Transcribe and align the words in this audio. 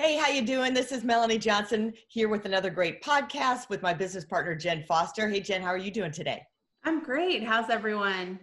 Hey, 0.00 0.16
how 0.16 0.28
you 0.30 0.40
doing? 0.40 0.72
This 0.72 0.92
is 0.92 1.04
Melanie 1.04 1.36
Johnson 1.36 1.92
here 2.08 2.30
with 2.30 2.46
another 2.46 2.70
great 2.70 3.02
podcast 3.02 3.68
with 3.68 3.82
my 3.82 3.92
business 3.92 4.24
partner 4.24 4.54
Jen 4.54 4.82
Foster. 4.88 5.28
Hey 5.28 5.40
Jen, 5.40 5.60
how 5.60 5.68
are 5.68 5.76
you 5.76 5.90
doing 5.90 6.10
today? 6.10 6.42
I'm 6.84 7.02
great. 7.02 7.44
How's 7.44 7.68
everyone? 7.68 8.40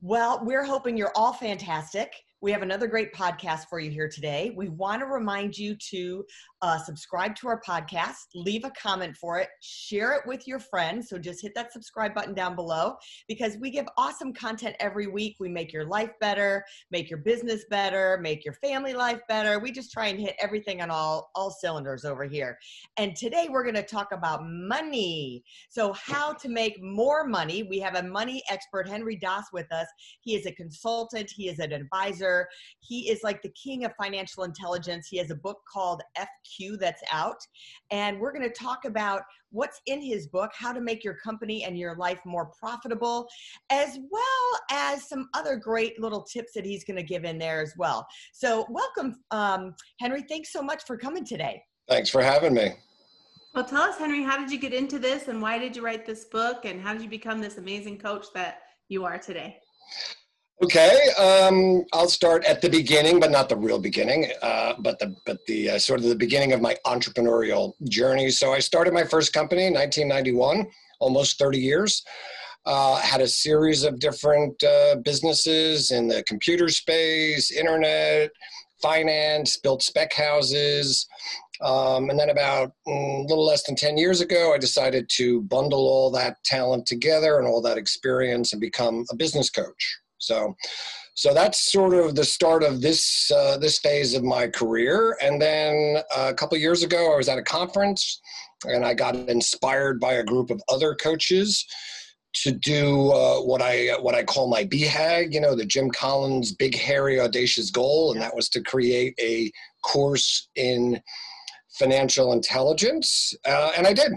Well, 0.00 0.40
we're 0.42 0.64
hoping 0.64 0.96
you're 0.96 1.12
all 1.14 1.32
fantastic. 1.32 2.12
We 2.40 2.50
have 2.50 2.62
another 2.62 2.88
great 2.88 3.14
podcast 3.14 3.68
for 3.70 3.78
you 3.78 3.92
here 3.92 4.08
today. 4.08 4.54
We 4.56 4.68
want 4.68 5.02
to 5.02 5.06
remind 5.06 5.56
you 5.56 5.76
to 5.90 6.24
uh, 6.66 6.76
subscribe 6.78 7.36
to 7.36 7.46
our 7.46 7.60
podcast, 7.60 8.26
leave 8.34 8.64
a 8.64 8.70
comment 8.70 9.16
for 9.16 9.38
it, 9.38 9.48
share 9.60 10.14
it 10.14 10.22
with 10.26 10.48
your 10.48 10.58
friends. 10.58 11.08
So 11.08 11.16
just 11.16 11.40
hit 11.40 11.52
that 11.54 11.72
subscribe 11.72 12.12
button 12.12 12.34
down 12.34 12.56
below 12.56 12.96
because 13.28 13.56
we 13.60 13.70
give 13.70 13.86
awesome 13.96 14.32
content 14.32 14.74
every 14.80 15.06
week. 15.06 15.36
We 15.38 15.48
make 15.48 15.72
your 15.72 15.84
life 15.84 16.10
better, 16.20 16.64
make 16.90 17.08
your 17.08 17.20
business 17.20 17.64
better, 17.70 18.18
make 18.20 18.44
your 18.44 18.54
family 18.54 18.94
life 18.94 19.20
better. 19.28 19.60
We 19.60 19.70
just 19.70 19.92
try 19.92 20.06
and 20.06 20.18
hit 20.18 20.34
everything 20.42 20.82
on 20.82 20.90
all, 20.90 21.30
all 21.36 21.50
cylinders 21.50 22.04
over 22.04 22.24
here. 22.24 22.58
And 22.96 23.14
today 23.14 23.46
we're 23.48 23.62
going 23.62 23.76
to 23.76 23.84
talk 23.84 24.10
about 24.10 24.40
money. 24.44 25.44
So, 25.68 25.92
how 25.92 26.32
to 26.32 26.48
make 26.48 26.82
more 26.82 27.28
money. 27.28 27.62
We 27.62 27.78
have 27.78 27.94
a 27.94 28.02
money 28.02 28.42
expert, 28.50 28.88
Henry 28.88 29.16
Das, 29.16 29.44
with 29.52 29.70
us. 29.72 29.86
He 30.20 30.34
is 30.34 30.46
a 30.46 30.52
consultant, 30.52 31.30
he 31.30 31.48
is 31.48 31.60
an 31.60 31.70
advisor, 31.70 32.48
he 32.80 33.08
is 33.08 33.20
like 33.22 33.40
the 33.42 33.50
king 33.50 33.84
of 33.84 33.92
financial 34.00 34.42
intelligence. 34.42 35.06
He 35.08 35.18
has 35.18 35.30
a 35.30 35.36
book 35.36 35.58
called 35.72 36.02
FQ 36.18 36.55
that's 36.80 37.02
out. 37.12 37.38
And 37.90 38.18
we're 38.18 38.32
going 38.32 38.48
to 38.48 38.54
talk 38.54 38.84
about 38.84 39.22
what's 39.50 39.80
in 39.86 40.00
his 40.00 40.26
book, 40.26 40.50
how 40.54 40.72
to 40.72 40.80
make 40.80 41.02
your 41.02 41.14
company 41.14 41.64
and 41.64 41.78
your 41.78 41.96
life 41.96 42.18
more 42.24 42.50
profitable, 42.58 43.28
as 43.70 43.98
well 44.10 44.60
as 44.70 45.08
some 45.08 45.28
other 45.34 45.56
great 45.56 46.00
little 46.00 46.22
tips 46.22 46.52
that 46.54 46.64
he's 46.64 46.84
going 46.84 46.96
to 46.96 47.02
give 47.02 47.24
in 47.24 47.38
there 47.38 47.60
as 47.60 47.72
well. 47.76 48.06
So, 48.32 48.66
welcome, 48.70 49.16
um, 49.30 49.74
Henry. 50.00 50.22
Thanks 50.28 50.52
so 50.52 50.62
much 50.62 50.84
for 50.86 50.96
coming 50.96 51.24
today. 51.24 51.62
Thanks 51.88 52.10
for 52.10 52.22
having 52.22 52.54
me. 52.54 52.74
Well, 53.54 53.64
tell 53.64 53.82
us, 53.82 53.96
Henry, 53.96 54.22
how 54.22 54.36
did 54.36 54.50
you 54.50 54.58
get 54.58 54.74
into 54.74 54.98
this 54.98 55.28
and 55.28 55.40
why 55.40 55.58
did 55.58 55.74
you 55.74 55.82
write 55.82 56.04
this 56.04 56.26
book 56.26 56.66
and 56.66 56.80
how 56.80 56.92
did 56.92 57.02
you 57.02 57.08
become 57.08 57.40
this 57.40 57.56
amazing 57.56 57.96
coach 57.98 58.26
that 58.34 58.58
you 58.88 59.04
are 59.04 59.16
today? 59.16 59.56
Okay, 60.62 61.10
um, 61.18 61.84
I'll 61.92 62.08
start 62.08 62.46
at 62.46 62.62
the 62.62 62.70
beginning, 62.70 63.20
but 63.20 63.30
not 63.30 63.50
the 63.50 63.56
real 63.56 63.78
beginning, 63.78 64.30
uh, 64.40 64.72
but 64.78 64.98
the 64.98 65.14
but 65.26 65.44
the 65.46 65.72
uh, 65.72 65.78
sort 65.78 66.00
of 66.00 66.06
the 66.06 66.16
beginning 66.16 66.54
of 66.54 66.62
my 66.62 66.74
entrepreneurial 66.86 67.74
journey. 67.90 68.30
So 68.30 68.54
I 68.54 68.60
started 68.60 68.94
my 68.94 69.04
first 69.04 69.34
company 69.34 69.66
in 69.66 69.74
1991, 69.74 70.66
almost 70.98 71.38
30 71.38 71.58
years. 71.58 72.02
Uh, 72.64 72.96
had 72.96 73.20
a 73.20 73.28
series 73.28 73.84
of 73.84 74.00
different 74.00 74.60
uh, 74.64 74.96
businesses 75.04 75.90
in 75.90 76.08
the 76.08 76.22
computer 76.22 76.70
space, 76.70 77.50
internet, 77.52 78.30
finance, 78.80 79.58
built 79.58 79.82
spec 79.82 80.14
houses. 80.14 81.06
Um, 81.60 82.08
and 82.08 82.18
then 82.18 82.30
about 82.30 82.72
mm, 82.88 83.24
a 83.24 83.26
little 83.28 83.44
less 83.44 83.64
than 83.64 83.76
10 83.76 83.98
years 83.98 84.22
ago, 84.22 84.54
I 84.54 84.58
decided 84.58 85.10
to 85.16 85.42
bundle 85.42 85.86
all 85.86 86.10
that 86.12 86.42
talent 86.44 86.86
together 86.86 87.38
and 87.38 87.46
all 87.46 87.60
that 87.60 87.76
experience 87.76 88.52
and 88.52 88.60
become 88.60 89.04
a 89.10 89.16
business 89.16 89.50
coach. 89.50 89.98
So, 90.18 90.56
so 91.14 91.32
that's 91.32 91.72
sort 91.72 91.94
of 91.94 92.14
the 92.14 92.24
start 92.24 92.62
of 92.62 92.80
this 92.80 93.30
uh, 93.30 93.58
this 93.58 93.78
phase 93.78 94.14
of 94.14 94.22
my 94.22 94.48
career. 94.48 95.16
And 95.22 95.40
then 95.40 95.98
uh, 96.16 96.28
a 96.30 96.34
couple 96.34 96.58
years 96.58 96.82
ago, 96.82 97.12
I 97.12 97.16
was 97.16 97.28
at 97.28 97.38
a 97.38 97.42
conference, 97.42 98.20
and 98.64 98.84
I 98.84 98.94
got 98.94 99.14
inspired 99.14 100.00
by 100.00 100.14
a 100.14 100.24
group 100.24 100.50
of 100.50 100.60
other 100.68 100.94
coaches 100.94 101.66
to 102.42 102.52
do 102.52 103.10
uh, 103.10 103.40
what 103.40 103.62
I 103.62 103.96
what 104.00 104.14
I 104.14 104.22
call 104.22 104.48
my 104.48 104.64
BHAG, 104.64 105.32
you 105.32 105.40
know, 105.40 105.54
the 105.54 105.64
Jim 105.64 105.90
Collins 105.90 106.52
big 106.52 106.76
hairy 106.76 107.20
audacious 107.20 107.70
goal, 107.70 108.12
and 108.12 108.20
that 108.20 108.36
was 108.36 108.48
to 108.50 108.62
create 108.62 109.14
a 109.18 109.50
course 109.82 110.48
in 110.54 111.00
financial 111.70 112.32
intelligence, 112.32 113.34
uh, 113.44 113.72
and 113.76 113.86
I 113.86 113.92
did. 113.92 114.12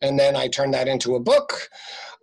And 0.00 0.18
then 0.18 0.34
I 0.34 0.48
turned 0.48 0.74
that 0.74 0.88
into 0.88 1.14
a 1.14 1.20
book. 1.20 1.68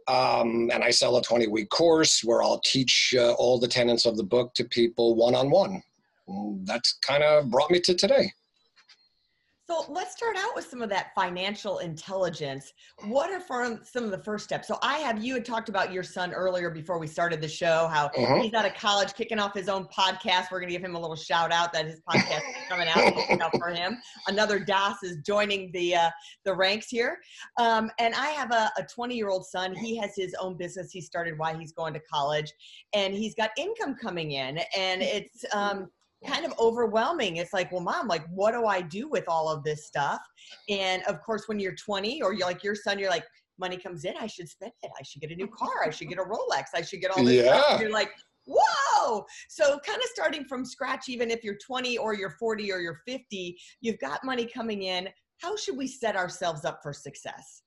Um, 0.09 0.72
and 0.74 0.84
I 0.84 0.90
sell 0.90 1.18
a 1.18 1.22
20 1.22 1.47
week 1.47 1.70
course 1.70 2.24
where 2.24 2.42
I'll 2.42 2.62
teach 2.66 3.14
uh, 3.16 3.34
all 3.34 3.59
the 3.59 3.68
tenets 3.68 4.08
of 4.08 4.18
the 4.18 4.24
book 4.24 4.56
to 4.56 4.64
people 4.64 5.16
one 5.16 5.36
on 5.36 5.52
one. 5.52 5.84
That's 6.64 6.94
kind 6.94 7.24
of 7.24 7.52
brought 7.52 7.70
me 7.70 7.80
to 7.81 7.94
today. 7.94 8.31
So 9.69 9.85
let's 9.88 10.13
start 10.13 10.35
out 10.35 10.56
with 10.56 10.66
some 10.66 10.81
of 10.81 10.90
that 10.90 11.12
financial 11.13 11.78
intelligence. 11.78 12.74
What 13.06 13.30
are 13.30 13.40
some 13.84 14.03
of 14.03 14.09
the 14.09 14.18
first 14.18 14.44
steps? 14.44 14.68
So 14.68 14.80
I 14.81 14.97
have 14.97 15.24
you 15.24 15.35
had 15.35 15.46
talked 15.46 15.69
about 15.69 15.94
your 15.94 16.02
son 16.02 16.34
earlier 16.34 16.72
before 16.72 16.97
we 16.97 17.06
started 17.06 17.40
the 17.40 17.47
show, 17.47 17.88
how 17.88 18.08
uh-huh. 18.08 18.41
he's 18.41 18.56
out 18.56 18.66
of 18.66 18.74
college 18.74 19.13
kicking 19.13 19.38
off 19.38 19.53
his 19.53 19.69
own 19.69 19.85
podcast. 19.96 20.47
We're 20.52 20.59
gonna 20.59 20.72
give 20.72 20.84
him 20.84 20.96
a 20.96 21.00
little 21.00 21.16
shout 21.16 21.52
out 21.52 21.72
that 21.74 21.85
his 21.85 22.02
podcast 22.09 22.40
is 22.50 22.68
coming 22.68 22.88
out, 22.88 23.41
out 23.41 23.56
for 23.59 23.69
him. 23.69 24.00
Another 24.28 24.58
Das 24.58 25.03
is 25.03 25.18
joining 25.18 25.72
the 25.72 25.97
uh, 25.97 26.09
the 26.46 26.56
ranks 26.56 26.88
here. 26.88 27.19
Um, 27.59 27.91
and 28.00 28.16
I 28.16 28.29
have 28.29 28.52
a 28.52 28.72
20 28.91 29.16
year 29.16 29.29
old 29.29 29.46
son. 29.46 29.75
He 29.75 29.96
has 29.97 30.16
his 30.16 30.34
own 30.41 30.58
business. 30.58 30.91
He 30.91 31.00
started 31.00 31.38
while 31.38 31.56
he's 31.56 31.74
going 31.74 31.94
to 31.94 32.02
college, 32.12 32.52
and 32.94 33.13
he's 33.13 33.35
got 33.35 33.52
income 33.56 33.97
coming 34.02 34.31
in, 34.31 34.58
and 34.75 35.03
it's 35.03 35.46
um, 35.53 35.90
kind 36.28 36.46
of 36.46 36.53
overwhelming. 36.59 37.38
It's 37.38 37.53
like, 37.53 37.72
well, 37.72 37.81
mom, 37.81 38.07
like, 38.07 38.25
what 38.30 38.52
do 38.52 38.66
I 38.66 38.81
do 38.81 39.07
with 39.07 39.25
all 39.28 39.50
of 39.50 39.63
this 39.63 39.85
stuff? 39.85 40.22
And 40.69 41.02
of 41.03 41.22
course, 41.22 41.47
when 41.47 41.59
you're 41.59 41.75
20 41.75 42.22
or 42.22 42.34
you're 42.34 42.47
like 42.47 42.63
your 42.63 42.75
son, 42.75 43.00
you're 43.00 43.09
like, 43.09 43.25
money 43.57 43.78
comes 43.78 44.06
in, 44.06 44.13
I 44.19 44.28
should 44.28 44.50
spend 44.50 44.72
it. 44.84 44.91
I 44.97 45.03
should 45.03 45.22
get 45.22 45.31
a 45.31 45.35
new 45.35 45.47
car. 45.47 45.84
I 45.85 45.90
should 45.90 46.09
get 46.09 46.18
a 46.18 46.24
Rolex. 46.24 46.66
I 46.74 46.81
should 46.81 47.02
get 47.02 47.12
all 47.12 47.24
this 47.24 47.46
yeah. 47.46 47.62
stuff. 47.62 47.81
You're 47.81 47.91
like, 47.91 48.12
whoa. 48.46 49.25
So 49.50 49.79
kind 49.85 49.97
of 49.97 50.09
starting 50.13 50.46
from 50.46 50.66
scratch, 50.66 51.09
even 51.09 51.29
if 51.29 51.44
you're 51.44 51.58
20 51.66 51.97
or 51.97 52.13
you're 52.13 52.31
40 52.31 52.72
or 52.72 52.79
you're 52.79 53.02
50, 53.06 53.58
you've 53.81 54.00
got 54.00 54.24
money 54.24 54.46
coming 54.46 54.84
in. 54.84 55.09
How 55.38 55.56
should 55.56 55.78
we 55.78 55.88
set 55.88 56.16
ourselves 56.16 56.66
up 56.66 56.79
for 56.81 56.94
success? 56.94 57.63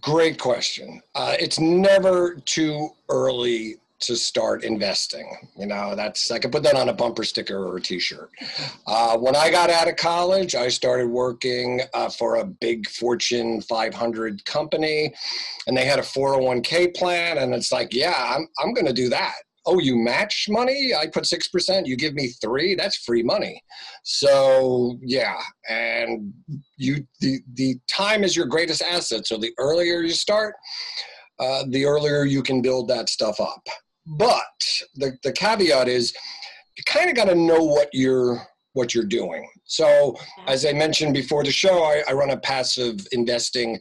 Great 0.00 0.38
question. 0.38 1.02
Uh, 1.14 1.34
it's 1.38 1.58
never 1.58 2.36
too 2.44 2.90
early 3.08 3.76
to 4.02 4.16
start 4.16 4.64
investing. 4.64 5.50
You 5.56 5.66
know, 5.66 5.94
that's 5.94 6.30
I 6.30 6.38
could 6.38 6.52
put 6.52 6.62
that 6.64 6.74
on 6.74 6.88
a 6.88 6.92
bumper 6.92 7.24
sticker 7.24 7.56
or 7.56 7.76
a 7.76 7.80
T-shirt. 7.80 8.30
Uh, 8.86 9.16
when 9.18 9.36
I 9.36 9.50
got 9.50 9.70
out 9.70 9.88
of 9.88 9.96
college, 9.96 10.54
I 10.54 10.68
started 10.68 11.08
working 11.08 11.80
uh, 11.94 12.10
for 12.10 12.36
a 12.36 12.44
big 12.44 12.88
Fortune 12.88 13.60
500 13.62 14.44
company, 14.44 15.14
and 15.66 15.76
they 15.76 15.84
had 15.84 15.98
a 15.98 16.02
401k 16.02 16.94
plan, 16.94 17.38
and 17.38 17.54
it's 17.54 17.72
like, 17.72 17.94
yeah, 17.94 18.34
I'm 18.36 18.48
I'm 18.58 18.74
going 18.74 18.86
to 18.86 18.92
do 18.92 19.08
that. 19.08 19.34
Oh, 19.64 19.78
you 19.78 19.96
match 19.96 20.46
money? 20.50 20.92
I 20.92 21.06
put 21.06 21.24
six 21.24 21.46
percent. 21.46 21.86
You 21.86 21.96
give 21.96 22.14
me 22.14 22.28
three. 22.28 22.74
That's 22.74 22.96
free 22.96 23.22
money. 23.22 23.62
So 24.02 24.98
yeah, 25.00 25.40
and 25.68 26.32
you 26.76 27.06
the 27.20 27.40
the 27.54 27.78
time 27.88 28.24
is 28.24 28.36
your 28.36 28.46
greatest 28.46 28.82
asset. 28.82 29.26
So 29.26 29.38
the 29.38 29.52
earlier 29.58 30.00
you 30.00 30.10
start, 30.10 30.56
uh, 31.38 31.64
the 31.68 31.84
earlier 31.84 32.24
you 32.24 32.42
can 32.42 32.60
build 32.60 32.88
that 32.88 33.08
stuff 33.08 33.40
up. 33.40 33.62
But 34.06 34.42
the, 34.96 35.16
the 35.22 35.32
caveat 35.32 35.88
is 35.88 36.12
you 36.76 36.84
kind 36.86 37.10
of 37.10 37.16
got 37.16 37.26
to 37.26 37.34
know 37.34 37.62
what 37.62 37.88
you're 37.92 38.42
what 38.74 38.94
you're 38.94 39.04
doing. 39.04 39.46
So 39.64 40.16
as 40.46 40.64
I 40.64 40.72
mentioned 40.72 41.12
before 41.12 41.44
the 41.44 41.52
show, 41.52 41.82
I, 41.82 42.02
I 42.08 42.12
run 42.14 42.30
a 42.30 42.38
passive 42.38 43.06
investing 43.12 43.78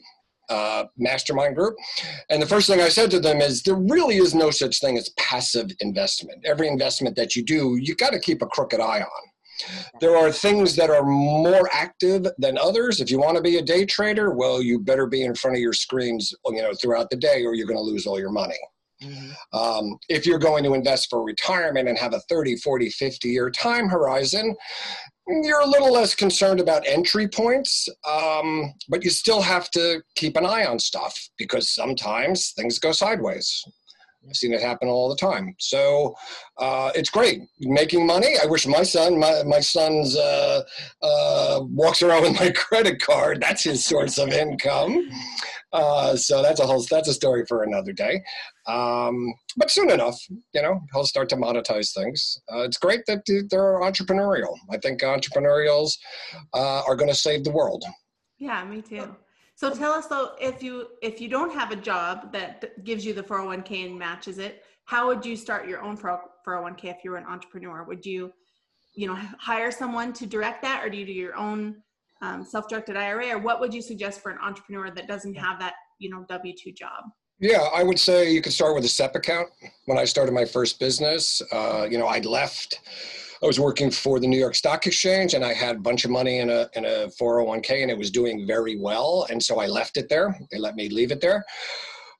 uh, 0.49 0.83
mastermind 0.97 1.55
group. 1.55 1.75
And 2.29 2.41
the 2.41 2.45
first 2.45 2.67
thing 2.67 2.81
I 2.81 2.89
said 2.89 3.09
to 3.11 3.21
them 3.21 3.39
is 3.39 3.63
there 3.63 3.75
really 3.75 4.17
is 4.17 4.35
no 4.35 4.51
such 4.51 4.81
thing 4.81 4.97
as 4.97 5.07
passive 5.17 5.69
investment. 5.79 6.45
Every 6.45 6.67
investment 6.67 7.15
that 7.15 7.37
you 7.37 7.43
do, 7.43 7.77
you 7.79 7.95
got 7.95 8.11
to 8.11 8.19
keep 8.19 8.41
a 8.41 8.47
crooked 8.47 8.81
eye 8.81 8.99
on. 8.99 9.23
There 10.01 10.17
are 10.17 10.31
things 10.31 10.75
that 10.75 10.89
are 10.89 11.05
more 11.05 11.69
active 11.71 12.25
than 12.37 12.57
others. 12.57 12.99
If 12.99 13.09
you 13.09 13.19
want 13.19 13.37
to 13.37 13.43
be 13.43 13.57
a 13.57 13.61
day 13.61 13.85
trader, 13.85 14.31
well, 14.31 14.61
you 14.61 14.79
better 14.79 15.05
be 15.05 15.23
in 15.23 15.35
front 15.35 15.55
of 15.55 15.61
your 15.61 15.73
screens, 15.73 16.33
you 16.47 16.61
know, 16.61 16.73
throughout 16.81 17.09
the 17.09 17.17
day, 17.17 17.45
or 17.45 17.53
you're 17.53 17.67
going 17.67 17.77
to 17.77 17.83
lose 17.83 18.05
all 18.05 18.19
your 18.19 18.31
money. 18.31 18.59
Mm-hmm. 19.03 19.57
Um, 19.57 19.97
if 20.09 20.25
you're 20.25 20.39
going 20.39 20.63
to 20.63 20.73
invest 20.73 21.09
for 21.09 21.23
retirement 21.23 21.89
and 21.89 21.97
have 21.97 22.13
a 22.13 22.19
30, 22.29 22.57
40, 22.57 22.89
50 22.89 23.29
year 23.29 23.49
time 23.49 23.89
horizon, 23.89 24.55
you're 25.27 25.61
a 25.61 25.67
little 25.67 25.93
less 25.93 26.15
concerned 26.15 26.59
about 26.59 26.85
entry 26.85 27.27
points, 27.27 27.87
um, 28.09 28.73
but 28.89 29.03
you 29.03 29.09
still 29.09 29.41
have 29.41 29.69
to 29.71 30.01
keep 30.15 30.35
an 30.35 30.45
eye 30.45 30.65
on 30.65 30.79
stuff 30.79 31.17
because 31.37 31.69
sometimes 31.69 32.51
things 32.51 32.79
go 32.79 32.91
sideways. 32.91 33.63
I've 34.27 34.35
seen 34.35 34.53
it 34.53 34.61
happen 34.61 34.87
all 34.87 35.09
the 35.09 35.15
time. 35.15 35.55
So 35.57 36.15
uh, 36.57 36.91
it's 36.93 37.09
great 37.09 37.41
making 37.59 38.05
money. 38.05 38.35
I 38.41 38.45
wish 38.45 38.67
my 38.67 38.83
son, 38.83 39.17
my 39.17 39.41
my 39.43 39.59
son's 39.59 40.15
uh, 40.15 40.61
uh, 41.01 41.61
walks 41.63 42.03
around 42.03 42.23
with 42.23 42.39
my 42.39 42.51
credit 42.55 43.01
card. 43.01 43.41
That's 43.41 43.63
his 43.63 43.83
source 43.83 44.19
of 44.19 44.29
income. 44.29 45.09
Uh, 45.73 46.15
so 46.15 46.41
that's 46.41 46.59
a 46.59 46.65
whole 46.65 46.85
that's 46.89 47.07
a 47.07 47.13
story 47.13 47.45
for 47.45 47.63
another 47.63 47.93
day. 47.93 48.21
Um, 48.67 49.33
but 49.57 49.71
soon 49.71 49.89
enough, 49.89 50.19
you 50.53 50.61
know, 50.61 50.81
he'll 50.93 51.05
start 51.05 51.29
to 51.29 51.37
monetize 51.37 51.93
things. 51.93 52.37
Uh, 52.51 52.63
it's 52.63 52.77
great 52.77 53.01
that 53.07 53.23
they're 53.49 53.79
entrepreneurial. 53.79 54.55
I 54.69 54.77
think 54.77 55.01
entrepreneurials 55.01 55.97
uh, 56.53 56.81
are 56.87 56.95
going 56.95 57.09
to 57.09 57.15
save 57.15 57.43
the 57.43 57.51
world. 57.51 57.83
Yeah, 58.37 58.63
me 58.65 58.81
too. 58.81 59.15
So 59.55 59.73
tell 59.73 59.91
us 59.91 60.07
though, 60.07 60.31
if 60.41 60.63
you 60.63 60.87
if 61.01 61.21
you 61.21 61.29
don't 61.29 61.53
have 61.53 61.71
a 61.71 61.75
job 61.75 62.33
that 62.33 62.83
gives 62.83 63.05
you 63.05 63.13
the 63.13 63.23
401k 63.23 63.85
and 63.85 63.99
matches 63.99 64.39
it, 64.39 64.63
how 64.85 65.07
would 65.07 65.25
you 65.25 65.35
start 65.35 65.67
your 65.67 65.81
own 65.81 65.95
401k 65.95 66.85
if 66.85 66.97
you 67.03 67.11
were 67.11 67.17
an 67.17 67.25
entrepreneur? 67.25 67.83
Would 67.83 68.05
you, 68.05 68.33
you 68.95 69.07
know, 69.07 69.15
hire 69.39 69.71
someone 69.71 70.13
to 70.13 70.25
direct 70.25 70.63
that, 70.63 70.83
or 70.83 70.89
do 70.89 70.97
you 70.97 71.05
do 71.05 71.11
your 71.13 71.35
own 71.35 71.83
um, 72.21 72.43
self-directed 72.43 72.95
IRA, 72.95 73.29
or 73.29 73.39
what 73.39 73.59
would 73.59 73.73
you 73.73 73.81
suggest 73.81 74.21
for 74.21 74.31
an 74.31 74.37
entrepreneur 74.43 74.91
that 74.91 75.07
doesn't 75.07 75.35
have 75.35 75.59
that, 75.59 75.73
you 75.99 76.09
know, 76.09 76.25
W 76.29 76.53
two 76.55 76.71
job? 76.71 77.03
Yeah, 77.39 77.67
I 77.73 77.81
would 77.81 77.99
say 77.99 78.31
you 78.31 78.41
could 78.41 78.53
start 78.53 78.75
with 78.75 78.85
a 78.85 78.89
SEP 78.89 79.15
account. 79.15 79.49
When 79.85 79.97
I 79.97 80.05
started 80.05 80.31
my 80.31 80.45
first 80.45 80.79
business, 80.79 81.41
uh, 81.51 81.87
you 81.89 81.97
know, 81.97 82.07
I'd 82.07 82.25
left 82.25 82.79
I 83.43 83.47
was 83.47 83.59
working 83.59 83.89
for 83.89 84.19
the 84.19 84.27
New 84.27 84.37
York 84.37 84.53
Stock 84.53 84.85
Exchange 84.85 85.33
and 85.33 85.43
I 85.43 85.53
had 85.53 85.77
a 85.77 85.79
bunch 85.79 86.05
of 86.05 86.11
money 86.11 86.39
in 86.39 86.51
a, 86.51 86.69
in 86.75 86.85
a 86.85 87.09
401k 87.19 87.81
and 87.81 87.89
it 87.89 87.97
was 87.97 88.11
doing 88.11 88.45
very 88.45 88.77
well. 88.77 89.25
And 89.31 89.41
so 89.41 89.59
I 89.59 89.65
left 89.65 89.97
it 89.97 90.09
there. 90.09 90.39
They 90.51 90.59
let 90.59 90.75
me 90.75 90.89
leave 90.89 91.11
it 91.11 91.21
there. 91.21 91.43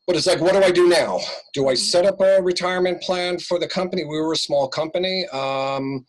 But 0.07 0.15
it's 0.15 0.25
like, 0.25 0.42
what 0.42 0.53
do 0.53 0.63
I 0.63 0.71
do 0.71 0.89
now? 0.89 1.19
Do 1.53 1.68
I 1.68 1.75
set 1.75 2.07
up 2.07 2.19
a 2.21 2.42
retirement 2.42 3.03
plan 3.03 3.38
for 3.38 3.59
the 3.59 3.68
company? 3.68 4.03
We 4.03 4.19
were 4.19 4.33
a 4.33 4.38
small 4.38 4.68
company. 4.68 5.27
Um, 5.27 6.07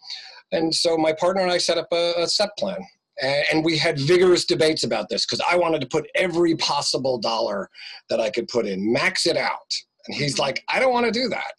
and 0.51 0.75
so 0.75 0.97
my 0.97 1.13
partner 1.13 1.43
and 1.43 1.53
I 1.53 1.59
set 1.59 1.77
up 1.77 1.89
a, 1.93 2.15
a 2.17 2.27
SEP 2.27 2.57
plan. 2.57 2.79
And 3.23 3.65
we 3.65 3.79
had 3.79 3.99
vigorous 3.99 4.45
debates 4.45 4.83
about 4.83 5.09
this 5.09 5.25
because 5.25 5.41
I 5.49 5.57
wanted 5.57 5.81
to 5.83 5.87
put 5.87 6.11
every 6.15 6.57
possible 6.57 7.19
dollar 7.19 7.71
that 8.11 8.21
I 8.21 8.31
could 8.31 8.49
put 8.49 8.67
in, 8.67 8.93
max 8.93 9.27
it 9.27 9.37
out. 9.37 9.73
And 10.07 10.17
he's 10.17 10.35
mm-hmm. 10.35 10.43
like, 10.43 10.65
I 10.69 10.81
don't 10.81 10.93
want 10.93 11.07
to 11.07 11.13
do 11.13 11.29
that. 11.29 11.55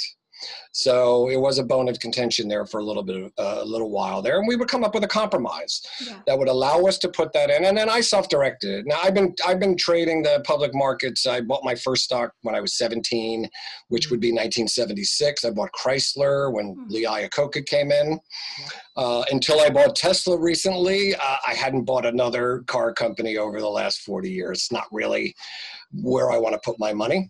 So 0.72 1.30
it 1.30 1.38
was 1.38 1.60
a 1.60 1.64
bone 1.64 1.88
of 1.88 2.00
contention 2.00 2.48
there 2.48 2.66
for 2.66 2.80
a 2.80 2.84
little 2.84 3.04
bit, 3.04 3.16
of, 3.16 3.32
uh, 3.38 3.62
a 3.62 3.66
little 3.66 3.92
while 3.92 4.22
there, 4.22 4.40
and 4.40 4.48
we 4.48 4.56
would 4.56 4.68
come 4.68 4.84
up 4.84 4.96
with 4.96 5.04
a 5.04 5.08
compromise 5.08 5.82
yeah. 6.06 6.20
that 6.26 6.38
would 6.38 6.48
allow 6.48 6.82
us 6.86 6.98
to 7.00 7.10
put 7.10 7.32
that 7.34 7.50
in. 7.50 7.66
And 7.66 7.78
then 7.78 7.90
I 7.90 8.02
self-directed 8.02 8.80
it. 8.80 8.88
Now 8.88 9.00
I've 9.04 9.14
been 9.14 9.36
I've 9.46 9.60
been 9.60 9.78
trading 9.78 10.24
the 10.24 10.42
public 10.46 10.74
markets. 10.74 11.28
I 11.28 11.42
bought 11.42 11.64
my 11.64 11.76
first 11.76 12.04
stock 12.06 12.34
when 12.42 12.56
I 12.56 12.62
was 12.62 12.76
17, 12.78 13.48
which 13.90 14.10
would 14.10 14.20
be 14.20 14.32
1976. 14.32 15.46
I 15.46 15.52
bought 15.52 15.70
Chrysler 15.74 16.52
when 16.52 16.76
mm-hmm. 16.76 16.90
Lee 16.90 17.06
Iacocca 17.06 17.66
came 17.66 17.92
in. 17.92 18.20
Uh, 18.96 19.24
until 19.32 19.60
I 19.60 19.70
bought 19.70 19.96
Tesla 19.96 20.38
recently, 20.40 21.16
uh, 21.16 21.38
I 21.48 21.54
hadn't 21.54 21.86
bought 21.86 22.06
another 22.06 22.64
car 22.68 22.94
company 22.94 23.38
over 23.38 23.60
the 23.60 23.70
last 23.70 24.02
40 24.02 24.30
years. 24.30 24.60
It's 24.60 24.72
not 24.72 24.86
really 24.92 25.36
where 25.92 26.32
I 26.32 26.38
want 26.38 26.54
to 26.54 26.60
put 26.64 26.80
my 26.80 26.94
money. 26.94 27.30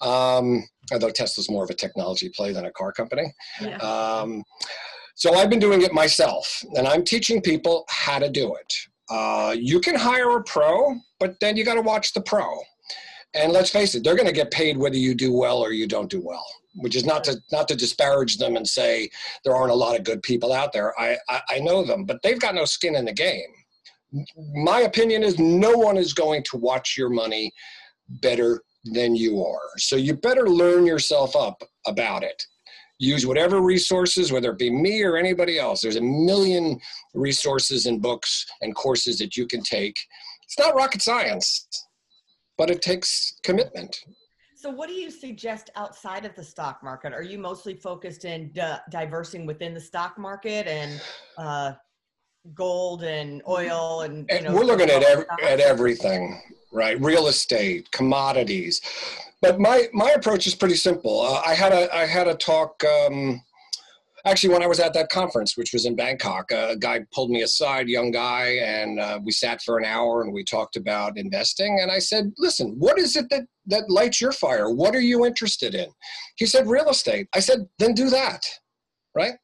Um, 0.00 0.66
although 0.92 1.10
Tesla's 1.10 1.50
more 1.50 1.64
of 1.64 1.70
a 1.70 1.74
technology 1.74 2.30
play 2.34 2.52
than 2.52 2.66
a 2.66 2.72
car 2.72 2.92
company. 2.92 3.32
Yeah. 3.60 3.76
Um, 3.78 4.42
so 5.16 5.34
I've 5.34 5.50
been 5.50 5.60
doing 5.60 5.82
it 5.82 5.92
myself, 5.92 6.62
and 6.74 6.88
I'm 6.88 7.04
teaching 7.04 7.40
people 7.40 7.84
how 7.88 8.18
to 8.18 8.28
do 8.28 8.54
it. 8.54 8.74
Uh, 9.08 9.54
you 9.56 9.80
can 9.80 9.94
hire 9.94 10.36
a 10.36 10.42
pro, 10.42 10.94
but 11.20 11.38
then 11.40 11.56
you 11.56 11.64
got 11.64 11.74
to 11.74 11.82
watch 11.82 12.12
the 12.12 12.20
pro. 12.20 12.58
And 13.34 13.52
let's 13.52 13.70
face 13.70 13.94
it, 13.94 14.04
they're 14.04 14.16
going 14.16 14.28
to 14.28 14.32
get 14.32 14.50
paid 14.50 14.76
whether 14.76 14.96
you 14.96 15.14
do 15.14 15.32
well 15.32 15.58
or 15.58 15.72
you 15.72 15.86
don't 15.86 16.10
do 16.10 16.20
well. 16.24 16.44
Which 16.76 16.96
is 16.96 17.04
not 17.04 17.22
to 17.24 17.36
not 17.52 17.68
to 17.68 17.76
disparage 17.76 18.38
them 18.38 18.56
and 18.56 18.66
say 18.66 19.08
there 19.44 19.54
aren't 19.54 19.70
a 19.70 19.76
lot 19.76 19.96
of 19.96 20.04
good 20.04 20.22
people 20.22 20.52
out 20.52 20.72
there. 20.72 20.92
I, 20.98 21.16
I, 21.28 21.40
I 21.50 21.58
know 21.60 21.84
them, 21.84 22.04
but 22.04 22.20
they've 22.22 22.40
got 22.40 22.56
no 22.56 22.64
skin 22.64 22.96
in 22.96 23.04
the 23.04 23.12
game. 23.12 23.46
My 24.54 24.80
opinion 24.80 25.22
is 25.22 25.38
no 25.38 25.70
one 25.70 25.96
is 25.96 26.12
going 26.12 26.42
to 26.50 26.56
watch 26.56 26.96
your 26.96 27.10
money 27.10 27.52
better 28.08 28.62
than 28.84 29.14
you 29.14 29.42
are. 29.42 29.68
So 29.78 29.96
you 29.96 30.14
better 30.14 30.48
learn 30.48 30.86
yourself 30.86 31.34
up 31.36 31.62
about 31.86 32.22
it. 32.22 32.42
Use 32.98 33.26
whatever 33.26 33.60
resources, 33.60 34.30
whether 34.30 34.52
it 34.52 34.58
be 34.58 34.70
me 34.70 35.02
or 35.02 35.16
anybody 35.16 35.58
else. 35.58 35.80
There's 35.80 35.96
a 35.96 36.00
million 36.00 36.78
resources 37.12 37.86
and 37.86 38.00
books 38.00 38.46
and 38.60 38.74
courses 38.74 39.18
that 39.18 39.36
you 39.36 39.46
can 39.46 39.62
take. 39.62 39.96
It's 40.44 40.58
not 40.58 40.76
rocket 40.76 41.02
science, 41.02 41.66
but 42.56 42.70
it 42.70 42.82
takes 42.82 43.34
commitment. 43.42 43.96
So, 44.54 44.70
what 44.70 44.88
do 44.88 44.94
you 44.94 45.10
suggest 45.10 45.70
outside 45.76 46.24
of 46.24 46.34
the 46.36 46.44
stock 46.44 46.82
market? 46.82 47.12
Are 47.12 47.22
you 47.22 47.38
mostly 47.38 47.74
focused 47.74 48.24
in 48.24 48.50
di- 48.52 48.78
diversing 48.90 49.44
within 49.44 49.74
the 49.74 49.80
stock 49.80 50.16
market 50.16 50.66
and 50.66 51.02
uh, 51.36 51.72
gold 52.54 53.02
and 53.02 53.42
oil 53.48 54.02
and, 54.02 54.30
and 54.30 54.44
know, 54.44 54.54
we're 54.54 54.64
looking 54.64 54.88
at 54.90 55.02
ev- 55.02 55.26
at 55.42 55.60
everything 55.60 56.40
right? 56.74 57.00
Real 57.00 57.28
estate, 57.28 57.90
commodities. 57.92 58.80
But 59.40 59.60
my 59.60 59.88
my 59.92 60.10
approach 60.10 60.46
is 60.46 60.54
pretty 60.54 60.74
simple. 60.74 61.20
Uh, 61.20 61.40
I 61.46 61.54
had 61.54 61.72
a 61.72 61.94
I 61.94 62.04
had 62.06 62.28
a 62.28 62.34
talk. 62.34 62.82
Um, 62.84 63.42
actually, 64.26 64.52
when 64.52 64.62
I 64.62 64.66
was 64.66 64.80
at 64.80 64.94
that 64.94 65.10
conference, 65.10 65.56
which 65.56 65.72
was 65.72 65.86
in 65.86 65.94
Bangkok, 65.94 66.50
a 66.50 66.76
guy 66.78 67.00
pulled 67.12 67.30
me 67.30 67.42
aside, 67.42 67.88
young 67.88 68.10
guy, 68.10 68.58
and 68.62 68.98
uh, 68.98 69.20
we 69.22 69.32
sat 69.32 69.62
for 69.62 69.78
an 69.78 69.84
hour 69.84 70.22
and 70.22 70.32
we 70.32 70.44
talked 70.44 70.76
about 70.76 71.16
investing. 71.16 71.78
And 71.80 71.90
I 71.90 71.98
said, 72.00 72.32
"Listen, 72.38 72.74
what 72.78 72.98
is 72.98 73.16
it 73.16 73.28
that 73.30 73.46
that 73.66 73.88
lights 73.88 74.20
your 74.20 74.32
fire? 74.32 74.70
What 74.70 74.94
are 74.94 75.00
you 75.00 75.24
interested 75.24 75.74
in?" 75.74 75.88
He 76.36 76.46
said, 76.46 76.66
"Real 76.66 76.88
estate." 76.88 77.28
I 77.34 77.40
said, 77.40 77.68
"Then 77.78 77.94
do 77.94 78.10
that." 78.10 78.44
Right? 79.14 79.34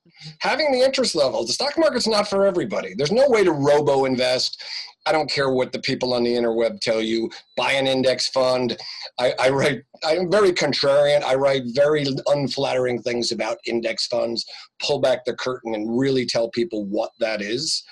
Having 0.41 0.73
the 0.73 0.81
interest 0.81 1.15
level, 1.15 1.47
the 1.47 1.53
stock 1.53 1.79
market's 1.79 2.07
not 2.07 2.29
for 2.29 2.47
everybody. 2.47 2.95
There's 2.95 3.13
no 3.13 3.29
way 3.29 3.45
to 3.45 3.53
robo 3.53 4.05
invest. 4.05 4.63
I 5.07 5.13
don't 5.13 5.31
care 5.31 5.51
what 5.51 5.73
the 5.73 5.79
people 5.79 6.13
on 6.13 6.25
the 6.25 6.35
interweb 6.35 6.81
tell 6.81 7.01
you. 7.01 7.31
Buy 7.57 7.73
an 7.73 7.87
index 7.87 8.29
fund. 8.29 8.77
I, 9.19 9.33
I 9.41 9.49
write. 9.49 9.83
I'm 10.05 10.31
very 10.31 10.53
contrarian. 10.53 11.23
I 11.23 11.37
write 11.37 11.63
very 11.69 12.07
unflattering 12.27 13.01
things 13.01 13.33
about 13.33 13.59
index 13.67 14.07
funds. 14.07 14.45
Pull 14.83 15.01
back 15.01 15.25
the 15.25 15.35
curtain 15.35 15.75
and 15.75 15.99
really 15.99 16.27
tell 16.27 16.51
people 16.51 16.85
what 16.85 17.13
that 17.19 17.41
is. 17.41 17.83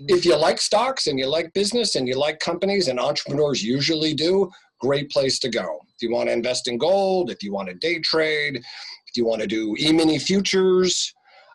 Mm-hmm. 0.00 0.16
If 0.16 0.24
you 0.26 0.36
like 0.36 0.60
stocks 0.60 1.06
and 1.06 1.18
you 1.18 1.26
like 1.26 1.52
business 1.54 1.94
and 1.94 2.06
you 2.06 2.18
like 2.18 2.38
companies, 2.38 2.88
and 2.88 3.00
entrepreneurs 3.00 3.62
usually 3.62 4.12
do, 4.12 4.50
great 4.80 5.10
place 5.10 5.38
to 5.40 5.48
go. 5.48 5.80
If 5.96 6.02
you 6.02 6.12
want 6.12 6.28
to 6.28 6.34
invest 6.34 6.68
in 6.68 6.76
gold, 6.76 7.30
if 7.30 7.42
you 7.42 7.52
want 7.52 7.68
to 7.68 7.74
day 7.74 7.98
trade, 8.00 8.56
if 8.56 9.16
you 9.16 9.24
want 9.24 9.40
to 9.40 9.46
do 9.46 9.74
e-mini 9.78 10.18
futures, 10.18 11.14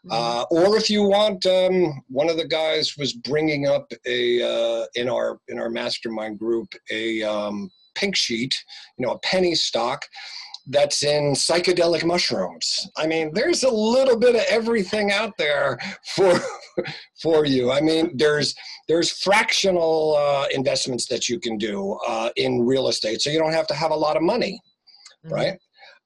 uh, 0.09 0.43
or 0.49 0.77
if 0.77 0.89
you 0.89 1.03
want, 1.03 1.45
um, 1.45 2.01
one 2.07 2.29
of 2.29 2.37
the 2.37 2.47
guys 2.47 2.97
was 2.97 3.13
bringing 3.13 3.67
up 3.67 3.91
a 4.05 4.41
uh, 4.41 4.85
in 4.95 5.07
our 5.07 5.39
in 5.47 5.59
our 5.59 5.69
mastermind 5.69 6.39
group 6.39 6.73
a 6.91 7.23
um, 7.23 7.69
pink 7.95 8.15
sheet, 8.15 8.53
you 8.97 9.05
know, 9.05 9.13
a 9.13 9.19
penny 9.19 9.55
stock 9.55 10.03
that's 10.67 11.03
in 11.03 11.33
psychedelic 11.33 12.05
mushrooms. 12.05 12.89
I 12.97 13.05
mean, 13.05 13.31
there's 13.33 13.63
a 13.63 13.69
little 13.69 14.17
bit 14.17 14.35
of 14.35 14.41
everything 14.49 15.11
out 15.11 15.33
there 15.37 15.77
for 16.15 16.39
for 17.21 17.45
you. 17.45 17.71
I 17.71 17.81
mean, 17.81 18.15
there's 18.15 18.55
there's 18.87 19.11
fractional 19.11 20.15
uh, 20.17 20.47
investments 20.53 21.07
that 21.07 21.29
you 21.29 21.39
can 21.39 21.57
do 21.57 21.97
uh, 22.07 22.29
in 22.35 22.65
real 22.65 22.87
estate, 22.87 23.21
so 23.21 23.29
you 23.29 23.39
don't 23.39 23.53
have 23.53 23.67
to 23.67 23.73
have 23.73 23.91
a 23.91 23.95
lot 23.95 24.17
of 24.17 24.23
money, 24.23 24.59
mm-hmm. 25.25 25.33
right? 25.33 25.59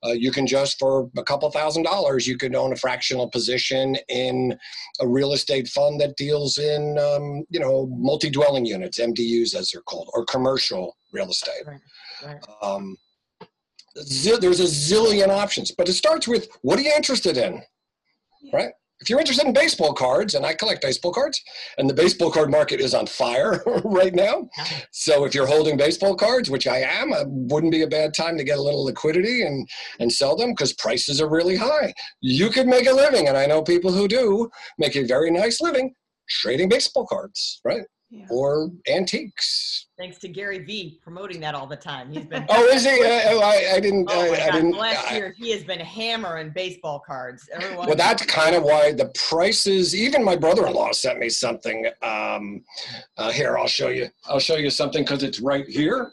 Uh, 0.06 0.12
you 0.12 0.32
can 0.32 0.46
just 0.46 0.77
for 0.77 1.10
a 1.18 1.24
couple 1.24 1.50
thousand 1.51 1.84
dollars 1.84 2.27
you 2.27 2.38
can 2.38 2.56
own 2.56 2.74
a 2.74 2.75
fractional 2.75 3.30
position 3.30 3.98
in 4.10 4.58
a 5.00 5.08
real 5.08 5.34
estate 5.34 5.68
fund 5.68 6.00
that 6.00 6.16
deals 6.18 6.58
in 6.58 6.98
um, 7.00 7.44
you 7.50 7.60
know 7.60 7.88
multi-dwelling 7.92 8.66
units 8.66 9.00
mdus 9.00 9.56
as 9.56 9.72
they're 9.72 9.82
called 9.84 10.10
or 10.13 10.25
commercial 10.25 10.96
real 11.12 11.30
estate 11.30 11.63
right. 11.66 11.80
Right. 12.25 12.39
Um, 12.62 12.98
there's 13.96 14.60
a 14.60 14.63
zillion 14.63 15.30
options 15.30 15.72
but 15.72 15.89
it 15.89 15.94
starts 15.94 16.27
with 16.27 16.48
what 16.62 16.77
are 16.77 16.84
you 16.84 16.94
interested 16.96 17.38
in 17.38 17.62
yeah. 18.42 18.56
right 18.56 18.72
if 19.00 19.10
you're 19.10 19.20
interested 19.20 19.46
in 19.46 19.54
baseball 19.54 19.94
cards, 19.94 20.34
and 20.34 20.46
I 20.46 20.54
collect 20.54 20.82
baseball 20.82 21.12
cards, 21.12 21.42
and 21.77 21.89
the 21.89 21.94
baseball 21.94 22.32
card 22.32 22.50
market 22.50 22.80
is 22.80 22.94
on 22.94 23.06
fire 23.06 23.63
right 23.84 24.13
now. 24.13 24.50
So 24.92 25.25
if 25.25 25.36
you're 25.36 25.48
holding 25.48 25.77
baseball 25.77 26.16
cards, 26.16 26.50
which 26.50 26.68
I 26.68 26.80
am, 26.80 27.13
it 27.13 27.27
wouldn't 27.27 27.72
be 27.72 27.84
a 27.84 27.88
bad 27.88 28.13
time 28.13 28.38
to 28.38 28.44
get 28.44 28.58
a 28.58 28.62
little 28.62 28.86
liquidity 28.86 29.44
and, 29.44 29.68
and 30.00 30.12
sell 30.12 30.36
them 30.36 30.51
because 30.51 30.74
prices 30.74 31.22
are 31.22 31.30
really 31.30 31.56
high. 31.56 31.94
You 32.22 32.50
could 32.50 32.68
make 32.68 32.88
a 32.88 32.94
living, 32.94 33.27
and 33.27 33.38
I 33.38 33.46
know 33.46 33.62
people 33.62 33.92
who 33.92 34.08
do 34.08 34.50
make 34.77 34.96
a 34.96 35.04
very 35.04 35.32
nice 35.32 35.62
living 35.62 35.94
trading 36.30 36.70
baseball 36.70 37.06
cards, 37.06 37.62
right? 37.63 37.84
Yeah. 38.10 38.26
Or 38.30 38.72
antiques, 38.90 39.88
Thanks 39.98 40.18
to 40.20 40.30
Gary 40.30 40.60
Vee 40.60 40.98
promoting 41.04 41.42
that 41.42 41.56
all 41.56 41.68
the 41.68 41.76
time. 41.76 42.10
He's 42.12 42.26
been. 42.26 42.46
Oh, 42.50 42.64
is 42.68 42.86
he? 42.86 42.92
Uh, 42.92 43.22
oh, 43.32 43.42
I, 43.42 43.74
I 43.76 43.80
didn't. 43.82 44.08
Oh 44.10 44.32
my 44.32 44.38
I, 44.38 44.44
I 44.44 44.46
God. 44.46 44.52
didn't. 44.54 44.78
Last 44.78 45.12
I- 45.12 45.16
year, 45.18 45.34
he 45.38 45.52
has 45.52 45.64
been 45.66 45.80
hammering 45.82 46.52
baseball 46.52 47.04
cards. 47.06 47.50
Everyone. 47.52 47.88
Well, 47.88 47.96
that's 47.98 48.26
kind 48.26 48.56
of 48.56 48.64
why 48.64 48.94
the 48.94 49.12
prices. 49.30 49.94
Even 49.94 50.24
my 50.24 50.38
brother-in-law 50.38 50.92
sent 50.94 51.20
me 51.20 51.28
something. 51.28 51.88
Um, 52.02 52.64
uh, 53.18 53.32
here, 53.32 53.58
I'll 53.58 53.68
show 53.68 53.90
you. 53.90 54.08
I'll 54.28 54.40
show 54.40 54.56
you 54.56 54.70
something 54.70 55.04
because 55.04 55.24
it's 55.24 55.42
right 55.42 55.68
here. 55.68 56.12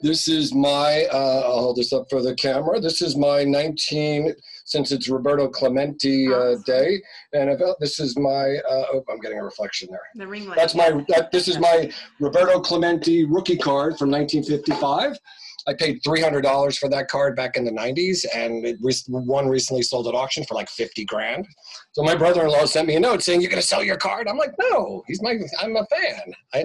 This 0.00 0.28
is 0.28 0.54
my. 0.54 1.04
Uh, 1.12 1.42
I'll 1.44 1.60
hold 1.60 1.76
this 1.76 1.92
up 1.92 2.08
for 2.08 2.22
the 2.22 2.34
camera. 2.36 2.80
This 2.80 3.02
is 3.02 3.16
my 3.16 3.44
19. 3.44 4.32
Since 4.64 4.92
it's 4.92 5.08
Roberto 5.08 5.48
Clemente 5.48 6.26
uh, 6.28 6.30
Awesome. 6.36 6.62
day, 6.66 7.02
and 7.32 7.50
about 7.50 7.76
this 7.80 8.00
is 8.00 8.16
my. 8.18 8.56
Uh, 8.68 8.84
oh, 8.94 9.04
I'm 9.10 9.20
getting 9.20 9.38
a 9.38 9.44
reflection 9.44 9.88
there. 9.90 10.00
The 10.14 10.26
ring 10.26 10.46
light. 10.48 10.56
That's 10.56 10.74
my. 10.74 11.04
That, 11.08 11.30
this 11.32 11.48
is 11.48 11.58
my 11.58 11.90
Roberto 12.18 12.60
Clemente 12.60 13.24
rookie 13.26 13.58
card 13.58 13.98
from 13.98 14.10
1955. 14.10 15.18
I 15.66 15.72
paid 15.72 16.02
$300 16.02 16.78
for 16.78 16.90
that 16.90 17.08
card 17.08 17.34
back 17.36 17.56
in 17.56 17.64
the 17.64 17.70
90s, 17.70 18.26
and 18.34 18.66
it 18.66 18.76
was 18.82 19.02
one 19.08 19.48
recently 19.48 19.82
sold 19.82 20.06
at 20.06 20.14
auction 20.14 20.44
for 20.44 20.52
like 20.54 20.68
50 20.68 21.06
grand. 21.06 21.46
So 21.92 22.02
my 22.02 22.14
brother-in-law 22.14 22.66
sent 22.66 22.86
me 22.86 22.96
a 22.96 23.00
note 23.00 23.22
saying, 23.22 23.40
"You're 23.40 23.50
going 23.50 23.62
to 23.62 23.66
sell 23.66 23.82
your 23.82 23.96
card?" 23.96 24.28
I'm 24.28 24.36
like, 24.36 24.52
"No, 24.58 25.02
he's 25.06 25.22
my. 25.22 25.38
I'm 25.60 25.76
a 25.76 25.86
fan. 25.86 26.34
I, 26.52 26.64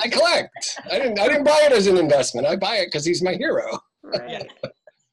I 0.00 0.08
collect. 0.10 0.78
I 0.90 0.98
didn't. 0.98 1.18
I 1.20 1.26
didn't 1.28 1.44
buy 1.44 1.60
it 1.64 1.72
as 1.72 1.86
an 1.86 1.96
investment. 1.98 2.46
I 2.46 2.56
buy 2.56 2.76
it 2.76 2.86
because 2.86 3.04
he's 3.04 3.22
my 3.22 3.34
hero." 3.34 3.78
right. 4.04 4.50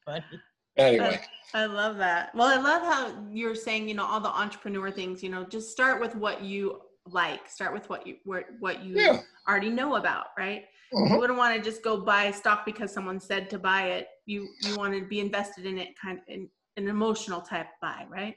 Funny. 0.05 0.23
Anyway, 0.77 1.19
I 1.53 1.65
love 1.65 1.97
that. 1.97 2.33
Well, 2.35 2.47
I 2.47 2.61
love 2.61 2.81
how 2.83 3.13
you're 3.31 3.55
saying, 3.55 3.87
you 3.87 3.95
know, 3.95 4.05
all 4.05 4.19
the 4.19 4.29
entrepreneur 4.29 4.91
things, 4.91 5.23
you 5.23 5.29
know, 5.29 5.43
just 5.45 5.71
start 5.71 6.01
with 6.01 6.15
what 6.15 6.41
you 6.43 6.81
like. 7.05 7.49
Start 7.49 7.73
with 7.73 7.89
what 7.89 8.05
you 8.05 8.17
what 8.25 8.45
what 8.59 8.83
you 8.83 8.95
yeah. 8.97 9.21
already 9.47 9.69
know 9.69 9.95
about, 9.95 10.27
right? 10.37 10.65
You 10.91 10.99
Mhm. 10.99 11.17
wouldn't 11.19 11.37
want 11.39 11.55
to 11.55 11.61
just 11.61 11.83
go 11.83 11.97
buy 11.97 12.31
stock 12.31 12.65
because 12.65 12.91
someone 12.93 13.19
said 13.19 13.49
to 13.51 13.59
buy 13.59 13.89
it. 13.91 14.07
You 14.25 14.47
you 14.61 14.75
want 14.75 14.93
to 14.93 15.05
be 15.05 15.19
invested 15.19 15.65
in 15.65 15.77
it 15.77 15.89
kind 15.99 16.17
of 16.19 16.23
in 16.27 16.49
an 16.75 16.87
emotional 16.87 17.41
type 17.41 17.67
buy, 17.81 18.05
right? 18.09 18.35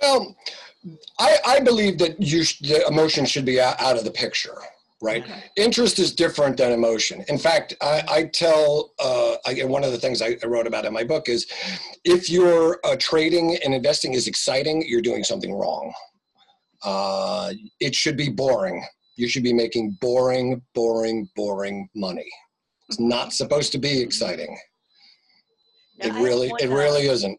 Well, 0.00 0.34
I, 1.18 1.38
I 1.46 1.60
believe 1.60 1.98
that 1.98 2.20
you 2.20 2.42
sh- 2.44 2.58
the 2.60 2.86
emotion 2.86 3.24
should 3.26 3.44
be 3.44 3.60
out, 3.60 3.80
out 3.80 3.96
of 3.96 4.04
the 4.04 4.10
picture, 4.10 4.56
right? 5.02 5.24
Okay. 5.24 5.44
interest 5.56 5.98
is 5.98 6.14
different 6.14 6.56
than 6.56 6.72
emotion. 6.72 7.24
In 7.28 7.36
fact, 7.36 7.74
I, 7.82 8.02
I 8.08 8.24
tell 8.24 8.92
uh, 9.00 9.34
I, 9.44 9.64
one 9.64 9.84
of 9.84 9.90
the 9.90 9.98
things 9.98 10.22
I, 10.22 10.36
wrote 10.44 10.66
about 10.66 10.84
in 10.84 10.92
my 10.92 11.04
book 11.04 11.28
is 11.28 11.46
if 12.04 12.30
your 12.30 12.78
uh, 12.84 12.96
trading 12.98 13.58
and 13.64 13.74
investing 13.74 14.14
is 14.14 14.28
exciting, 14.28 14.84
you're 14.86 15.02
doing 15.02 15.24
something 15.24 15.52
wrong. 15.52 15.92
Uh, 16.84 17.52
it 17.80 17.94
should 17.94 18.16
be 18.16 18.28
boring. 18.28 18.84
You 19.16 19.28
should 19.28 19.42
be 19.42 19.52
making 19.52 19.98
boring, 20.00 20.62
boring, 20.74 21.28
boring 21.36 21.88
money. 21.94 22.30
It's 22.88 23.00
not 23.00 23.32
supposed 23.32 23.72
to 23.72 23.78
be 23.78 24.00
exciting. 24.00 24.56
It 25.98 26.12
really, 26.14 26.52
it 26.60 26.68
really 26.68 27.06
isn't. 27.06 27.38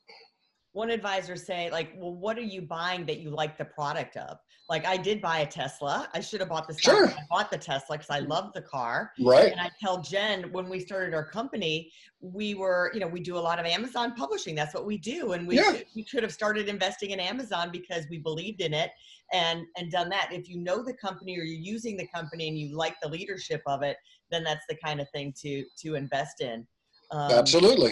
One 0.73 0.89
advisor 0.89 1.35
say, 1.35 1.69
like, 1.69 1.91
well, 1.95 2.15
what 2.15 2.35
are 2.35 2.41
you 2.41 2.61
buying 2.63 3.05
that 3.05 3.19
you 3.19 3.29
like 3.29 3.59
the 3.59 3.65
product 3.65 4.17
of? 4.17 4.37
Like, 4.69 4.87
I 4.87 4.97
did 4.97 5.21
buy 5.21 5.39
a 5.39 5.45
Tesla. 5.45 6.09
I 6.15 6.19
should 6.19 6.39
have 6.39 6.49
bought 6.49 6.67
the. 6.67 6.75
Sure. 6.75 7.09
I 7.09 7.19
bought 7.29 7.51
the 7.51 7.59
Tesla 7.59 7.95
because 7.95 8.09
I 8.09 8.19
love 8.19 8.53
the 8.53 8.61
car. 8.61 9.11
Right? 9.21 9.51
And 9.51 9.61
I 9.61 9.69
tell 9.79 10.01
Jen 10.01 10.51
when 10.51 10.67
we 10.69 10.79
started 10.79 11.13
our 11.13 11.23
company, 11.29 11.91
we 12.21 12.55
were, 12.55 12.89
you 12.91 12.99
know, 12.99 13.07
we 13.07 13.19
do 13.19 13.37
a 13.37 13.39
lot 13.39 13.59
of 13.59 13.67
Amazon 13.67 14.15
publishing. 14.15 14.55
That's 14.55 14.73
what 14.73 14.85
we 14.85 14.97
do. 14.97 15.33
And 15.33 15.47
we, 15.47 15.57
Yeah. 15.57 15.73
should, 15.73 15.85
we 15.95 16.03
could 16.05 16.23
have 16.23 16.31
started 16.33 16.67
investing 16.67 17.11
in 17.11 17.19
Amazon 17.19 17.69
because 17.71 18.05
we 18.09 18.17
believed 18.17 18.61
in 18.61 18.73
it 18.73 18.89
and, 19.31 19.61
and 19.77 19.91
done 19.91 20.09
that. 20.09 20.29
If 20.31 20.49
you 20.49 20.57
know 20.57 20.83
the 20.83 20.93
company 20.95 21.37
or 21.37 21.43
you're 21.43 21.61
using 21.61 21.97
the 21.97 22.07
company 22.07 22.47
and 22.47 22.57
you 22.57 22.75
like 22.75 22.95
the 22.99 23.09
leadership 23.09 23.61
of 23.67 23.83
it, 23.83 23.97
then 24.31 24.43
that's 24.43 24.65
the 24.67 24.77
kind 24.83 24.99
of 24.99 25.07
thing 25.11 25.35
to, 25.41 25.65
to 25.83 25.93
invest 25.93 26.41
in. 26.41 26.65
Um, 27.11 27.31
Absolutely. 27.31 27.91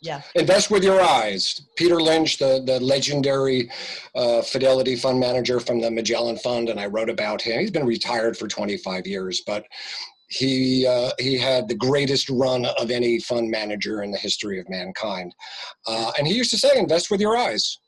Yeah. 0.00 0.22
Invest 0.36 0.70
with 0.70 0.84
your 0.84 1.00
eyes. 1.00 1.60
Peter 1.76 2.00
Lynch, 2.00 2.38
the, 2.38 2.62
the 2.64 2.78
legendary 2.78 3.68
uh, 4.14 4.42
Fidelity 4.42 4.94
fund 4.94 5.18
manager 5.18 5.58
from 5.58 5.80
the 5.80 5.90
Magellan 5.90 6.36
Fund, 6.36 6.68
and 6.68 6.78
I 6.78 6.86
wrote 6.86 7.10
about 7.10 7.42
him. 7.42 7.60
He's 7.60 7.72
been 7.72 7.86
retired 7.86 8.36
for 8.36 8.46
25 8.46 9.06
years, 9.06 9.42
but 9.44 9.64
he 10.28 10.86
uh, 10.86 11.10
he 11.18 11.38
had 11.38 11.68
the 11.68 11.74
greatest 11.74 12.28
run 12.28 12.66
of 12.66 12.90
any 12.90 13.18
fund 13.18 13.50
manager 13.50 14.02
in 14.02 14.10
the 14.10 14.18
history 14.18 14.60
of 14.60 14.68
mankind. 14.68 15.34
Uh, 15.86 16.12
and 16.18 16.26
he 16.26 16.34
used 16.34 16.50
to 16.50 16.58
say, 16.58 16.78
invest 16.78 17.10
with 17.10 17.20
your 17.20 17.36
eyes. 17.36 17.78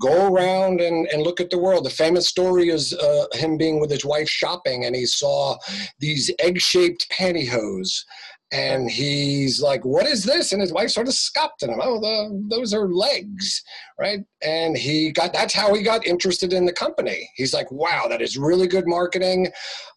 Go 0.00 0.32
around 0.32 0.80
and, 0.80 1.06
and 1.08 1.22
look 1.22 1.40
at 1.40 1.50
the 1.50 1.58
world. 1.58 1.84
The 1.84 1.90
famous 1.90 2.26
story 2.26 2.70
is 2.70 2.94
uh, 2.94 3.26
him 3.34 3.58
being 3.58 3.80
with 3.80 3.90
his 3.90 4.04
wife 4.04 4.28
shopping, 4.28 4.86
and 4.86 4.96
he 4.96 5.04
saw 5.04 5.58
these 5.98 6.30
egg-shaped 6.38 7.06
pantyhose 7.10 8.04
and 8.50 8.90
he's 8.90 9.60
like, 9.60 9.84
"What 9.84 10.06
is 10.06 10.24
this?" 10.24 10.52
And 10.52 10.60
his 10.60 10.72
wife 10.72 10.90
sort 10.90 11.08
of 11.08 11.14
scoffed 11.14 11.62
at 11.62 11.68
him. 11.68 11.80
Oh, 11.82 12.00
the, 12.00 12.46
those 12.48 12.72
are 12.72 12.88
L'eggs, 12.88 13.62
right? 13.98 14.20
And 14.42 14.76
he 14.76 15.12
got 15.12 15.32
that's 15.32 15.54
how 15.54 15.74
he 15.74 15.82
got 15.82 16.06
interested 16.06 16.52
in 16.52 16.64
the 16.64 16.72
company. 16.72 17.28
He's 17.34 17.52
like, 17.52 17.70
"Wow, 17.70 18.06
that 18.08 18.22
is 18.22 18.38
really 18.38 18.66
good 18.66 18.86
marketing. 18.86 19.48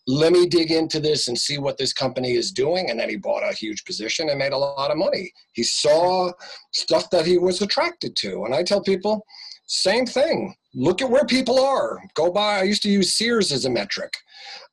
Let 0.08 0.34
me 0.34 0.48
dig 0.48 0.72
into 0.72 1.00
this 1.00 1.27
and 1.27 1.38
see 1.38 1.58
what 1.60 1.77
this 1.77 1.93
company 1.93 2.34
is 2.34 2.51
doing." 2.51 2.89
And 2.89 3.00
then 3.00 3.10
he 3.10 3.15
bought 3.15 3.50
a 3.50 3.53
huge 3.55 3.86
position 3.86 4.29
and 4.29 4.39
made 4.39 4.53
a 4.53 4.58
lot 4.58 4.91
of 4.91 4.98
money. 4.98 5.31
He 5.53 5.63
saw 5.63 6.31
stuff 6.74 7.10
that 7.12 7.25
he 7.25 7.38
was 7.38 7.62
attracted 7.62 8.15
to, 8.17 8.43
and 8.43 8.53
I 8.53 8.63
tell 8.63 8.81
people, 8.81 9.25
same 9.67 10.05
thing. 10.05 10.53
Look 10.74 11.01
at 11.01 11.10
where 11.10 11.25
people 11.25 11.60
are. 11.60 12.01
Go 12.13 12.31
by. 12.31 12.60
I 12.60 12.63
used 12.63 12.84
to 12.84 12.89
use 12.89 13.13
Sears 13.13 13.53
as 13.53 13.63
a 13.63 13.70
metric. 13.70 14.13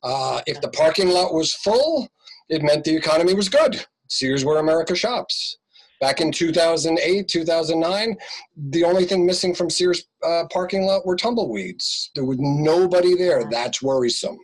Uh, 0.02 0.40
if 0.46 0.60
the 0.60 0.70
parking 0.70 1.10
lot 1.10 1.32
was 1.32 1.54
full, 1.54 2.08
it 2.48 2.62
meant 2.62 2.84
the 2.84 2.96
economy 2.96 3.34
was 3.34 3.48
good. 3.48 3.84
Sears 4.08 4.44
where 4.44 4.58
America 4.58 4.94
shops. 4.94 5.58
Back 6.00 6.20
in 6.20 6.30
2008, 6.30 7.26
2009, 7.26 8.16
the 8.70 8.84
only 8.84 9.04
thing 9.04 9.26
missing 9.26 9.54
from 9.54 9.68
Sears 9.68 10.04
uh, 10.24 10.44
parking 10.52 10.82
lot 10.84 11.04
were 11.04 11.16
tumbleweeds. 11.16 12.10
There 12.14 12.24
was 12.24 12.38
nobody 12.38 13.16
there. 13.16 13.44
That's 13.50 13.82
worrisome. 13.82 14.38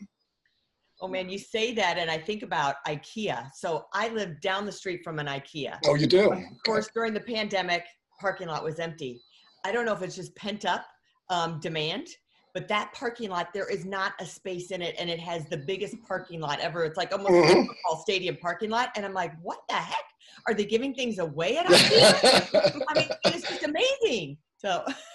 Oh 1.00 1.08
man, 1.08 1.28
you 1.28 1.38
say 1.38 1.74
that, 1.74 1.98
and 1.98 2.10
I 2.10 2.18
think 2.18 2.42
about 2.42 2.76
IKEA. 2.86 3.50
So 3.54 3.84
I 3.92 4.08
live 4.08 4.40
down 4.40 4.64
the 4.64 4.72
street 4.72 5.02
from 5.04 5.18
an 5.18 5.26
IKEA. 5.26 5.78
Oh, 5.86 5.94
you 5.94 6.06
do? 6.06 6.32
Of 6.32 6.40
course, 6.64 6.88
during 6.94 7.12
the 7.12 7.20
pandemic, 7.20 7.84
parking 8.20 8.48
lot 8.48 8.64
was 8.64 8.80
empty. 8.80 9.20
I 9.64 9.72
don't 9.72 9.84
know 9.84 9.92
if 9.92 10.02
it's 10.02 10.16
just 10.16 10.34
pent 10.34 10.64
up 10.64 10.86
um, 11.30 11.60
demand, 11.60 12.08
but 12.54 12.68
that 12.68 12.92
parking 12.92 13.30
lot, 13.30 13.52
there 13.52 13.68
is 13.68 13.84
not 13.84 14.12
a 14.20 14.24
space 14.24 14.70
in 14.70 14.80
it, 14.80 14.94
and 14.96 15.10
it 15.10 15.18
has 15.18 15.44
the 15.46 15.56
biggest 15.56 15.96
parking 16.06 16.40
lot 16.40 16.60
ever. 16.60 16.84
It's 16.84 16.96
like 16.96 17.12
almost 17.12 17.32
like 17.32 17.50
a 17.50 17.66
football 17.66 18.00
stadium 18.00 18.36
parking 18.36 18.70
lot, 18.70 18.90
and 18.94 19.04
I'm 19.04 19.12
like, 19.12 19.32
what 19.42 19.58
the 19.68 19.74
heck? 19.74 20.04
Are 20.46 20.54
they 20.54 20.64
giving 20.64 20.94
things 20.94 21.18
away 21.18 21.58
at 21.58 21.66
IKEA? 21.66 22.84
I 22.88 22.94
mean, 22.94 23.08
it's 23.24 23.48
just 23.48 23.64
amazing. 23.64 24.38
So 24.56 24.84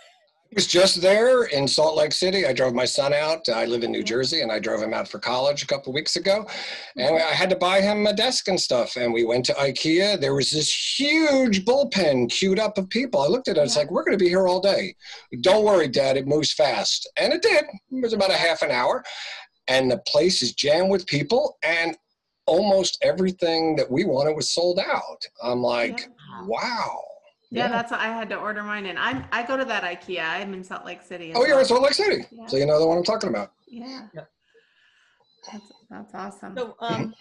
was 0.55 0.65
just 0.65 1.01
there 1.01 1.43
in 1.45 1.67
Salt 1.67 1.95
Lake 1.95 2.11
City. 2.11 2.45
I 2.45 2.53
drove 2.53 2.73
my 2.73 2.85
son 2.85 3.13
out. 3.13 3.47
I 3.49 3.65
live 3.65 3.83
in 3.83 3.91
New 3.91 3.99
mm-hmm. 3.99 4.05
Jersey, 4.05 4.41
and 4.41 4.51
I 4.51 4.59
drove 4.59 4.81
him 4.81 4.93
out 4.93 5.07
for 5.07 5.19
college 5.19 5.61
a 5.61 5.67
couple 5.67 5.93
weeks 5.93 6.15
ago. 6.15 6.47
And 6.95 7.15
mm-hmm. 7.15 7.31
I 7.31 7.35
had 7.35 7.49
to 7.51 7.55
buy 7.55 7.81
him 7.81 8.07
a 8.07 8.13
desk 8.13 8.47
and 8.47 8.59
stuff. 8.59 8.95
And 8.95 9.13
we 9.13 9.25
went 9.25 9.45
to 9.45 9.53
IKEA. 9.53 10.19
There 10.19 10.33
was 10.33 10.49
this 10.49 10.99
huge 10.99 11.65
bullpen 11.65 12.31
queued 12.31 12.59
up 12.59 12.77
of 12.77 12.89
people. 12.89 13.21
I 13.21 13.27
looked 13.27 13.47
at 13.47 13.57
it. 13.57 13.61
It's 13.61 13.77
like, 13.77 13.91
we're 13.91 14.03
going 14.03 14.17
to 14.17 14.23
be 14.23 14.29
here 14.29 14.47
all 14.47 14.59
day. 14.59 14.95
Don't 15.41 15.65
worry, 15.65 15.87
Dad. 15.87 16.17
It 16.17 16.27
moves 16.27 16.51
fast. 16.53 17.07
And 17.15 17.31
it 17.31 17.41
did. 17.41 17.65
It 17.91 18.03
was 18.03 18.13
about 18.13 18.31
a 18.31 18.37
half 18.37 18.63
an 18.63 18.71
hour. 18.71 19.03
And 19.67 19.91
the 19.91 19.99
place 20.07 20.41
is 20.41 20.53
jammed 20.53 20.89
with 20.89 21.05
people. 21.05 21.57
And 21.61 21.95
almost 22.47 22.97
everything 23.03 23.75
that 23.75 23.91
we 23.91 24.03
wanted 24.03 24.35
was 24.35 24.49
sold 24.49 24.79
out. 24.79 25.23
I'm 25.43 25.61
like, 25.61 26.09
wow. 26.45 27.03
Yeah, 27.51 27.67
that's 27.67 27.91
what 27.91 27.99
I 27.99 28.07
had 28.07 28.29
to 28.29 28.35
order 28.35 28.61
mine, 28.61 28.85
and 28.85 28.99
I'm 28.99 29.25
I 29.31 29.43
go 29.43 29.57
to 29.57 29.65
that 29.65 29.83
IKEA. 29.83 30.23
I'm 30.23 30.53
in 30.53 30.63
Salt 30.63 30.85
Lake 30.85 31.01
City. 31.01 31.31
as 31.31 31.37
Oh, 31.37 31.45
you're 31.45 31.59
in 31.59 31.65
Salt 31.65 31.81
Lake 31.81 31.93
City. 31.93 32.25
Yeah. 32.31 32.45
So 32.45 32.57
you 32.57 32.65
know 32.65 32.79
the 32.79 32.85
one 32.85 32.97
I'm 32.97 33.03
talking 33.03 33.29
about. 33.29 33.53
Yeah. 33.67 34.07
Yep. 34.13 34.29
That's 35.51 35.71
that's 35.89 36.13
awesome. 36.13 36.55
So, 36.55 36.75
um, 36.79 37.15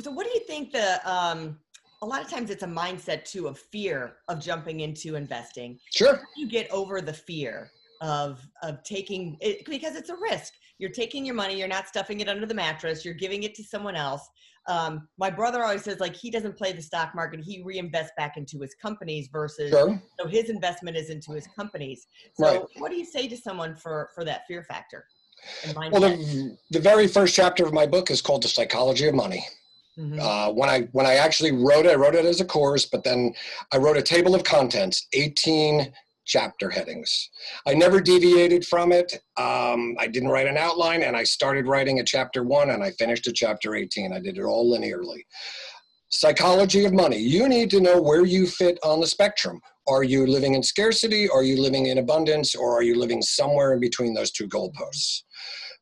so 0.00 0.10
what 0.10 0.26
do 0.26 0.32
you 0.34 0.40
think 0.40 0.72
the, 0.72 1.10
um, 1.10 1.58
a 2.02 2.06
lot 2.06 2.22
of 2.22 2.30
times 2.30 2.50
it's 2.50 2.62
a 2.62 2.66
mindset 2.66 3.24
too 3.24 3.48
of 3.48 3.58
fear 3.58 4.16
of 4.28 4.40
jumping 4.40 4.80
into 4.80 5.16
investing. 5.16 5.78
Sure. 5.92 6.14
How 6.14 6.20
do 6.20 6.40
you 6.40 6.48
get 6.48 6.70
over 6.70 7.00
the 7.00 7.12
fear 7.12 7.70
of, 8.00 8.40
of 8.62 8.82
taking 8.84 9.36
it 9.40 9.64
because 9.64 9.96
it's 9.96 10.10
a 10.10 10.16
risk. 10.16 10.52
You're 10.78 10.90
taking 10.90 11.24
your 11.24 11.34
money, 11.34 11.58
you're 11.58 11.66
not 11.66 11.88
stuffing 11.88 12.20
it 12.20 12.28
under 12.28 12.46
the 12.46 12.54
mattress, 12.54 13.04
you're 13.04 13.14
giving 13.14 13.42
it 13.42 13.54
to 13.56 13.64
someone 13.64 13.96
else. 13.96 14.28
Um, 14.68 15.08
my 15.18 15.30
brother 15.30 15.64
always 15.64 15.82
says 15.82 15.98
like 15.98 16.14
he 16.14 16.30
doesn't 16.30 16.56
play 16.56 16.72
the 16.72 16.82
stock 16.82 17.14
market, 17.14 17.40
he 17.40 17.62
reinvests 17.64 18.10
back 18.16 18.36
into 18.36 18.60
his 18.60 18.74
companies 18.74 19.28
versus 19.32 19.70
Sure. 19.70 20.00
so 20.20 20.28
his 20.28 20.50
investment 20.50 20.96
is 20.96 21.08
into 21.10 21.32
his 21.32 21.46
companies. 21.56 22.06
So 22.34 22.44
Right. 22.44 22.62
what 22.76 22.90
do 22.90 22.96
you 22.98 23.04
say 23.06 23.26
to 23.28 23.36
someone 23.36 23.74
for 23.74 24.10
for 24.14 24.24
that 24.24 24.46
fear 24.46 24.62
factor? 24.62 25.06
Well, 25.74 26.00
the, 26.02 26.58
the 26.70 26.80
very 26.80 27.06
first 27.08 27.34
chapter 27.34 27.64
of 27.64 27.72
my 27.72 27.86
book 27.86 28.10
is 28.10 28.20
called 28.20 28.42
The 28.42 28.48
Psychology 28.48 29.06
of 29.06 29.14
Money. 29.14 29.46
Mhm. 29.98 30.20
Uh, 30.20 30.52
when 30.52 30.68
I 30.68 30.82
when 30.92 31.06
I 31.06 31.14
actually 31.14 31.52
wrote 31.52 31.86
it, 31.86 31.92
I 31.92 31.94
wrote 31.94 32.14
it 32.14 32.24
as 32.24 32.40
a 32.40 32.44
course, 32.44 32.84
but 32.84 33.02
then 33.04 33.34
I 33.72 33.78
wrote 33.78 33.96
a 33.96 34.02
table 34.02 34.34
of 34.34 34.44
contents, 34.44 35.06
18 35.12 35.92
chapter 36.28 36.70
headings. 36.70 37.30
I 37.66 37.74
never 37.74 38.00
deviated 38.00 38.64
from 38.64 38.92
it. 38.92 39.12
Um, 39.36 39.96
I 39.98 40.06
didn't 40.06 40.28
write 40.28 40.46
an 40.46 40.56
outline, 40.56 41.02
and 41.02 41.16
I 41.16 41.24
started 41.24 41.66
writing 41.66 41.98
a 41.98 42.04
chapter 42.04 42.44
one 42.44 42.70
and 42.70 42.84
I 42.84 42.92
finished 42.92 43.26
a 43.26 43.32
chapter 43.32 43.74
18. 43.74 44.12
I 44.12 44.20
did 44.20 44.38
it 44.38 44.44
all 44.44 44.72
linearly. 44.72 45.24
Psychology 46.10 46.84
of 46.84 46.92
money. 46.92 47.18
You 47.18 47.48
need 47.48 47.70
to 47.70 47.80
know 47.80 48.00
where 48.00 48.24
you 48.24 48.46
fit 48.46 48.78
on 48.82 49.00
the 49.00 49.06
spectrum. 49.06 49.60
Are 49.88 50.04
you 50.04 50.26
living 50.26 50.54
in 50.54 50.62
scarcity? 50.62 51.28
Are 51.28 51.42
you 51.42 51.60
living 51.60 51.86
in 51.86 51.98
abundance? 51.98 52.54
Or 52.54 52.78
are 52.78 52.82
you 52.82 52.94
living 52.98 53.22
somewhere 53.22 53.72
in 53.72 53.80
between 53.80 54.14
those 54.14 54.30
two 54.30 54.48
goalposts? 54.48 55.22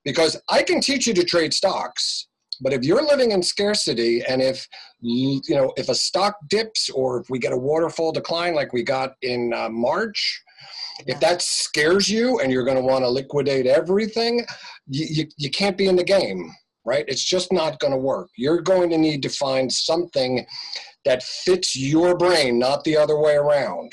Because 0.04 0.40
I 0.48 0.62
can 0.62 0.80
teach 0.80 1.06
you 1.06 1.14
to 1.14 1.24
trade 1.24 1.52
stocks, 1.52 2.28
but 2.60 2.72
if 2.72 2.84
you're 2.84 3.04
living 3.04 3.32
in 3.32 3.42
scarcity 3.42 4.22
and 4.28 4.40
if 4.42 4.66
you 5.00 5.40
know 5.50 5.72
if 5.76 5.88
a 5.88 5.94
stock 5.94 6.36
dips 6.48 6.90
or 6.90 7.20
if 7.20 7.30
we 7.30 7.38
get 7.38 7.52
a 7.52 7.56
waterfall 7.56 8.12
decline 8.12 8.54
like 8.54 8.72
we 8.72 8.82
got 8.82 9.14
in 9.22 9.52
uh, 9.52 9.68
March, 9.68 10.42
if 11.06 11.20
that 11.20 11.42
scares 11.42 12.08
you 12.08 12.40
and 12.40 12.50
you're 12.50 12.64
going 12.64 12.76
to 12.76 12.82
want 12.82 13.04
to 13.04 13.08
liquidate 13.08 13.66
everything, 13.66 14.44
you, 14.88 15.06
you, 15.08 15.26
you 15.36 15.50
can't 15.50 15.76
be 15.76 15.88
in 15.88 15.96
the 15.96 16.04
game, 16.04 16.50
right? 16.84 17.04
It's 17.08 17.24
just 17.24 17.52
not 17.52 17.78
going 17.80 17.92
to 17.92 17.98
work. 17.98 18.28
You're 18.36 18.62
going 18.62 18.90
to 18.90 18.98
need 18.98 19.22
to 19.22 19.28
find 19.28 19.70
something 19.70 20.46
that 21.04 21.22
fits 21.22 21.76
your 21.76 22.16
brain, 22.16 22.58
not 22.58 22.84
the 22.84 22.96
other 22.96 23.20
way 23.20 23.34
around. 23.34 23.92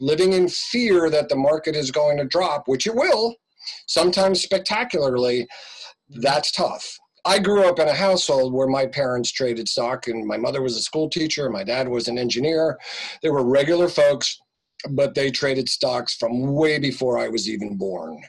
Living 0.00 0.32
in 0.32 0.48
fear 0.48 1.08
that 1.10 1.28
the 1.28 1.36
market 1.36 1.74
is 1.74 1.90
going 1.90 2.18
to 2.18 2.24
drop, 2.24 2.64
which 2.66 2.86
it 2.86 2.94
will, 2.94 3.34
sometimes 3.86 4.42
spectacularly, 4.42 5.46
that's 6.10 6.52
tough. 6.52 6.98
I 7.26 7.38
grew 7.38 7.64
up 7.64 7.78
in 7.78 7.88
a 7.88 7.94
household 7.94 8.52
where 8.52 8.66
my 8.66 8.86
parents 8.86 9.32
traded 9.32 9.68
stock, 9.68 10.08
and 10.08 10.26
my 10.26 10.36
mother 10.36 10.60
was 10.60 10.76
a 10.76 10.82
school 10.82 11.08
teacher, 11.08 11.48
my 11.48 11.64
dad 11.64 11.88
was 11.88 12.08
an 12.08 12.18
engineer. 12.18 12.78
They 13.22 13.30
were 13.30 13.44
regular 13.44 13.88
folks, 13.88 14.38
but 14.90 15.14
they 15.14 15.30
traded 15.30 15.68
stocks 15.68 16.14
from 16.14 16.54
way 16.54 16.78
before 16.78 17.18
I 17.18 17.28
was 17.28 17.48
even 17.48 17.76
born. 17.76 18.22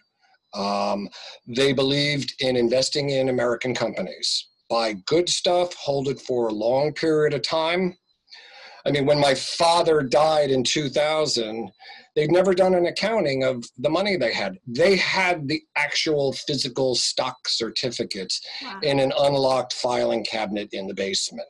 Um, 0.54 1.10
they 1.46 1.74
believed 1.74 2.34
in 2.40 2.56
investing 2.56 3.10
in 3.10 3.28
American 3.28 3.76
companies. 3.76 4.48
Buy 4.70 4.94
good 5.06 5.28
stuff, 5.28 5.74
hold 5.74 6.08
it 6.08 6.22
for 6.22 6.48
a 6.48 6.54
long 6.54 6.94
period 6.94 7.34
of 7.34 7.42
time. 7.42 7.98
I 8.86 8.92
mean, 8.92 9.06
when 9.06 9.20
my 9.20 9.34
father 9.34 10.02
died 10.02 10.52
in 10.52 10.64
2000, 10.64 11.72
they'd 12.16 12.32
never 12.32 12.54
done 12.54 12.76
an 12.76 12.86
accounting 12.86 13.44
of 13.44 13.66
the 13.80 13.90
money 13.90 14.16
they 14.16 14.32
had. 14.32 14.60
They 14.68 14.96
had 14.96 15.48
the 15.48 15.62
actual 15.76 16.34
physical 16.34 16.94
stock 16.96 17.48
certificates 17.48 18.42
wow. 18.62 18.80
in 18.84 19.00
an 19.00 19.12
unlocked 19.18 19.74
filing 19.74 20.24
cabinet 20.24 20.70
in 20.72 20.88
the 20.88 20.94
basement. 20.94 21.48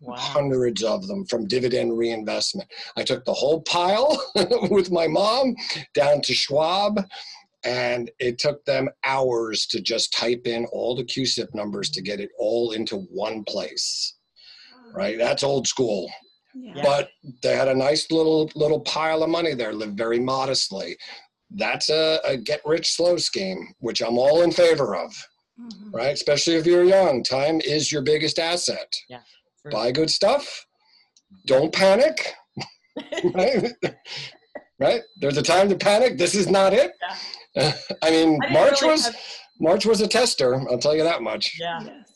Wow. 0.00 0.16
Hundreds 0.16 0.82
of 0.82 1.06
them 1.06 1.26
from 1.26 1.46
dividend 1.46 1.96
reinvestment. 1.96 2.68
I 2.96 3.04
took 3.04 3.24
the 3.24 3.34
whole 3.34 3.60
pile 3.62 4.20
with 4.70 4.90
my 4.90 5.06
mom 5.06 5.54
down 5.94 6.22
to 6.22 6.34
Schwab, 6.34 7.00
and 7.62 8.10
it 8.18 8.38
took 8.38 8.64
them 8.64 8.88
hours 9.04 9.66
to 9.66 9.80
just 9.80 10.12
type 10.12 10.46
in 10.46 10.64
all 10.72 10.96
the 10.96 11.04
CUSIP 11.04 11.54
numbers 11.54 11.88
to 11.90 12.02
get 12.02 12.18
it 12.18 12.30
all 12.36 12.72
into 12.72 12.96
one 12.96 13.44
place. 13.44 14.14
Right? 14.92 15.16
That's 15.16 15.44
old 15.44 15.68
school. 15.68 16.10
Yeah. 16.54 16.82
But 16.82 17.10
they 17.42 17.56
had 17.56 17.68
a 17.68 17.74
nice 17.74 18.10
little 18.10 18.50
little 18.54 18.80
pile 18.80 19.22
of 19.22 19.30
money 19.30 19.54
there, 19.54 19.72
lived 19.72 19.96
very 19.96 20.20
modestly. 20.20 20.96
That's 21.50 21.90
a, 21.90 22.20
a 22.24 22.36
get 22.36 22.60
rich 22.64 22.92
slow 22.92 23.16
scheme, 23.16 23.74
which 23.78 24.00
I'm 24.00 24.18
all 24.18 24.42
in 24.42 24.52
favor 24.52 24.96
of. 24.96 25.12
Mm-hmm. 25.60 25.90
Right? 25.90 26.12
Especially 26.12 26.54
if 26.54 26.66
you're 26.66 26.84
young. 26.84 27.22
Time 27.22 27.60
is 27.62 27.92
your 27.92 28.02
biggest 28.02 28.38
asset. 28.38 28.92
Yeah. 29.08 29.20
Buy 29.70 29.92
good 29.92 30.10
stuff. 30.10 30.66
Don't 31.46 31.72
panic. 31.72 32.34
right? 33.34 33.72
right? 34.78 35.02
There's 35.20 35.36
a 35.36 35.42
time 35.42 35.68
to 35.68 35.76
panic. 35.76 36.18
This 36.18 36.34
is 36.34 36.48
not 36.48 36.72
it. 36.72 36.92
Yeah. 37.54 37.72
I 38.02 38.10
mean, 38.10 38.38
I 38.42 38.52
March 38.52 38.80
really 38.80 38.92
was 38.92 39.06
have... 39.06 39.16
March 39.60 39.86
was 39.86 40.00
a 40.00 40.08
tester. 40.08 40.54
I'll 40.70 40.78
tell 40.78 40.96
you 40.96 41.04
that 41.04 41.22
much. 41.22 41.56
Yeah. 41.60 41.80
Yes. 41.84 42.11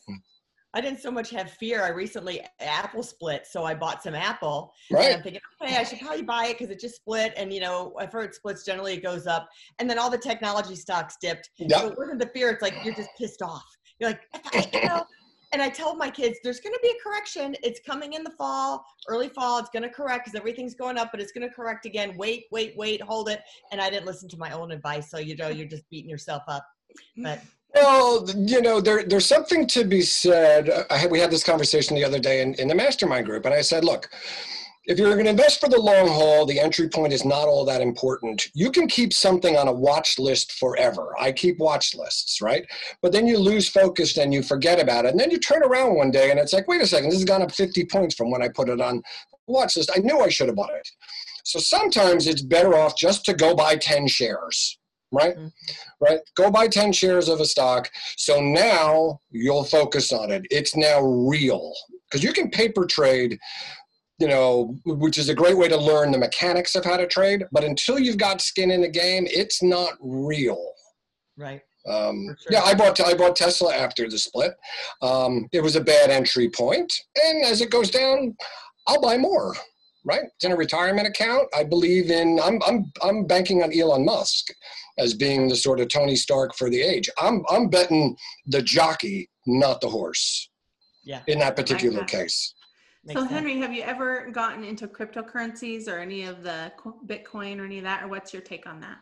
I 0.76 0.80
didn't 0.82 1.00
so 1.00 1.10
much 1.10 1.30
have 1.30 1.50
fear. 1.52 1.82
I 1.82 1.88
recently 1.88 2.42
Apple 2.60 3.02
split, 3.02 3.46
so 3.46 3.64
I 3.64 3.74
bought 3.74 4.02
some 4.02 4.14
Apple. 4.14 4.74
Right. 4.90 5.06
And 5.06 5.14
I'm 5.14 5.22
thinking, 5.22 5.40
okay, 5.62 5.76
I 5.78 5.84
should 5.84 6.00
probably 6.00 6.22
buy 6.22 6.48
it 6.48 6.58
because 6.58 6.70
it 6.70 6.78
just 6.78 6.96
split. 6.96 7.32
And 7.34 7.50
you 7.50 7.60
know, 7.60 7.94
I've 7.98 8.12
heard 8.12 8.34
splits 8.34 8.62
generally 8.62 8.92
it 8.92 9.02
goes 9.02 9.26
up, 9.26 9.48
and 9.78 9.88
then 9.88 9.98
all 9.98 10.10
the 10.10 10.18
technology 10.18 10.76
stocks 10.76 11.16
dipped. 11.18 11.48
Yep. 11.56 11.70
So 11.70 11.86
it 11.88 11.98
wasn't 11.98 12.18
the 12.18 12.26
fear. 12.26 12.50
It's 12.50 12.60
like 12.60 12.74
you're 12.84 12.94
just 12.94 13.08
pissed 13.16 13.40
off. 13.40 13.64
You're 13.98 14.10
like, 14.10 14.20
I, 14.52 14.68
you 14.72 14.86
know. 14.86 15.04
And 15.52 15.62
I 15.62 15.68
tell 15.68 15.94
my 15.94 16.10
kids, 16.10 16.40
there's 16.42 16.58
going 16.58 16.74
to 16.74 16.80
be 16.82 16.88
a 16.88 17.02
correction. 17.02 17.54
It's 17.62 17.80
coming 17.86 18.14
in 18.14 18.24
the 18.24 18.32
fall, 18.32 18.84
early 19.08 19.28
fall. 19.28 19.58
It's 19.60 19.70
going 19.70 19.84
to 19.84 19.88
correct 19.88 20.24
because 20.24 20.36
everything's 20.36 20.74
going 20.74 20.98
up, 20.98 21.10
but 21.12 21.20
it's 21.20 21.30
going 21.30 21.48
to 21.48 21.54
correct 21.54 21.86
again. 21.86 22.14
Wait, 22.18 22.46
wait, 22.50 22.76
wait, 22.76 23.00
hold 23.00 23.28
it. 23.28 23.40
And 23.70 23.80
I 23.80 23.88
didn't 23.88 24.06
listen 24.06 24.28
to 24.30 24.36
my 24.36 24.50
own 24.50 24.72
advice. 24.72 25.08
So, 25.08 25.18
you 25.18 25.36
know, 25.36 25.48
you're 25.48 25.68
just 25.68 25.88
beating 25.88 26.10
yourself 26.10 26.42
up. 26.48 26.66
But 27.16 27.40
well, 27.76 28.26
you 28.34 28.62
know, 28.62 28.80
there, 28.80 29.04
there's 29.04 29.26
something 29.26 29.66
to 29.68 29.84
be 29.84 30.00
said. 30.00 30.70
I 30.90 31.06
we 31.06 31.20
had 31.20 31.30
this 31.30 31.44
conversation 31.44 31.94
the 31.94 32.04
other 32.04 32.18
day 32.18 32.40
in, 32.40 32.54
in 32.54 32.68
the 32.68 32.74
mastermind 32.74 33.26
group, 33.26 33.44
and 33.44 33.54
I 33.54 33.60
said, 33.60 33.84
look, 33.84 34.08
if 34.86 34.98
you're 34.98 35.12
going 35.12 35.24
to 35.24 35.30
invest 35.30 35.60
for 35.60 35.68
the 35.68 35.80
long 35.80 36.08
haul, 36.08 36.46
the 36.46 36.58
entry 36.58 36.88
point 36.88 37.12
is 37.12 37.24
not 37.24 37.48
all 37.48 37.64
that 37.66 37.82
important. 37.82 38.46
You 38.54 38.70
can 38.70 38.86
keep 38.86 39.12
something 39.12 39.56
on 39.56 39.68
a 39.68 39.72
watch 39.72 40.18
list 40.18 40.52
forever. 40.52 41.12
I 41.18 41.32
keep 41.32 41.58
watch 41.58 41.94
lists, 41.94 42.40
right? 42.40 42.64
But 43.02 43.12
then 43.12 43.26
you 43.26 43.36
lose 43.36 43.68
focus 43.68 44.16
and 44.16 44.32
you 44.32 44.42
forget 44.42 44.80
about 44.80 45.04
it. 45.04 45.10
And 45.10 45.20
then 45.20 45.30
you 45.30 45.38
turn 45.38 45.62
around 45.62 45.96
one 45.96 46.12
day 46.12 46.30
and 46.30 46.38
it's 46.38 46.52
like, 46.52 46.68
wait 46.68 46.82
a 46.82 46.86
second, 46.86 47.10
this 47.10 47.18
has 47.18 47.24
gone 47.24 47.42
up 47.42 47.52
50 47.52 47.84
points 47.86 48.14
from 48.14 48.30
when 48.30 48.42
I 48.42 48.48
put 48.48 48.68
it 48.68 48.80
on 48.80 49.02
watch 49.48 49.76
list. 49.76 49.90
I 49.94 49.98
knew 49.98 50.20
I 50.20 50.28
should 50.28 50.46
have 50.46 50.56
bought 50.56 50.74
it. 50.74 50.88
So 51.44 51.58
sometimes 51.58 52.26
it's 52.26 52.42
better 52.42 52.76
off 52.76 52.96
just 52.96 53.24
to 53.26 53.34
go 53.34 53.54
buy 53.54 53.76
10 53.76 54.06
shares 54.06 54.78
right? 55.12 55.36
Mm-hmm. 55.36 55.46
Right? 56.00 56.20
Go 56.36 56.50
buy 56.50 56.68
10 56.68 56.92
shares 56.92 57.28
of 57.28 57.40
a 57.40 57.44
stock. 57.44 57.90
So 58.16 58.40
now 58.40 59.20
you'll 59.30 59.64
focus 59.64 60.12
on 60.12 60.30
it. 60.30 60.46
It's 60.50 60.76
now 60.76 61.00
real. 61.00 61.72
Because 62.10 62.22
you 62.22 62.32
can 62.32 62.50
paper 62.50 62.86
trade, 62.86 63.38
you 64.18 64.28
know, 64.28 64.76
which 64.84 65.18
is 65.18 65.28
a 65.28 65.34
great 65.34 65.56
way 65.56 65.68
to 65.68 65.76
learn 65.76 66.12
the 66.12 66.18
mechanics 66.18 66.74
of 66.74 66.84
how 66.84 66.96
to 66.96 67.06
trade. 67.06 67.44
But 67.52 67.64
until 67.64 67.98
you've 67.98 68.18
got 68.18 68.40
skin 68.40 68.70
in 68.70 68.82
the 68.82 68.88
game, 68.88 69.26
it's 69.28 69.62
not 69.62 69.94
real. 70.00 70.72
Right. 71.36 71.60
Um, 71.88 72.26
sure. 72.40 72.50
Yeah, 72.50 72.62
I 72.62 72.74
bought 72.74 73.00
I 73.00 73.14
bought 73.14 73.36
Tesla 73.36 73.72
after 73.72 74.08
the 74.08 74.18
split. 74.18 74.54
Um, 75.02 75.46
it 75.52 75.62
was 75.62 75.76
a 75.76 75.80
bad 75.80 76.10
entry 76.10 76.48
point, 76.48 76.92
and 77.24 77.44
as 77.44 77.60
it 77.60 77.70
goes 77.70 77.90
down, 77.90 78.36
I'll 78.88 79.00
buy 79.00 79.16
more 79.16 79.54
right? 80.06 80.22
It's 80.36 80.44
in 80.44 80.52
a 80.52 80.56
retirement 80.56 81.06
account. 81.06 81.48
I 81.54 81.64
believe 81.64 82.10
in. 82.10 82.40
I'm 82.42 82.62
I'm 82.66 82.90
I'm 83.02 83.26
banking 83.26 83.62
on 83.62 83.76
Elon 83.76 84.04
Musk 84.04 84.46
as 84.98 85.12
being 85.12 85.48
the 85.48 85.56
sort 85.56 85.80
of 85.80 85.88
Tony 85.88 86.16
Stark 86.16 86.54
for 86.54 86.70
the 86.70 86.80
age. 86.80 87.10
I'm 87.18 87.44
I'm 87.50 87.68
betting 87.68 88.16
the 88.46 88.62
jockey, 88.62 89.28
not 89.46 89.80
the 89.80 89.88
horse. 89.88 90.48
Yeah. 91.04 91.20
In 91.26 91.38
that 91.40 91.54
particular 91.54 92.04
case. 92.04 92.54
so 93.12 93.24
Henry, 93.24 93.58
have 93.58 93.72
you 93.72 93.82
ever 93.82 94.28
gotten 94.32 94.64
into 94.64 94.88
cryptocurrencies 94.88 95.86
or 95.86 95.98
any 95.98 96.24
of 96.24 96.42
the 96.42 96.72
Bitcoin 97.06 97.60
or 97.60 97.64
any 97.64 97.78
of 97.78 97.84
that, 97.84 98.02
or 98.02 98.08
what's 98.08 98.32
your 98.32 98.42
take 98.42 98.66
on 98.66 98.80
that? 98.80 98.98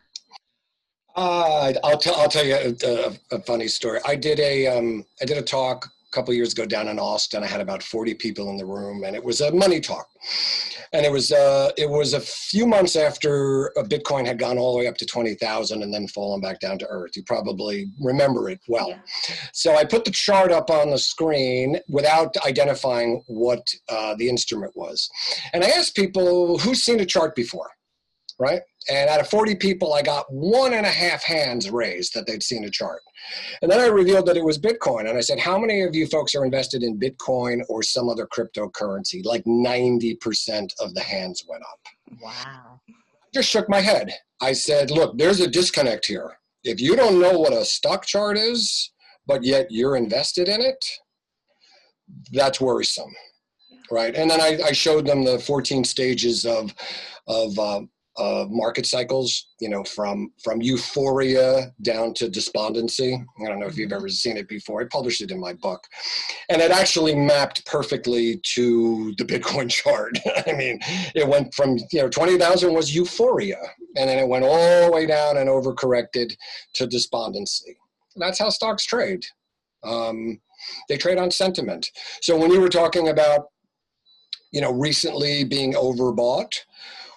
Uh, 1.16 1.72
I'll 1.84 1.98
tell 1.98 2.16
I'll 2.16 2.28
tell 2.28 2.44
you 2.44 2.56
a, 2.56 2.74
a, 2.86 3.36
a 3.36 3.42
funny 3.42 3.68
story. 3.68 4.00
I 4.04 4.16
did 4.16 4.40
a 4.40 4.66
um, 4.66 5.04
I 5.22 5.24
did 5.24 5.38
a 5.38 5.42
talk 5.42 5.88
couple 6.14 6.32
years 6.32 6.52
ago 6.52 6.64
down 6.64 6.88
in 6.88 6.98
Austin. 6.98 7.42
I 7.42 7.46
had 7.46 7.60
about 7.60 7.82
40 7.82 8.14
people 8.14 8.48
in 8.50 8.56
the 8.56 8.64
room, 8.64 9.04
and 9.04 9.16
it 9.16 9.22
was 9.22 9.40
a 9.40 9.52
money 9.52 9.80
talk. 9.80 10.08
And 10.92 11.04
it 11.04 11.10
was 11.10 11.32
uh, 11.32 11.72
it 11.76 11.90
was 11.90 12.14
a 12.14 12.20
few 12.20 12.66
months 12.66 12.94
after 12.94 13.72
Bitcoin 13.76 14.24
had 14.24 14.38
gone 14.38 14.58
all 14.58 14.72
the 14.72 14.78
way 14.78 14.86
up 14.86 14.96
to 14.98 15.06
20,000 15.06 15.82
and 15.82 15.92
then 15.92 16.06
fallen 16.08 16.40
back 16.40 16.60
down 16.60 16.78
to 16.78 16.86
earth. 16.88 17.16
You 17.16 17.24
probably 17.24 17.86
remember 18.00 18.48
it 18.48 18.60
well. 18.68 18.90
Yeah. 18.90 19.34
So 19.52 19.76
I 19.76 19.84
put 19.84 20.04
the 20.04 20.12
chart 20.12 20.52
up 20.52 20.70
on 20.70 20.90
the 20.90 20.98
screen 20.98 21.80
without 21.88 22.36
identifying 22.46 23.24
what 23.26 23.66
uh, 23.88 24.14
the 24.14 24.28
instrument 24.28 24.72
was, 24.76 25.10
and 25.52 25.64
I 25.64 25.68
asked 25.68 25.96
people 25.96 26.58
who's 26.58 26.84
seen 26.84 27.00
a 27.00 27.06
chart 27.06 27.34
before, 27.34 27.70
right? 28.38 28.62
And 28.88 29.08
out 29.08 29.20
of 29.20 29.28
40 29.28 29.54
people, 29.56 29.94
I 29.94 30.02
got 30.02 30.30
one 30.30 30.74
and 30.74 30.84
a 30.84 30.90
half 30.90 31.22
hands 31.22 31.70
raised 31.70 32.14
that 32.14 32.26
they'd 32.26 32.42
seen 32.42 32.64
a 32.64 32.70
chart. 32.70 33.00
And 33.62 33.70
then 33.70 33.80
I 33.80 33.86
revealed 33.86 34.26
that 34.26 34.36
it 34.36 34.44
was 34.44 34.58
Bitcoin. 34.58 35.08
And 35.08 35.16
I 35.16 35.20
said, 35.20 35.38
How 35.38 35.58
many 35.58 35.82
of 35.82 35.94
you 35.94 36.06
folks 36.06 36.34
are 36.34 36.44
invested 36.44 36.82
in 36.82 36.98
Bitcoin 36.98 37.62
or 37.68 37.82
some 37.82 38.08
other 38.08 38.26
cryptocurrency? 38.26 39.24
Like 39.24 39.44
90% 39.44 40.72
of 40.80 40.94
the 40.94 41.00
hands 41.00 41.44
went 41.48 41.62
up. 41.62 41.80
Wow. 42.20 42.80
I 42.88 42.92
just 43.32 43.48
shook 43.48 43.68
my 43.68 43.80
head. 43.80 44.12
I 44.42 44.52
said, 44.52 44.90
Look, 44.90 45.16
there's 45.16 45.40
a 45.40 45.48
disconnect 45.48 46.06
here. 46.06 46.36
If 46.62 46.80
you 46.80 46.96
don't 46.96 47.20
know 47.20 47.38
what 47.38 47.52
a 47.52 47.64
stock 47.64 48.04
chart 48.04 48.36
is, 48.36 48.92
but 49.26 49.42
yet 49.42 49.66
you're 49.70 49.96
invested 49.96 50.48
in 50.48 50.60
it, 50.60 50.84
that's 52.32 52.60
worrisome. 52.60 53.14
Right. 53.90 54.14
And 54.14 54.30
then 54.30 54.40
I, 54.40 54.58
I 54.66 54.72
showed 54.72 55.06
them 55.06 55.24
the 55.24 55.38
14 55.38 55.84
stages 55.84 56.44
of, 56.44 56.74
of 57.26 57.58
uh, 57.58 57.82
of 58.16 58.50
market 58.50 58.86
cycles, 58.86 59.48
you 59.60 59.68
know, 59.68 59.82
from 59.82 60.32
from 60.42 60.62
euphoria 60.62 61.72
down 61.82 62.14
to 62.14 62.28
despondency. 62.28 63.14
I 63.44 63.48
don't 63.48 63.58
know 63.58 63.66
if 63.66 63.76
you've 63.76 63.92
ever 63.92 64.08
seen 64.08 64.36
it 64.36 64.48
before. 64.48 64.82
I 64.82 64.86
published 64.90 65.20
it 65.20 65.30
in 65.30 65.40
my 65.40 65.52
book, 65.54 65.84
and 66.48 66.62
it 66.62 66.70
actually 66.70 67.14
mapped 67.14 67.66
perfectly 67.66 68.40
to 68.54 69.14
the 69.18 69.24
Bitcoin 69.24 69.70
chart. 69.70 70.18
I 70.46 70.52
mean, 70.52 70.78
it 71.14 71.26
went 71.26 71.54
from 71.54 71.76
you 71.90 72.02
know 72.02 72.08
twenty 72.08 72.38
thousand 72.38 72.72
was 72.72 72.94
euphoria, 72.94 73.58
and 73.96 74.08
then 74.08 74.18
it 74.18 74.28
went 74.28 74.44
all 74.44 74.86
the 74.86 74.92
way 74.92 75.06
down 75.06 75.38
and 75.38 75.48
overcorrected 75.48 76.36
to 76.74 76.86
despondency. 76.86 77.76
That's 78.16 78.38
how 78.38 78.50
stocks 78.50 78.84
trade. 78.84 79.24
Um, 79.82 80.40
they 80.88 80.96
trade 80.96 81.18
on 81.18 81.30
sentiment. 81.30 81.90
So 82.22 82.36
when 82.36 82.50
you 82.50 82.60
were 82.60 82.68
talking 82.68 83.08
about, 83.08 83.48
you 84.52 84.60
know, 84.60 84.72
recently 84.72 85.44
being 85.44 85.74
overbought 85.74 86.56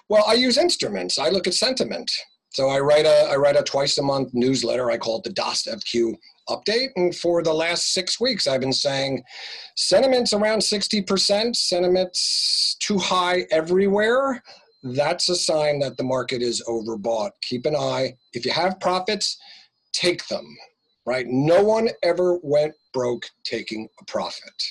well, 0.08 0.24
I 0.26 0.34
use 0.34 0.58
instruments. 0.58 1.18
I 1.18 1.28
look 1.28 1.46
at 1.46 1.54
sentiment. 1.54 2.10
So 2.50 2.68
I 2.68 2.80
write 2.80 3.04
a 3.04 3.28
I 3.30 3.36
write 3.36 3.56
a 3.56 3.62
twice 3.62 3.98
a 3.98 4.02
month 4.02 4.30
newsletter. 4.32 4.90
I 4.90 4.96
call 4.96 5.18
it 5.18 5.24
the 5.24 5.32
DOST 5.32 5.68
update. 6.48 6.88
And 6.96 7.14
for 7.14 7.42
the 7.42 7.52
last 7.52 7.92
six 7.92 8.18
weeks, 8.18 8.46
I've 8.46 8.60
been 8.60 8.72
saying 8.72 9.22
sentiments 9.76 10.32
around 10.32 10.60
60%, 10.60 11.54
sentiments 11.54 12.76
too 12.80 12.98
high 12.98 13.46
everywhere. 13.50 14.42
That's 14.82 15.28
a 15.28 15.36
sign 15.36 15.78
that 15.80 15.96
the 15.96 16.04
market 16.04 16.40
is 16.40 16.62
overbought. 16.66 17.30
Keep 17.42 17.66
an 17.66 17.76
eye. 17.76 18.16
If 18.32 18.46
you 18.46 18.52
have 18.52 18.80
profits, 18.80 19.36
take 19.92 20.26
them, 20.28 20.46
right? 21.04 21.26
No 21.28 21.62
one 21.62 21.90
ever 22.02 22.38
went 22.42 22.74
broke 22.94 23.26
taking 23.44 23.88
a 24.00 24.04
profit, 24.04 24.62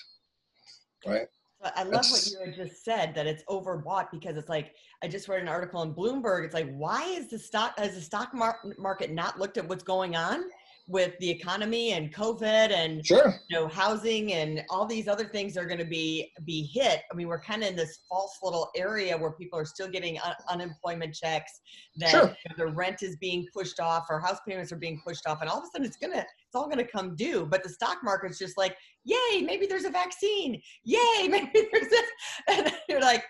right? 1.06 1.28
I 1.76 1.84
love 1.84 1.92
That's, 1.92 2.12
what 2.12 2.28
you 2.28 2.46
had 2.46 2.56
just 2.56 2.84
said 2.84 3.14
that 3.16 3.28
it's 3.28 3.44
overbought 3.44 4.12
because 4.12 4.38
it's 4.38 4.50
like 4.50 4.76
I 5.04 5.08
just 5.08 5.28
read 5.28 5.42
an 5.42 5.48
article 5.48 5.82
in 5.82 5.94
Bloomberg. 5.94 6.46
It's 6.46 6.54
like 6.54 6.72
why 6.76 7.04
is 7.04 7.28
the 7.30 7.40
stock 7.40 7.78
has 7.80 7.96
the 7.96 8.02
stock 8.02 8.34
mar- 8.34 8.60
market 8.78 9.12
not 9.12 9.40
looked 9.40 9.58
at 9.58 9.68
what's 9.68 9.84
going 9.84 10.16
on? 10.16 10.46
With 10.88 11.18
the 11.20 11.30
economy 11.30 11.92
and 11.92 12.14
COVID 12.14 12.72
and 12.72 13.06
sure. 13.06 13.36
you 13.50 13.58
know 13.58 13.68
housing 13.68 14.34
and 14.34 14.64
all 14.70 14.86
these 14.86 15.10
other 15.10 15.26
things 15.26 15.58
are 15.58 15.66
going 15.66 15.80
to 15.80 15.86
be 15.86 16.32
be 16.46 16.64
hit. 16.64 17.02
I 17.12 17.16
mean, 17.16 17.28
we're 17.28 17.42
kind 17.42 17.64
of 17.64 17.70
in 17.70 17.76
this 17.76 18.00
false 18.10 18.38
little 18.42 18.70
area 18.76 19.18
where 19.18 19.32
people 19.32 19.60
are 19.60 19.66
still 19.66 19.90
getting 19.90 20.18
un- 20.20 20.36
unemployment 20.50 21.14
checks, 21.14 21.52
that 21.98 22.10
sure. 22.10 22.24
you 22.28 22.56
know, 22.58 22.66
the 22.66 22.74
rent 22.74 23.04
is 23.04 23.18
being 23.18 23.46
pushed 23.54 23.80
off 23.80 24.06
or 24.10 24.20
house 24.20 24.40
payments 24.48 24.72
are 24.72 24.78
being 24.78 25.02
pushed 25.06 25.28
off, 25.28 25.42
and 25.42 25.50
all 25.50 25.58
of 25.58 25.66
a 25.66 25.68
sudden 25.68 25.86
it's 25.86 25.98
gonna 25.98 26.20
it's 26.20 26.56
all 26.56 26.70
gonna 26.70 26.88
come 26.88 27.16
due. 27.16 27.46
But 27.46 27.64
the 27.64 27.70
stock 27.70 27.98
market's 28.04 28.40
just 28.40 28.58
like, 28.58 28.76
yay, 29.04 29.42
maybe 29.42 29.66
there's 29.66 29.86
a 29.86 29.92
vaccine, 29.92 30.62
yay, 30.84 31.28
maybe 31.28 31.68
there's 31.72 31.90
this, 31.90 32.10
and 32.48 32.74
you're 32.88 33.02
like, 33.02 33.24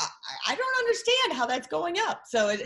I, 0.00 0.52
I 0.52 0.54
don't 0.54 0.78
understand 0.78 1.32
how 1.38 1.46
that's 1.46 1.66
going 1.66 1.96
up. 1.98 2.22
So 2.26 2.48
it, 2.48 2.62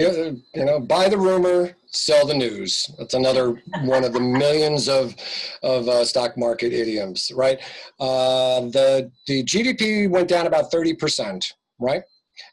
you 0.55 0.65
know, 0.65 0.81
buy 0.81 1.09
the 1.09 1.19
rumor, 1.19 1.77
sell 1.87 2.27
the 2.27 2.35
news. 2.35 2.91
That's 2.99 3.15
another 3.15 3.51
one 3.83 4.05
of 4.05 4.13
the 4.13 4.21
millions 4.21 4.89
of 4.89 5.15
of 5.63 5.89
uh, 5.89 6.05
stock 6.05 6.37
market 6.37 6.73
idioms, 6.73 7.31
right? 7.35 7.61
Uh, 8.01 8.61
the 8.61 9.11
the 9.27 9.45
GDP 9.45 10.09
went 10.09 10.29
down 10.29 10.47
about 10.47 10.71
thirty 10.71 10.95
percent, 10.95 11.53
right? 11.79 12.03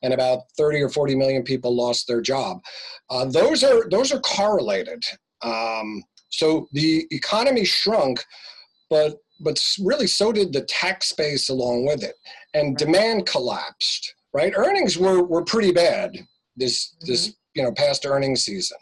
And 0.03 0.13
about 0.13 0.43
thirty 0.57 0.81
or 0.81 0.89
forty 0.89 1.15
million 1.15 1.43
people 1.43 1.75
lost 1.75 2.07
their 2.07 2.21
job. 2.21 2.61
Uh, 3.09 3.25
those 3.25 3.63
are 3.63 3.89
those 3.89 4.11
are 4.11 4.19
correlated. 4.19 5.03
Um, 5.41 6.03
so 6.29 6.67
the 6.71 7.07
economy 7.11 7.65
shrunk, 7.65 8.23
but 8.89 9.17
but 9.43 9.63
really 9.83 10.07
so 10.07 10.31
did 10.31 10.53
the 10.53 10.61
tax 10.61 11.11
base 11.13 11.49
along 11.49 11.85
with 11.85 12.03
it, 12.03 12.15
and 12.53 12.77
demand 12.77 13.25
collapsed 13.25 14.13
right? 14.33 14.53
Earnings 14.55 14.97
were 14.97 15.23
were 15.23 15.43
pretty 15.43 15.71
bad 15.71 16.25
this 16.55 16.95
mm-hmm. 16.95 17.11
this 17.11 17.33
you 17.53 17.63
know 17.63 17.71
past 17.71 18.05
earnings 18.05 18.43
season. 18.43 18.77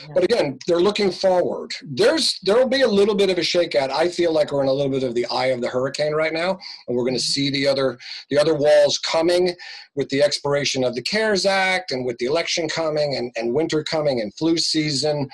Yeah. 0.00 0.14
But 0.14 0.24
again, 0.24 0.58
they're 0.66 0.80
looking 0.80 1.10
forward. 1.10 1.72
There's 1.82 2.38
there'll 2.44 2.68
be 2.68 2.82
a 2.82 2.88
little 2.88 3.14
bit 3.14 3.28
of 3.28 3.38
a 3.38 3.42
shakeout. 3.42 3.90
I 3.90 4.08
feel 4.08 4.32
like 4.32 4.50
we're 4.50 4.62
in 4.62 4.68
a 4.68 4.72
little 4.72 4.90
bit 4.90 5.02
of 5.02 5.14
the 5.14 5.26
eye 5.26 5.46
of 5.46 5.60
the 5.60 5.68
hurricane 5.68 6.14
right 6.14 6.32
now, 6.32 6.58
and 6.88 6.96
we're 6.96 7.04
going 7.04 7.14
to 7.14 7.20
mm-hmm. 7.20 7.30
see 7.30 7.50
the 7.50 7.66
other 7.66 7.98
the 8.30 8.38
other 8.38 8.54
walls 8.54 8.98
coming 8.98 9.54
with 9.94 10.08
the 10.08 10.22
expiration 10.22 10.82
of 10.82 10.94
the 10.94 11.02
CARES 11.02 11.44
Act 11.46 11.92
and 11.92 12.06
with 12.06 12.16
the 12.18 12.26
election 12.26 12.68
coming 12.68 13.16
and, 13.16 13.32
and 13.36 13.54
winter 13.54 13.84
coming 13.84 14.20
and 14.20 14.34
flu 14.34 14.56
season. 14.56 15.28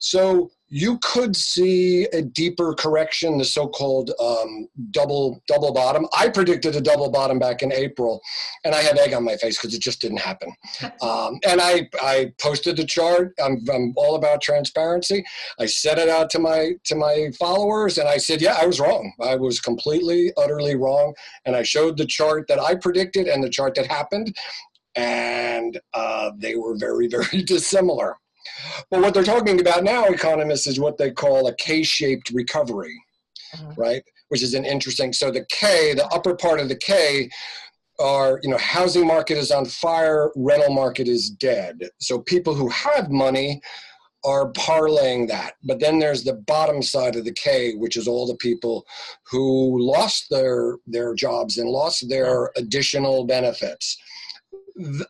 So 0.00 0.50
you 0.70 0.98
could 0.98 1.34
see 1.36 2.04
a 2.12 2.22
deeper 2.22 2.74
correction, 2.74 3.38
the 3.38 3.44
so-called 3.44 4.12
um, 4.20 4.68
double 4.92 5.42
double 5.48 5.74
bottom. 5.74 6.06
I 6.16 6.28
predicted 6.28 6.76
a 6.76 6.80
double 6.80 7.10
bottom 7.10 7.38
back 7.40 7.62
in 7.62 7.72
April, 7.72 8.22
and 8.64 8.74
I 8.74 8.80
had 8.80 8.96
egg 8.96 9.12
on 9.12 9.24
my 9.24 9.36
face 9.36 9.58
because 9.58 9.74
it 9.74 9.82
just 9.82 10.00
didn't 10.00 10.18
happen. 10.18 10.52
Um, 11.02 11.38
and 11.48 11.60
I 11.62 11.88
I 12.02 12.32
posted 12.40 12.76
the 12.76 12.84
chart. 12.84 13.32
I'm, 13.42 13.64
I'm 13.72 13.94
all 13.96 14.16
about 14.16 14.42
transparency. 14.42 15.24
I 15.58 15.66
set 15.66 15.98
it 15.98 16.08
out 16.08 16.28
to 16.30 16.38
my 16.38 16.72
to 16.84 16.94
my 16.94 17.30
followers, 17.38 17.96
and 17.96 18.08
I 18.08 18.18
said, 18.18 18.42
yeah, 18.42 18.56
I 18.60 18.66
was 18.66 18.80
wrong. 18.80 19.12
I 19.20 19.36
was 19.36 19.60
completely 19.60 20.30
utterly 20.36 20.76
wrong, 20.76 21.14
and 21.46 21.56
I 21.56 21.62
showed 21.62 21.96
the 21.96 22.06
chart 22.06 22.46
that 22.48 22.60
I 22.60 22.74
predicted 22.74 23.28
and 23.28 23.42
the 23.42 23.48
chart 23.48 23.74
that 23.76 23.86
happened, 23.86 24.34
and 24.94 25.80
uh, 25.94 26.32
they 26.36 26.54
were 26.54 26.76
very 26.76 27.08
very 27.16 27.42
dissimilar. 27.42 28.16
But 28.90 29.00
what 29.00 29.14
they're 29.14 29.22
talking 29.22 29.60
about 29.60 29.84
now, 29.84 30.04
economists, 30.06 30.66
is 30.66 30.80
what 30.80 30.98
they 30.98 31.10
call 31.10 31.46
a 31.46 31.54
K-shaped 31.56 32.30
recovery, 32.30 32.96
uh-huh. 33.54 33.72
right? 33.76 34.02
Which 34.28 34.42
is 34.42 34.54
an 34.54 34.64
interesting. 34.64 35.12
So 35.12 35.30
the 35.30 35.44
K, 35.50 35.94
the 35.94 36.06
upper 36.06 36.34
part 36.34 36.60
of 36.60 36.68
the 36.68 36.76
K, 36.76 37.28
are 37.98 38.40
you 38.42 38.50
know 38.50 38.56
housing 38.56 39.06
market 39.06 39.36
is 39.36 39.50
on 39.50 39.66
fire, 39.66 40.30
rental 40.34 40.72
market 40.72 41.06
is 41.06 41.30
dead. 41.30 41.78
So 41.98 42.20
people 42.20 42.54
who 42.54 42.68
have 42.70 43.10
money 43.10 43.60
are 44.24 44.52
parlaying 44.52 45.28
that. 45.28 45.54
But 45.64 45.80
then 45.80 45.98
there's 45.98 46.24
the 46.24 46.34
bottom 46.34 46.82
side 46.82 47.16
of 47.16 47.24
the 47.24 47.32
K, 47.32 47.74
which 47.74 47.96
is 47.96 48.06
all 48.06 48.26
the 48.26 48.36
people 48.36 48.86
who 49.30 49.80
lost 49.80 50.26
their 50.30 50.76
their 50.86 51.14
jobs 51.14 51.58
and 51.58 51.68
lost 51.68 52.08
their 52.08 52.50
additional 52.56 53.24
benefits 53.24 53.98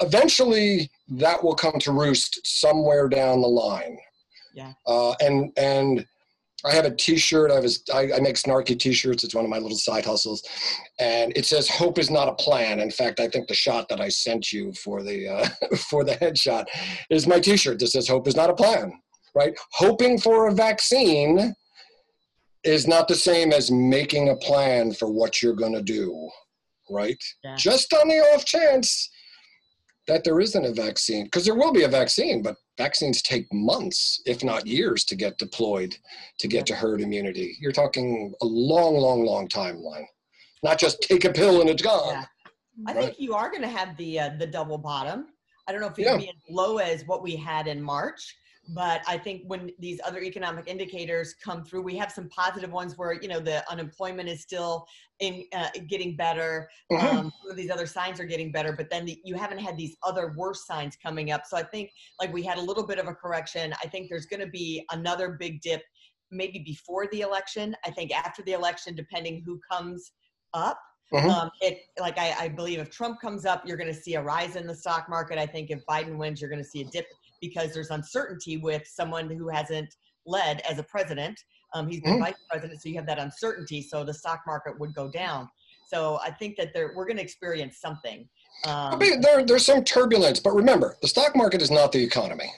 eventually 0.00 0.90
that 1.08 1.42
will 1.42 1.54
come 1.54 1.78
to 1.80 1.92
roost 1.92 2.40
somewhere 2.44 3.08
down 3.08 3.40
the 3.40 3.48
line. 3.48 3.98
Yeah. 4.54 4.72
Uh, 4.86 5.14
and 5.20 5.52
and 5.56 6.06
I 6.64 6.72
have 6.72 6.84
a 6.84 6.94
T-shirt. 6.94 7.50
I 7.50 7.60
was 7.60 7.82
I, 7.92 8.12
I, 8.12 8.20
make 8.20 8.36
snarky 8.36 8.78
T-shirts. 8.78 9.24
It's 9.24 9.34
one 9.34 9.44
of 9.44 9.50
my 9.50 9.58
little 9.58 9.78
side 9.78 10.04
hustles, 10.04 10.42
and 10.98 11.32
it 11.36 11.46
says 11.46 11.68
"Hope 11.68 11.98
is 11.98 12.10
not 12.10 12.28
a 12.28 12.34
plan." 12.34 12.80
In 12.80 12.90
fact, 12.90 13.20
I 13.20 13.28
think 13.28 13.48
the 13.48 13.54
shot 13.54 13.88
that 13.88 14.00
I 14.00 14.08
sent 14.08 14.52
you 14.52 14.72
for 14.74 15.02
the 15.02 15.28
uh, 15.28 15.76
for 15.76 16.04
the 16.04 16.16
headshot 16.16 16.66
is 17.08 17.26
my 17.26 17.40
T-shirt 17.40 17.78
that 17.78 17.88
says 17.88 18.08
"Hope 18.08 18.28
is 18.28 18.36
not 18.36 18.50
a 18.50 18.54
plan." 18.54 18.92
Right? 19.34 19.54
Hoping 19.72 20.18
for 20.18 20.48
a 20.48 20.54
vaccine 20.54 21.54
is 22.64 22.86
not 22.86 23.08
the 23.08 23.14
same 23.14 23.52
as 23.52 23.70
making 23.70 24.28
a 24.28 24.36
plan 24.36 24.92
for 24.92 25.10
what 25.10 25.42
you're 25.42 25.54
going 25.54 25.72
to 25.72 25.82
do. 25.82 26.28
Right? 26.90 27.22
Yeah. 27.44 27.54
Just 27.56 27.94
on 27.94 28.08
the 28.08 28.18
off 28.18 28.44
chance 28.44 29.08
that 30.10 30.24
there 30.24 30.40
isn't 30.40 30.64
a 30.64 30.72
vaccine 30.72 31.24
because 31.26 31.44
there 31.44 31.54
will 31.54 31.72
be 31.72 31.84
a 31.84 31.88
vaccine 31.88 32.42
but 32.42 32.56
vaccines 32.76 33.22
take 33.22 33.46
months 33.52 34.20
if 34.26 34.42
not 34.42 34.66
years 34.66 35.04
to 35.04 35.14
get 35.14 35.38
deployed 35.38 35.96
to 36.36 36.48
get 36.48 36.66
to 36.66 36.74
herd 36.74 37.00
immunity 37.00 37.56
you're 37.60 37.70
talking 37.70 38.34
a 38.42 38.44
long 38.44 38.96
long 38.96 39.24
long 39.24 39.46
timeline 39.46 40.04
not 40.64 40.80
just 40.80 41.00
take 41.00 41.24
a 41.24 41.32
pill 41.32 41.60
and 41.60 41.70
it's 41.70 41.80
gone 41.80 42.08
yeah. 42.08 42.24
i 42.88 42.92
right? 42.92 43.04
think 43.04 43.20
you 43.20 43.34
are 43.34 43.50
going 43.50 43.62
to 43.62 43.68
have 43.68 43.96
the 43.98 44.18
uh, 44.18 44.30
the 44.40 44.46
double 44.46 44.76
bottom 44.76 45.26
i 45.68 45.72
don't 45.72 45.80
know 45.80 45.86
if 45.86 45.96
it'll 45.96 46.14
yeah. 46.14 46.18
be 46.18 46.28
as 46.28 46.42
low 46.50 46.78
as 46.78 47.06
what 47.06 47.22
we 47.22 47.36
had 47.36 47.68
in 47.68 47.80
march 47.80 48.34
but 48.68 49.00
i 49.08 49.16
think 49.16 49.42
when 49.46 49.70
these 49.78 50.00
other 50.06 50.20
economic 50.20 50.68
indicators 50.68 51.34
come 51.42 51.64
through 51.64 51.80
we 51.80 51.96
have 51.96 52.12
some 52.12 52.28
positive 52.28 52.70
ones 52.70 52.96
where 52.96 53.14
you 53.14 53.28
know 53.28 53.40
the 53.40 53.68
unemployment 53.70 54.28
is 54.28 54.42
still 54.42 54.86
in 55.20 55.44
uh, 55.54 55.68
getting 55.88 56.16
better 56.16 56.68
mm-hmm. 56.92 57.06
um, 57.06 57.32
some 57.42 57.50
of 57.50 57.56
these 57.56 57.70
other 57.70 57.86
signs 57.86 58.20
are 58.20 58.24
getting 58.24 58.52
better 58.52 58.72
but 58.72 58.90
then 58.90 59.04
the, 59.04 59.18
you 59.24 59.34
haven't 59.34 59.58
had 59.58 59.76
these 59.76 59.96
other 60.02 60.34
worse 60.36 60.66
signs 60.66 60.96
coming 61.02 61.30
up 61.32 61.42
so 61.46 61.56
i 61.56 61.62
think 61.62 61.90
like 62.20 62.32
we 62.32 62.42
had 62.42 62.58
a 62.58 62.62
little 62.62 62.86
bit 62.86 62.98
of 62.98 63.08
a 63.08 63.14
correction 63.14 63.72
i 63.82 63.88
think 63.88 64.08
there's 64.08 64.26
going 64.26 64.40
to 64.40 64.50
be 64.50 64.84
another 64.92 65.36
big 65.40 65.60
dip 65.62 65.82
maybe 66.30 66.62
before 66.64 67.06
the 67.12 67.22
election 67.22 67.74
i 67.84 67.90
think 67.90 68.12
after 68.12 68.42
the 68.42 68.52
election 68.52 68.94
depending 68.94 69.42
who 69.44 69.58
comes 69.70 70.12
up 70.54 70.78
Mm-hmm. 71.12 71.28
Um, 71.28 71.50
it 71.60 71.80
like 71.98 72.18
I, 72.18 72.34
I, 72.38 72.48
believe 72.48 72.78
if 72.78 72.88
Trump 72.88 73.20
comes 73.20 73.44
up, 73.44 73.66
you're 73.66 73.76
going 73.76 73.92
to 73.92 74.00
see 74.00 74.14
a 74.14 74.22
rise 74.22 74.54
in 74.54 74.64
the 74.64 74.74
stock 74.76 75.08
market. 75.08 75.38
I 75.38 75.46
think 75.46 75.70
if 75.70 75.80
Biden 75.90 76.16
wins, 76.16 76.40
you're 76.40 76.48
going 76.48 76.62
to 76.62 76.68
see 76.68 76.82
a 76.82 76.84
dip 76.84 77.06
because 77.40 77.72
there's 77.72 77.90
uncertainty 77.90 78.56
with 78.56 78.86
someone 78.86 79.30
who 79.30 79.48
hasn't 79.48 79.94
led 80.26 80.60
as 80.68 80.78
a 80.78 80.82
president. 80.82 81.38
Um, 81.74 81.88
he's 81.88 82.00
been 82.00 82.16
mm. 82.16 82.20
vice 82.20 82.34
president, 82.50 82.82
so 82.82 82.88
you 82.88 82.96
have 82.96 83.06
that 83.06 83.18
uncertainty. 83.18 83.82
So 83.82 84.04
the 84.04 84.14
stock 84.14 84.40
market 84.46 84.78
would 84.78 84.94
go 84.94 85.08
down. 85.08 85.48
So 85.86 86.18
I 86.22 86.30
think 86.30 86.56
that 86.56 86.72
there, 86.72 86.92
we're 86.94 87.06
going 87.06 87.16
to 87.16 87.22
experience 87.22 87.78
something. 87.80 88.28
Um, 88.66 88.94
I 88.94 88.96
mean, 88.96 89.20
there, 89.20 89.44
there's 89.44 89.66
some 89.66 89.82
turbulence, 89.84 90.38
but 90.38 90.54
remember, 90.54 90.96
the 91.02 91.08
stock 91.08 91.34
market 91.34 91.62
is 91.62 91.70
not 91.70 91.90
the 91.90 92.02
economy, 92.02 92.50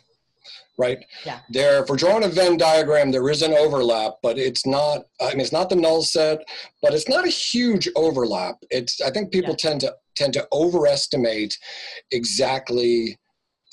right? 0.78 0.98
Yeah. 1.24 1.40
There, 1.48 1.82
if 1.82 1.88
we're 1.88 1.96
drawing 1.96 2.24
a 2.24 2.28
Venn 2.28 2.56
diagram, 2.56 3.10
there 3.10 3.28
is 3.30 3.42
an 3.42 3.54
overlap, 3.54 4.14
but 4.22 4.38
it's 4.38 4.66
not. 4.66 5.06
I 5.20 5.30
mean, 5.30 5.40
it's 5.40 5.52
not 5.52 5.70
the 5.70 5.76
null 5.76 6.02
set, 6.02 6.40
but 6.82 6.92
it's 6.92 7.08
not 7.08 7.26
a 7.26 7.30
huge 7.30 7.88
overlap. 7.96 8.56
It's. 8.70 9.00
I 9.00 9.10
think 9.10 9.32
people 9.32 9.56
yeah. 9.58 9.70
tend 9.70 9.80
to 9.82 9.94
tend 10.14 10.32
to 10.34 10.46
overestimate 10.52 11.56
exactly 12.10 13.18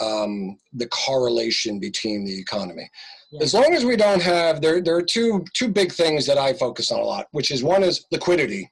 um, 0.01 0.57
the 0.73 0.87
correlation 0.87 1.79
between 1.79 2.25
the 2.25 2.39
economy. 2.39 2.89
Yeah. 3.31 3.43
As 3.43 3.53
long 3.53 3.73
as 3.73 3.85
we 3.85 3.95
don't 3.95 4.21
have 4.21 4.61
there, 4.61 4.81
there 4.81 4.95
are 4.95 5.03
two 5.03 5.45
two 5.53 5.67
big 5.67 5.91
things 5.91 6.25
that 6.25 6.37
I 6.37 6.53
focus 6.53 6.91
on 6.91 6.99
a 6.99 7.03
lot, 7.03 7.27
which 7.31 7.51
is 7.51 7.63
one 7.63 7.83
is 7.83 8.05
liquidity. 8.11 8.71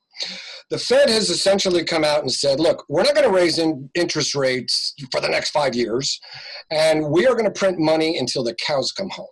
The 0.69 0.79
Fed 0.79 1.09
has 1.09 1.29
essentially 1.29 1.85
come 1.85 2.03
out 2.03 2.21
and 2.21 2.31
said, 2.31 2.59
look, 2.59 2.83
we're 2.89 3.03
not 3.03 3.15
going 3.15 3.27
to 3.27 3.33
raise 3.33 3.59
in 3.59 3.89
interest 3.93 4.35
rates 4.35 4.93
for 5.11 5.21
the 5.21 5.29
next 5.29 5.51
five 5.51 5.75
years, 5.75 6.19
and 6.71 7.09
we 7.09 7.25
are 7.25 7.35
going 7.35 7.45
to 7.45 7.51
print 7.51 7.79
money 7.79 8.17
until 8.17 8.43
the 8.43 8.53
cows 8.55 8.91
come 8.91 9.09
home. 9.09 9.27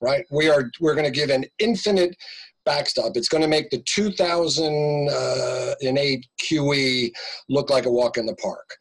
Right? 0.00 0.24
We 0.30 0.48
are 0.48 0.70
we're 0.80 0.94
going 0.94 1.04
to 1.04 1.12
give 1.12 1.30
an 1.30 1.44
infinite 1.58 2.16
backstop. 2.64 3.16
It's 3.16 3.28
going 3.28 3.42
to 3.42 3.48
make 3.48 3.70
the 3.70 3.82
2008 3.86 6.26
QE 6.42 7.10
look 7.48 7.70
like 7.70 7.86
a 7.86 7.90
walk 7.90 8.16
in 8.16 8.26
the 8.26 8.34
park. 8.36 8.76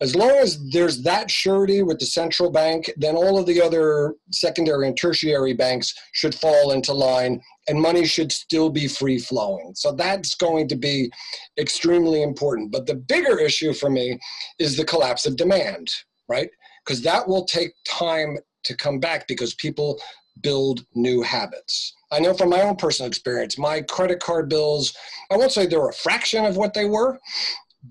As 0.00 0.16
long 0.16 0.30
as 0.30 0.58
there's 0.70 1.02
that 1.02 1.30
surety 1.30 1.82
with 1.82 1.98
the 1.98 2.06
central 2.06 2.50
bank, 2.50 2.92
then 2.96 3.14
all 3.14 3.38
of 3.38 3.46
the 3.46 3.62
other 3.62 4.14
secondary 4.32 4.88
and 4.88 4.96
tertiary 4.96 5.54
banks 5.54 5.94
should 6.12 6.34
fall 6.34 6.72
into 6.72 6.92
line 6.92 7.40
and 7.68 7.80
money 7.80 8.04
should 8.04 8.32
still 8.32 8.70
be 8.70 8.88
free 8.88 9.18
flowing. 9.18 9.72
So 9.74 9.92
that's 9.92 10.34
going 10.34 10.68
to 10.68 10.76
be 10.76 11.10
extremely 11.58 12.22
important. 12.22 12.72
But 12.72 12.86
the 12.86 12.96
bigger 12.96 13.38
issue 13.38 13.72
for 13.72 13.88
me 13.88 14.18
is 14.58 14.76
the 14.76 14.84
collapse 14.84 15.26
of 15.26 15.36
demand, 15.36 15.94
right? 16.28 16.50
Because 16.84 17.02
that 17.02 17.26
will 17.26 17.44
take 17.44 17.72
time 17.88 18.38
to 18.64 18.76
come 18.76 18.98
back 18.98 19.28
because 19.28 19.54
people 19.54 20.00
build 20.40 20.84
new 20.94 21.22
habits. 21.22 21.94
I 22.10 22.18
know 22.18 22.34
from 22.34 22.50
my 22.50 22.62
own 22.62 22.76
personal 22.76 23.08
experience, 23.08 23.56
my 23.58 23.82
credit 23.82 24.20
card 24.20 24.48
bills, 24.48 24.94
I 25.30 25.36
won't 25.36 25.52
say 25.52 25.66
they're 25.66 25.88
a 25.88 25.92
fraction 25.92 26.44
of 26.44 26.56
what 26.56 26.74
they 26.74 26.84
were, 26.84 27.18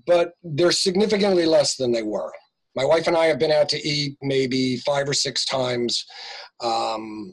but 0.06 0.32
they're 0.42 0.72
significantly 0.72 1.46
less 1.46 1.76
than 1.76 1.92
they 1.92 2.02
were. 2.02 2.32
My 2.76 2.84
wife 2.84 3.06
and 3.06 3.16
I 3.16 3.26
have 3.26 3.38
been 3.38 3.52
out 3.52 3.68
to 3.70 3.88
eat 3.88 4.16
maybe 4.20 4.78
five 4.78 5.08
or 5.08 5.14
six 5.14 5.44
times 5.44 6.04
um, 6.60 7.32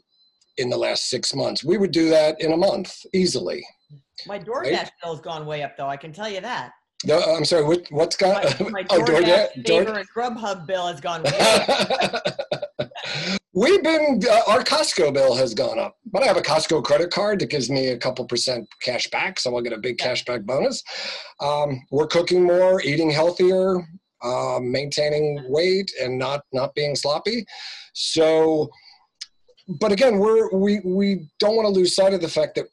in 0.58 0.70
the 0.70 0.78
last 0.78 1.10
six 1.10 1.34
months. 1.34 1.64
We 1.64 1.78
would 1.78 1.92
do 1.92 2.10
that 2.10 2.40
in 2.40 2.52
a 2.52 2.58
month 2.58 2.96
easily. 3.14 3.66
My 4.28 4.38
DoorDash 4.38 4.72
right? 4.72 4.92
bill 5.02 5.14
has 5.16 5.22
gone 5.22 5.46
way 5.46 5.64
up, 5.64 5.76
though. 5.78 5.88
I 5.88 5.98
can 5.98 6.14
tell 6.14 6.30
you 6.30 6.42
that. 6.42 6.72
No, 7.04 7.20
I'm 7.20 7.46
sorry. 7.46 7.64
What, 7.64 7.88
what's 7.90 8.16
got? 8.16 8.60
My, 8.60 8.70
my 8.70 8.86
oh, 8.92 9.02
DoorDash, 9.02 9.66
DoorDash, 9.66 9.98
and 9.98 10.10
Grubhub 10.16 10.68
bill 10.68 10.88
has 10.88 11.02
gone 11.02 11.24
way 11.24 11.40
up. 11.40 12.61
We've 13.54 13.84
been, 13.84 14.22
uh, 14.30 14.42
our 14.48 14.64
Costco 14.64 15.14
bill 15.14 15.36
has 15.36 15.54
gone 15.54 15.78
up, 15.78 15.98
but 16.06 16.24
I 16.24 16.28
have 16.28 16.38
a 16.38 16.42
Costco 16.42 16.86
credit 16.86 17.12
card 17.12 17.40
that 17.40 17.50
gives 17.50 17.70
me 17.70 17.90
a 17.90 17.98
couple 17.98 18.24
percent 18.24 18.66
cash 18.82 19.10
back, 19.10 19.40
so 19.40 19.54
I'll 19.54 19.62
get 19.62 19.74
a 19.74 19.78
big 19.78 19.98
cash 19.98 20.24
back 20.24 20.44
bonus. 20.44 20.82
Um, 21.42 21.82
we're 21.92 22.08
cooking 22.08 22.44
more, 22.44 22.82
eating 22.82 23.10
healthier, 23.10 23.86
uh, 24.22 24.60
maintaining 24.62 25.44
weight, 25.50 25.92
and 26.02 26.18
not 26.18 26.44
not 26.54 26.74
being 26.76 26.96
sloppy. 26.96 27.46
So, 27.92 28.70
but 29.68 29.92
again, 29.92 30.20
we're 30.20 30.50
we 30.52 30.80
we 30.86 31.28
don't 31.40 31.58
want 31.58 31.66
to 31.68 31.74
lose 31.74 31.94
sight 31.94 32.14
of 32.14 32.22
the 32.22 32.30
fact 32.30 32.56
that 32.56 32.68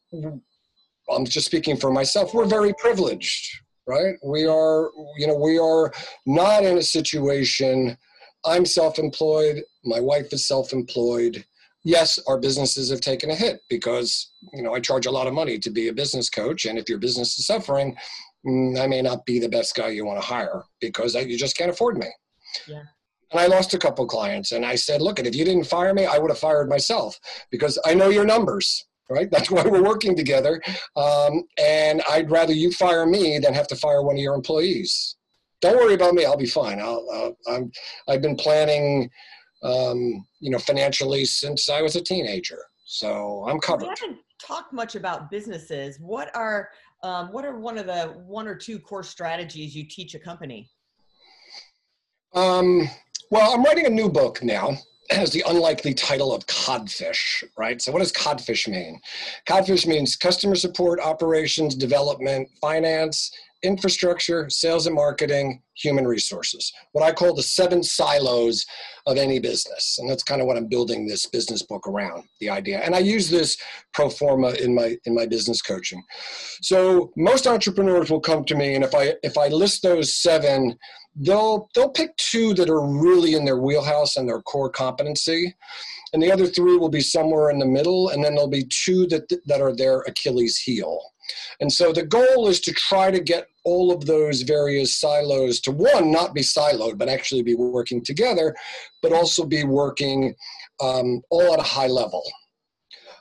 I'm 1.10 1.24
just 1.24 1.46
speaking 1.46 1.76
for 1.76 1.90
myself. 1.90 2.34
We're 2.34 2.46
very 2.46 2.72
privileged, 2.78 3.50
right? 3.88 4.14
We 4.22 4.46
are, 4.46 4.90
you 5.16 5.26
know, 5.26 5.36
we 5.36 5.58
are 5.58 5.92
not 6.24 6.62
in 6.62 6.78
a 6.78 6.82
situation 6.82 7.96
I'm 8.44 8.64
self 8.64 8.98
employed, 8.98 9.62
my 9.84 10.00
wife 10.00 10.32
is 10.32 10.46
self 10.46 10.72
employed. 10.72 11.44
Yes, 11.84 12.18
our 12.26 12.38
businesses 12.38 12.90
have 12.90 13.00
taken 13.00 13.30
a 13.30 13.34
hit 13.34 13.60
because 13.68 14.30
you 14.52 14.62
know 14.62 14.74
I 14.74 14.80
charge 14.80 15.06
a 15.06 15.10
lot 15.10 15.26
of 15.26 15.34
money 15.34 15.58
to 15.58 15.70
be 15.70 15.88
a 15.88 15.92
business 15.92 16.28
coach, 16.28 16.64
and 16.64 16.78
if 16.78 16.88
your 16.88 16.98
business 16.98 17.38
is 17.38 17.46
suffering, 17.46 17.96
mm, 18.46 18.78
I 18.78 18.86
may 18.86 19.02
not 19.02 19.24
be 19.26 19.38
the 19.38 19.48
best 19.48 19.74
guy 19.74 19.88
you 19.88 20.04
want 20.04 20.20
to 20.20 20.26
hire 20.26 20.64
because 20.80 21.16
I, 21.16 21.20
you 21.20 21.38
just 21.38 21.56
can't 21.56 21.70
afford 21.70 21.96
me. 21.96 22.08
Yeah. 22.66 22.82
And 23.30 23.40
I 23.40 23.46
lost 23.46 23.74
a 23.74 23.78
couple 23.78 24.06
clients, 24.06 24.52
and 24.52 24.64
I 24.64 24.74
said, 24.74 25.02
"Look, 25.02 25.18
if 25.18 25.34
you 25.34 25.44
didn't 25.44 25.64
fire 25.64 25.94
me, 25.94 26.06
I 26.06 26.18
would 26.18 26.30
have 26.30 26.38
fired 26.38 26.68
myself 26.68 27.18
because 27.50 27.78
I 27.84 27.94
know 27.94 28.08
your 28.08 28.24
numbers." 28.24 28.84
Right, 29.10 29.30
that's 29.32 29.50
why 29.50 29.62
we're 29.62 29.82
working 29.82 30.14
together, 30.14 30.60
um, 30.96 31.44
and 31.58 32.02
I'd 32.10 32.30
rather 32.30 32.52
you 32.52 32.72
fire 32.72 33.06
me 33.06 33.38
than 33.38 33.54
have 33.54 33.68
to 33.68 33.76
fire 33.76 34.02
one 34.02 34.16
of 34.16 34.20
your 34.20 34.34
employees 34.34 35.16
don't 35.60 35.76
worry 35.76 35.94
about 35.94 36.14
me. 36.14 36.24
I'll 36.24 36.36
be 36.36 36.46
fine. 36.46 36.78
I'll, 36.80 37.06
I'll 37.12 37.36
I'm, 37.54 37.72
I've 38.08 38.22
been 38.22 38.36
planning, 38.36 39.10
um, 39.62 40.26
you 40.40 40.50
know, 40.50 40.58
financially 40.58 41.24
since 41.24 41.68
I 41.68 41.82
was 41.82 41.96
a 41.96 42.00
teenager. 42.00 42.60
So 42.84 43.44
I'm 43.48 43.60
covered. 43.60 43.82
We 43.82 43.88
haven't 43.88 44.18
talked 44.40 44.72
much 44.72 44.94
about 44.94 45.30
businesses. 45.30 45.98
What 46.00 46.34
are, 46.34 46.70
um, 47.02 47.32
what 47.32 47.44
are 47.44 47.58
one 47.58 47.78
of 47.78 47.86
the 47.86 48.14
one 48.26 48.46
or 48.46 48.54
two 48.54 48.78
core 48.78 49.02
strategies 49.02 49.74
you 49.74 49.84
teach 49.88 50.14
a 50.14 50.18
company? 50.18 50.70
Um, 52.34 52.88
well, 53.30 53.52
I'm 53.52 53.62
writing 53.62 53.86
a 53.86 53.90
new 53.90 54.08
book 54.08 54.42
now. 54.42 54.76
It 55.10 55.16
has 55.16 55.32
the 55.32 55.42
unlikely 55.48 55.94
title 55.94 56.34
of 56.34 56.46
Codfish, 56.46 57.42
right? 57.56 57.80
So, 57.80 57.90
what 57.90 58.00
does 58.00 58.12
Codfish 58.12 58.68
mean? 58.68 59.00
Codfish 59.46 59.86
means 59.86 60.16
customer 60.16 60.54
support, 60.54 61.00
operations, 61.00 61.74
development, 61.74 62.50
finance, 62.60 63.32
infrastructure, 63.62 64.48
sales 64.48 64.86
and 64.86 64.94
marketing, 64.94 65.62
human 65.74 66.06
resources, 66.06 66.72
what 66.92 67.04
I 67.04 67.12
call 67.12 67.34
the 67.34 67.42
seven 67.42 67.82
silos 67.82 68.64
of 69.06 69.16
any 69.16 69.38
business. 69.38 69.96
And 69.98 70.08
that's 70.08 70.22
kind 70.22 70.40
of 70.40 70.46
what 70.46 70.56
I'm 70.56 70.66
building 70.66 71.06
this 71.06 71.26
business 71.26 71.62
book 71.62 71.86
around, 71.86 72.24
the 72.40 72.50
idea. 72.50 72.80
And 72.80 72.94
I 72.94 72.98
use 72.98 73.30
this 73.30 73.56
pro 73.92 74.10
forma 74.10 74.50
in 74.50 74.74
my 74.74 74.96
in 75.06 75.14
my 75.14 75.26
business 75.26 75.62
coaching. 75.62 76.02
So 76.62 77.12
most 77.16 77.46
entrepreneurs 77.46 78.10
will 78.10 78.20
come 78.20 78.44
to 78.44 78.54
me 78.54 78.74
and 78.74 78.84
if 78.84 78.94
I 78.94 79.14
if 79.22 79.36
I 79.36 79.48
list 79.48 79.82
those 79.82 80.14
seven, 80.14 80.76
they'll 81.16 81.68
they'll 81.74 81.90
pick 81.90 82.16
two 82.16 82.54
that 82.54 82.70
are 82.70 82.86
really 82.86 83.34
in 83.34 83.44
their 83.44 83.58
wheelhouse 83.58 84.16
and 84.16 84.28
their 84.28 84.42
core 84.42 84.70
competency. 84.70 85.54
And 86.12 86.22
the 86.22 86.32
other 86.32 86.46
three 86.46 86.76
will 86.76 86.88
be 86.88 87.02
somewhere 87.02 87.50
in 87.50 87.58
the 87.58 87.66
middle, 87.66 88.08
and 88.08 88.24
then 88.24 88.34
there'll 88.34 88.48
be 88.48 88.64
two 88.64 89.06
that 89.08 89.28
that 89.46 89.60
are 89.60 89.74
their 89.74 90.00
Achilles 90.00 90.56
heel. 90.56 91.00
And 91.60 91.72
so 91.72 91.92
the 91.92 92.04
goal 92.04 92.48
is 92.48 92.60
to 92.60 92.72
try 92.72 93.10
to 93.10 93.20
get 93.20 93.48
all 93.64 93.92
of 93.92 94.06
those 94.06 94.42
various 94.42 94.96
silos 94.96 95.60
to 95.60 95.72
one, 95.72 96.10
not 96.10 96.34
be 96.34 96.40
siloed, 96.40 96.98
but 96.98 97.08
actually 97.08 97.42
be 97.42 97.54
working 97.54 98.02
together, 98.02 98.54
but 99.02 99.12
also 99.12 99.44
be 99.44 99.64
working 99.64 100.34
um, 100.80 101.22
all 101.30 101.52
at 101.52 101.60
a 101.60 101.62
high 101.62 101.86
level. 101.86 102.22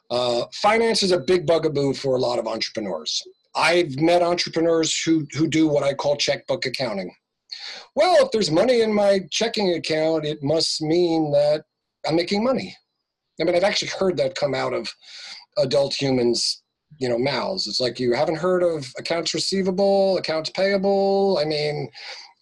Uh, 0.09 0.45
finance 0.53 1.03
is 1.03 1.11
a 1.11 1.19
big 1.19 1.45
bugaboo 1.45 1.93
for 1.93 2.15
a 2.15 2.19
lot 2.19 2.39
of 2.39 2.47
entrepreneurs. 2.47 3.21
I've 3.55 3.99
met 3.99 4.21
entrepreneurs 4.21 5.01
who, 5.03 5.25
who 5.33 5.47
do 5.47 5.67
what 5.67 5.83
I 5.83 5.93
call 5.93 6.15
checkbook 6.15 6.65
accounting. 6.65 7.13
Well, 7.95 8.23
if 8.23 8.31
there's 8.31 8.51
money 8.51 8.81
in 8.81 8.93
my 8.93 9.21
checking 9.31 9.73
account, 9.73 10.25
it 10.25 10.43
must 10.43 10.81
mean 10.81 11.31
that 11.31 11.63
I'm 12.07 12.15
making 12.15 12.43
money. 12.43 12.75
I 13.41 13.43
mean, 13.43 13.55
I've 13.55 13.63
actually 13.63 13.91
heard 13.99 14.17
that 14.17 14.35
come 14.35 14.53
out 14.53 14.73
of 14.73 14.89
adult 15.57 15.93
humans 15.93 16.61
you 16.97 17.09
know 17.09 17.17
mouths. 17.17 17.67
It's 17.67 17.79
like 17.79 17.99
you 17.99 18.13
haven't 18.13 18.37
heard 18.37 18.63
of 18.63 18.91
accounts 18.97 19.33
receivable 19.33 20.17
accounts 20.17 20.49
payable. 20.49 21.39
I 21.41 21.45
mean 21.45 21.89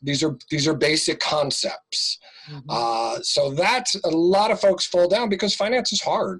these 0.01 0.23
are 0.23 0.37
these 0.49 0.67
are 0.67 0.73
basic 0.73 1.19
concepts. 1.19 2.19
Mm-hmm. 2.49 2.69
uh, 2.69 3.21
so 3.23 3.51
that's 3.51 3.95
a 3.95 4.09
lot 4.09 4.51
of 4.51 4.59
folks 4.59 4.85
fall 4.85 5.07
down 5.07 5.29
because 5.29 5.55
finance 5.55 5.91
is 5.91 6.01
hard. 6.01 6.39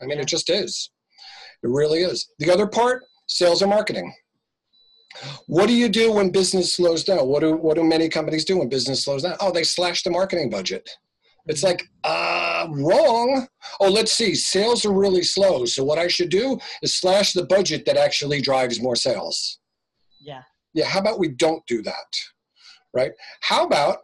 I 0.00 0.06
mean 0.06 0.18
yeah. 0.18 0.22
it 0.22 0.28
just 0.28 0.50
is. 0.50 0.90
It 1.62 1.68
really 1.68 2.00
is. 2.00 2.28
The 2.38 2.50
other 2.50 2.66
part 2.66 3.04
sales 3.26 3.62
and 3.62 3.70
marketing. 3.70 4.12
What 5.46 5.66
do 5.66 5.74
you 5.74 5.88
do 5.88 6.12
when 6.12 6.30
business 6.30 6.74
slows 6.74 7.04
down? 7.04 7.26
What 7.26 7.40
do 7.40 7.56
what 7.56 7.76
do 7.76 7.84
many 7.84 8.08
companies 8.08 8.44
do 8.44 8.58
when 8.58 8.68
business 8.68 9.04
slows 9.04 9.22
down? 9.22 9.36
Oh 9.40 9.52
they 9.52 9.64
slash 9.64 10.02
the 10.02 10.10
marketing 10.10 10.50
budget 10.50 10.88
it's 11.46 11.62
like, 11.62 11.82
uh, 12.04 12.66
wrong. 12.70 13.46
Oh, 13.80 13.90
let's 13.90 14.12
see. 14.12 14.34
Sales 14.34 14.84
are 14.84 14.92
really 14.92 15.22
slow. 15.22 15.64
So 15.64 15.84
what 15.84 15.98
I 15.98 16.08
should 16.08 16.30
do 16.30 16.58
is 16.82 16.98
slash 16.98 17.32
the 17.32 17.46
budget 17.46 17.84
that 17.86 17.96
actually 17.96 18.40
drives 18.40 18.80
more 18.80 18.96
sales. 18.96 19.58
Yeah. 20.20 20.42
Yeah. 20.74 20.86
How 20.86 21.00
about 21.00 21.18
we 21.18 21.28
don't 21.28 21.66
do 21.66 21.82
that? 21.82 21.94
Right. 22.94 23.12
How 23.40 23.66
about 23.66 23.98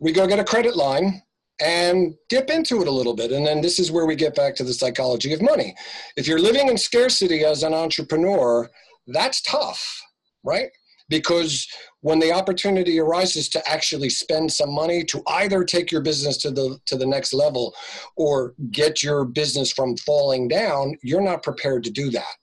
we 0.00 0.12
go 0.12 0.26
get 0.26 0.38
a 0.38 0.44
credit 0.44 0.76
line 0.76 1.22
and 1.62 2.14
dip 2.28 2.50
into 2.50 2.82
it 2.82 2.88
a 2.88 2.90
little 2.90 3.14
bit. 3.14 3.30
And 3.30 3.46
then 3.46 3.60
this 3.60 3.78
is 3.78 3.92
where 3.92 4.06
we 4.06 4.16
get 4.16 4.34
back 4.34 4.56
to 4.56 4.64
the 4.64 4.74
psychology 4.74 5.32
of 5.32 5.40
money. 5.40 5.74
If 6.16 6.26
you're 6.26 6.40
living 6.40 6.68
in 6.68 6.76
scarcity 6.76 7.44
as 7.44 7.62
an 7.62 7.72
entrepreneur, 7.72 8.68
that's 9.06 9.40
tough, 9.42 10.02
right? 10.42 10.70
Because 11.12 11.68
when 12.00 12.18
the 12.18 12.32
opportunity 12.32 12.98
arises 12.98 13.48
to 13.50 13.70
actually 13.70 14.10
spend 14.10 14.52
some 14.52 14.72
money 14.72 15.04
to 15.04 15.22
either 15.28 15.62
take 15.62 15.92
your 15.92 16.00
business 16.00 16.36
to 16.38 16.50
the 16.50 16.78
to 16.86 16.96
the 16.96 17.06
next 17.06 17.32
level 17.32 17.74
or 18.16 18.54
get 18.70 19.02
your 19.02 19.24
business 19.24 19.72
from 19.72 19.96
falling 19.96 20.48
down 20.48 20.96
you're 21.02 21.22
not 21.22 21.42
prepared 21.42 21.84
to 21.84 21.90
do 21.90 22.10
that. 22.10 22.42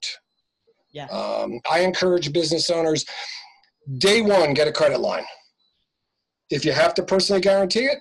Yeah. 0.92 1.06
Um, 1.08 1.60
i 1.70 1.80
encourage 1.82 2.34
business 2.34 2.70
owners 2.70 3.06
day 4.00 4.22
one 4.22 4.54
get 4.54 4.68
a 4.68 4.72
credit 4.72 5.00
line. 5.00 5.26
If 6.50 6.66
you 6.66 6.72
have 6.72 6.94
to 6.96 7.04
personally 7.04 7.42
guarantee 7.42 7.86
it 7.86 8.00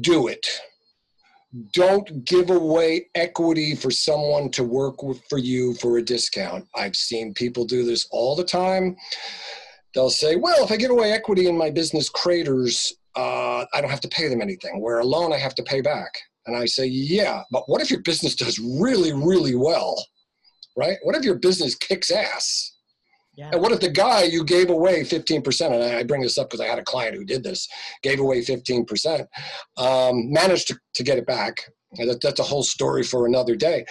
do 0.00 0.26
it. 0.28 0.46
Don't 1.72 2.24
give 2.24 2.50
away 2.50 3.06
equity 3.14 3.76
for 3.76 3.92
someone 3.92 4.50
to 4.50 4.64
work 4.64 5.04
with, 5.04 5.22
for 5.30 5.38
you 5.38 5.74
for 5.74 5.98
a 5.98 6.02
discount. 6.02 6.66
I've 6.74 6.96
seen 6.96 7.32
people 7.32 7.64
do 7.64 7.84
this 7.84 8.08
all 8.10 8.34
the 8.34 8.42
time 8.42 8.96
they'll 9.94 10.10
say, 10.10 10.36
well, 10.36 10.64
if 10.64 10.72
I 10.72 10.76
give 10.76 10.90
away 10.90 11.12
equity 11.12 11.48
in 11.48 11.56
my 11.56 11.70
business 11.70 12.08
craters, 12.08 12.92
uh, 13.16 13.64
I 13.72 13.80
don't 13.80 13.90
have 13.90 14.00
to 14.00 14.08
pay 14.08 14.28
them 14.28 14.42
anything, 14.42 14.80
where 14.80 14.98
a 14.98 15.04
loan 15.04 15.32
I 15.32 15.38
have 15.38 15.54
to 15.56 15.62
pay 15.62 15.80
back. 15.80 16.12
And 16.46 16.56
I 16.56 16.66
say, 16.66 16.86
yeah, 16.86 17.42
but 17.50 17.68
what 17.68 17.80
if 17.80 17.90
your 17.90 18.00
business 18.00 18.34
does 18.34 18.58
really, 18.58 19.12
really 19.12 19.54
well, 19.54 19.96
right? 20.76 20.98
What 21.02 21.16
if 21.16 21.24
your 21.24 21.36
business 21.36 21.74
kicks 21.74 22.10
ass? 22.10 22.72
Yeah. 23.36 23.50
And 23.52 23.62
what 23.62 23.72
if 23.72 23.80
the 23.80 23.90
guy 23.90 24.24
you 24.24 24.44
gave 24.44 24.70
away 24.70 25.02
15%, 25.02 25.72
and 25.72 25.82
I 25.82 26.02
bring 26.04 26.22
this 26.22 26.38
up 26.38 26.50
because 26.50 26.60
I 26.60 26.68
had 26.68 26.78
a 26.78 26.84
client 26.84 27.16
who 27.16 27.24
did 27.24 27.42
this, 27.42 27.68
gave 28.02 28.20
away 28.20 28.42
15%, 28.42 29.26
um, 29.76 30.32
managed 30.32 30.68
to, 30.68 30.78
to 30.94 31.02
get 31.02 31.18
it 31.18 31.26
back. 31.26 31.56
That, 31.96 32.20
that's 32.22 32.40
a 32.40 32.44
whole 32.44 32.62
story 32.62 33.02
for 33.02 33.26
another 33.26 33.56
day. 33.56 33.84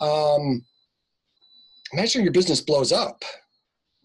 Um, 0.00 0.64
imagine 1.92 2.22
your 2.22 2.32
business 2.32 2.60
blows 2.60 2.92
up, 2.92 3.22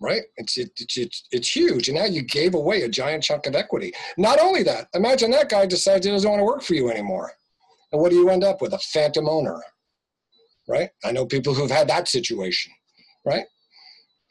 right? 0.01 0.23
It's, 0.37 0.57
it, 0.57 0.71
it's, 0.77 0.97
it's, 0.97 1.27
it's 1.31 1.55
huge. 1.55 1.87
And 1.87 1.97
now 1.97 2.05
you 2.05 2.23
gave 2.23 2.55
away 2.55 2.81
a 2.81 2.89
giant 2.89 3.23
chunk 3.23 3.45
of 3.45 3.55
equity. 3.55 3.93
Not 4.17 4.39
only 4.39 4.63
that, 4.63 4.87
imagine 4.93 5.31
that 5.31 5.49
guy 5.49 5.65
decides 5.65 6.05
he 6.05 6.11
doesn't 6.11 6.29
want 6.29 6.41
to 6.41 6.45
work 6.45 6.63
for 6.63 6.73
you 6.73 6.89
anymore. 6.89 7.31
And 7.91 8.01
what 8.01 8.09
do 8.09 8.17
you 8.17 8.29
end 8.29 8.43
up 8.43 8.61
with? 8.61 8.73
A 8.73 8.79
phantom 8.79 9.29
owner, 9.29 9.61
right? 10.67 10.89
I 11.05 11.11
know 11.11 11.25
people 11.25 11.53
who've 11.53 11.69
had 11.69 11.87
that 11.89 12.07
situation, 12.07 12.71
right? 13.25 13.45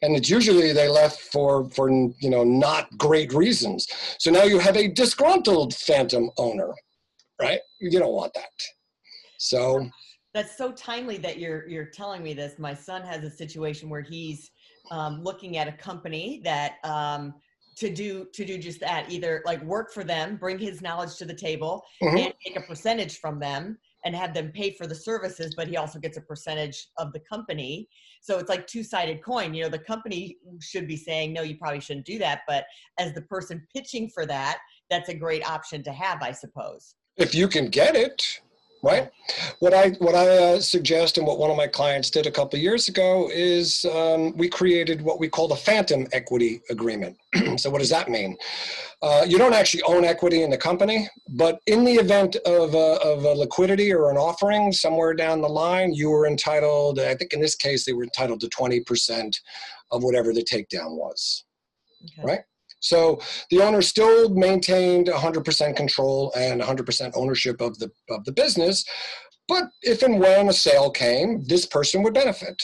and 0.03 0.17
it's 0.17 0.31
usually 0.31 0.73
they 0.73 0.89
left 0.89 1.21
for 1.21 1.69
for 1.71 1.91
you 1.91 2.31
know 2.31 2.45
not 2.45 2.87
great 2.97 3.33
reasons 3.33 3.87
so 4.19 4.31
now 4.31 4.45
you 4.45 4.59
have 4.59 4.77
a 4.77 4.89
disgruntled 4.89 5.75
phantom 5.75 6.31
owner 6.39 6.73
right 7.41 7.61
you 7.81 7.99
don't 7.99 8.13
want 8.13 8.33
that 8.35 8.51
so 9.39 9.89
that's 10.33 10.57
so 10.57 10.73
timely 10.73 11.19
that 11.19 11.39
you're 11.39 11.69
you're 11.69 11.85
telling 11.85 12.23
me 12.23 12.33
this 12.33 12.59
my 12.59 12.75
son 12.75 13.03
has 13.03 13.25
a 13.25 13.31
situation 13.31 13.89
where 13.89 14.01
he's 14.01 14.51
um, 14.91 15.23
looking 15.23 15.57
at 15.57 15.69
a 15.69 15.73
company 15.73 16.41
that 16.45 16.75
um, 16.85 17.35
to 17.77 17.93
do 17.93 18.27
to 18.35 18.45
do 18.45 18.59
just 18.59 18.81
that 18.81 19.11
either 19.11 19.43
like 19.47 19.63
work 19.63 19.93
for 19.93 20.05
them 20.05 20.37
bring 20.37 20.59
his 20.59 20.83
knowledge 20.83 21.17
to 21.17 21.25
the 21.25 21.35
table 21.35 21.83
mm-hmm. 22.03 22.17
and 22.17 22.35
take 22.45 22.57
a 22.57 22.61
percentage 22.63 23.19
from 23.19 23.39
them 23.39 23.79
and 24.05 24.15
have 24.15 24.33
them 24.33 24.51
pay 24.53 24.73
for 24.73 24.87
the 24.87 24.95
services, 24.95 25.55
but 25.55 25.69
he 25.69 25.77
also 25.77 25.99
gets 25.99 26.17
a 26.17 26.23
percentage 26.23 26.89
of 26.99 27.13
the 27.13 27.21
company. 27.21 27.89
So 28.23 28.39
it's 28.39 28.49
like 28.49 28.67
two-sided 28.67 29.23
coin. 29.23 29.55
You 29.55 29.65
know, 29.65 29.69
the 29.69 29.79
company 29.79 30.39
should 30.61 30.89
be 30.89 30.97
saying, 30.97 31.33
no, 31.33 31.43
you 31.43 31.57
probably 31.57 31.81
shouldn't 31.81 32.07
do 32.07 32.19
that. 32.19 32.43
But 32.47 32.65
as 32.99 33.13
the 33.13 33.23
person 33.23 33.67
pitching 33.75 34.09
for 34.09 34.27
that, 34.27 34.59
that's 34.89 35.09
a 35.09 35.15
great 35.15 35.47
option 35.49 35.83
to 35.85 35.93
have, 35.93 36.23
I 36.23 36.33
suppose. 36.33 36.95
If 37.17 37.35
you 37.35 37.49
can 37.49 37.69
get 37.69 37.97
it, 37.97 38.41
right? 38.83 39.11
What 39.59 39.75
I 39.75 39.91
what 39.99 40.15
I 40.15 40.27
uh, 40.29 40.61
suggest 40.61 41.19
and 41.19 41.27
what 41.27 41.39
one 41.39 41.51
of 41.51 41.57
my 41.57 41.67
clients 41.67 42.11
did 42.11 42.27
a 42.27 42.31
couple 42.31 42.59
years 42.59 42.89
ago 42.89 43.29
is 43.33 43.85
um, 43.87 44.37
we 44.37 44.49
created 44.49 45.03
what 45.03 45.21
we 45.21 45.29
call 45.29 45.49
the 45.49 45.57
phantom 45.57 46.07
equity 46.13 46.63
agreement. 46.71 47.17
so 47.57 47.71
what 47.71 47.79
does 47.79 47.91
that 47.91 48.09
mean? 48.09 48.37
Uh, 49.03 49.25
you 49.27 49.39
don't 49.39 49.55
actually 49.55 49.83
own 49.85 50.05
equity 50.05 50.43
in 50.43 50.51
the 50.51 50.59
company, 50.59 51.09
but 51.31 51.61
in 51.67 51.85
the 51.85 51.95
event 51.95 52.37
of 52.47 52.75
a, 52.75 52.99
of 53.03 53.25
a 53.25 53.33
liquidity 53.33 53.93
or 53.93 54.11
an 54.11 54.17
offering 54.17 54.73
somewhere 54.73 55.15
down 55.15 55.41
the 55.41 55.49
line, 55.49 55.93
you 55.93 56.11
were 56.11 56.27
entitled. 56.27 56.99
I 56.99 57.15
think 57.15 57.33
in 57.33 57.41
this 57.41 57.55
case 57.55 57.85
they 57.85 57.93
were 57.93 58.05
entitled 58.05 58.41
to 58.41 58.49
twenty 58.49 58.81
percent 58.81 59.39
of 59.91 60.03
whatever 60.03 60.33
the 60.33 60.45
takedown 60.45 60.97
was. 60.97 61.45
Okay. 62.05 62.27
Right. 62.27 62.41
So 62.81 63.21
the 63.51 63.61
owner 63.61 63.83
still 63.83 64.31
maintained 64.31 65.07
100% 65.07 65.77
control 65.77 66.33
and 66.37 66.61
100% 66.61 67.13
ownership 67.15 67.61
of 67.61 67.79
the 67.79 67.91
of 68.09 68.25
the 68.25 68.33
business, 68.33 68.85
but 69.49 69.65
if 69.83 70.03
and 70.03 70.21
when 70.21 70.49
a 70.49 70.53
sale 70.53 70.91
came, 70.91 71.45
this 71.47 71.67
person 71.67 72.03
would 72.03 72.15
benefit. 72.15 72.63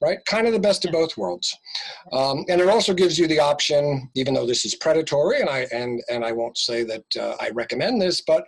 Right, 0.00 0.18
kind 0.26 0.46
of 0.46 0.52
the 0.52 0.60
best 0.60 0.84
of 0.84 0.92
both 0.92 1.16
worlds, 1.16 1.52
um, 2.12 2.44
and 2.48 2.60
it 2.60 2.68
also 2.68 2.94
gives 2.94 3.18
you 3.18 3.26
the 3.26 3.40
option, 3.40 4.08
even 4.14 4.32
though 4.32 4.46
this 4.46 4.64
is 4.64 4.76
predatory, 4.76 5.40
and 5.40 5.50
I 5.50 5.66
and 5.72 6.00
and 6.08 6.24
I 6.24 6.30
won't 6.30 6.56
say 6.56 6.84
that 6.84 7.04
uh, 7.18 7.34
I 7.40 7.50
recommend 7.50 8.00
this, 8.00 8.20
but 8.20 8.44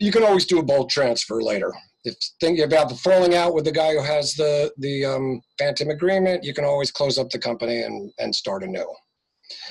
you 0.00 0.10
can 0.10 0.24
always 0.24 0.46
do 0.46 0.58
a 0.58 0.64
bulk 0.64 0.90
transfer 0.90 1.40
later. 1.40 1.72
If 2.02 2.16
think 2.40 2.58
about 2.58 2.88
the 2.88 2.96
falling 2.96 3.36
out 3.36 3.54
with 3.54 3.66
the 3.66 3.70
guy 3.70 3.92
who 3.92 4.02
has 4.02 4.34
the 4.34 4.72
the 4.78 5.04
um, 5.04 5.40
phantom 5.60 5.90
agreement, 5.90 6.42
you 6.42 6.52
can 6.52 6.64
always 6.64 6.90
close 6.90 7.18
up 7.18 7.30
the 7.30 7.38
company 7.38 7.82
and 7.82 8.12
and 8.18 8.34
start 8.34 8.64
anew. 8.64 8.92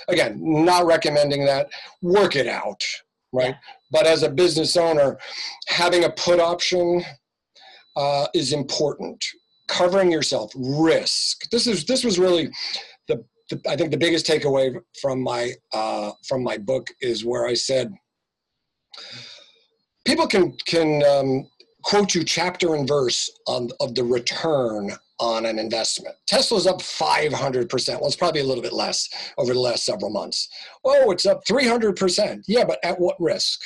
Again, 0.07 0.37
not 0.39 0.85
recommending 0.85 1.45
that. 1.45 1.69
Work 2.01 2.35
it 2.35 2.47
out, 2.47 2.83
right? 3.31 3.55
But 3.91 4.05
as 4.05 4.23
a 4.23 4.29
business 4.29 4.75
owner, 4.77 5.17
having 5.67 6.03
a 6.03 6.09
put 6.09 6.39
option 6.39 7.03
uh, 7.95 8.27
is 8.33 8.53
important. 8.53 9.23
Covering 9.67 10.11
yourself, 10.11 10.51
risk. 10.55 11.49
This 11.49 11.67
is 11.67 11.85
this 11.85 12.03
was 12.03 12.19
really 12.19 12.51
the, 13.07 13.23
the 13.49 13.61
I 13.67 13.75
think 13.75 13.91
the 13.91 13.97
biggest 13.97 14.25
takeaway 14.25 14.77
from 15.01 15.21
my 15.23 15.51
uh, 15.71 16.11
from 16.27 16.43
my 16.43 16.57
book 16.57 16.89
is 17.01 17.23
where 17.23 17.47
I 17.47 17.53
said 17.53 17.93
people 20.05 20.27
can 20.27 20.55
can 20.65 21.03
um, 21.03 21.47
quote 21.83 22.15
you 22.15 22.23
chapter 22.23 22.75
and 22.75 22.87
verse 22.87 23.29
on 23.47 23.69
of 23.79 23.95
the 23.95 24.03
return 24.03 24.91
on 25.19 25.45
an 25.45 25.59
investment. 25.59 26.15
Tesla's 26.27 26.67
up 26.67 26.79
500%. 26.79 27.89
Well, 27.99 28.07
it's 28.07 28.15
probably 28.15 28.41
a 28.41 28.45
little 28.45 28.63
bit 28.63 28.73
less 28.73 29.09
over 29.37 29.53
the 29.53 29.59
last 29.59 29.85
several 29.85 30.11
months. 30.11 30.49
Oh, 30.83 31.11
it's 31.11 31.25
up 31.25 31.41
300%. 31.49 32.43
Yeah, 32.47 32.65
but 32.65 32.79
at 32.83 32.99
what 32.99 33.15
risk? 33.19 33.61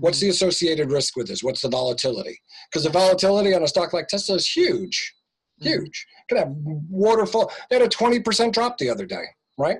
What's 0.00 0.20
the 0.20 0.26
mm-hmm. 0.26 0.32
associated 0.32 0.92
risk 0.92 1.16
with 1.16 1.28
this? 1.28 1.42
What's 1.42 1.62
the 1.62 1.68
volatility? 1.68 2.40
Because 2.70 2.84
the 2.84 2.90
volatility 2.90 3.54
on 3.54 3.62
a 3.62 3.68
stock 3.68 3.92
like 3.92 4.08
Tesla 4.08 4.36
is 4.36 4.50
huge, 4.50 5.14
mm-hmm. 5.60 5.68
huge. 5.68 6.06
Could 6.28 6.38
have 6.38 6.52
waterfall. 6.90 7.52
They 7.70 7.78
had 7.78 7.86
a 7.86 7.88
20% 7.88 8.52
drop 8.52 8.78
the 8.78 8.90
other 8.90 9.06
day, 9.06 9.24
right? 9.56 9.78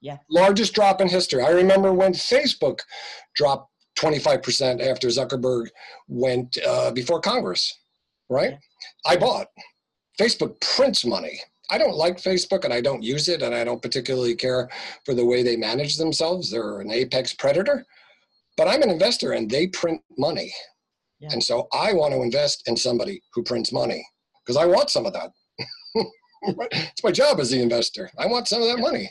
Yeah. 0.00 0.18
Largest 0.30 0.74
drop 0.74 1.00
in 1.00 1.08
history. 1.08 1.42
I 1.42 1.50
remember 1.50 1.92
when 1.92 2.12
Facebook 2.12 2.80
dropped 3.34 3.70
25% 3.98 4.80
after 4.80 5.08
Zuckerberg 5.08 5.66
went 6.06 6.56
uh, 6.64 6.92
before 6.92 7.20
Congress, 7.20 7.76
right? 8.28 8.52
Yeah. 8.52 8.58
I 9.06 9.16
bought. 9.16 9.48
Facebook 10.18 10.60
prints 10.60 11.04
money. 11.04 11.40
I 11.70 11.78
don't 11.78 11.96
like 11.96 12.16
Facebook 12.16 12.64
and 12.64 12.72
I 12.72 12.80
don't 12.80 13.02
use 13.02 13.28
it 13.28 13.42
and 13.42 13.54
I 13.54 13.62
don't 13.62 13.82
particularly 13.82 14.34
care 14.34 14.68
for 15.04 15.14
the 15.14 15.24
way 15.24 15.42
they 15.42 15.56
manage 15.56 15.96
themselves. 15.96 16.50
They're 16.50 16.80
an 16.80 16.90
apex 16.90 17.34
predator, 17.34 17.84
but 18.56 18.68
I'm 18.68 18.82
an 18.82 18.90
investor 18.90 19.32
and 19.32 19.50
they 19.50 19.66
print 19.68 20.00
money. 20.16 20.52
Yeah. 21.20 21.28
And 21.32 21.42
so 21.42 21.68
I 21.72 21.92
want 21.92 22.14
to 22.14 22.22
invest 22.22 22.66
in 22.66 22.76
somebody 22.76 23.22
who 23.34 23.42
prints 23.42 23.72
money 23.72 24.04
because 24.44 24.56
I 24.56 24.66
want 24.66 24.90
some 24.90 25.04
of 25.04 25.12
that. 25.12 25.30
it's 26.72 27.04
my 27.04 27.10
job 27.10 27.38
as 27.40 27.50
the 27.50 27.60
investor. 27.60 28.10
I 28.18 28.26
want 28.26 28.48
some 28.48 28.62
of 28.62 28.68
that 28.68 28.80
money. 28.80 29.10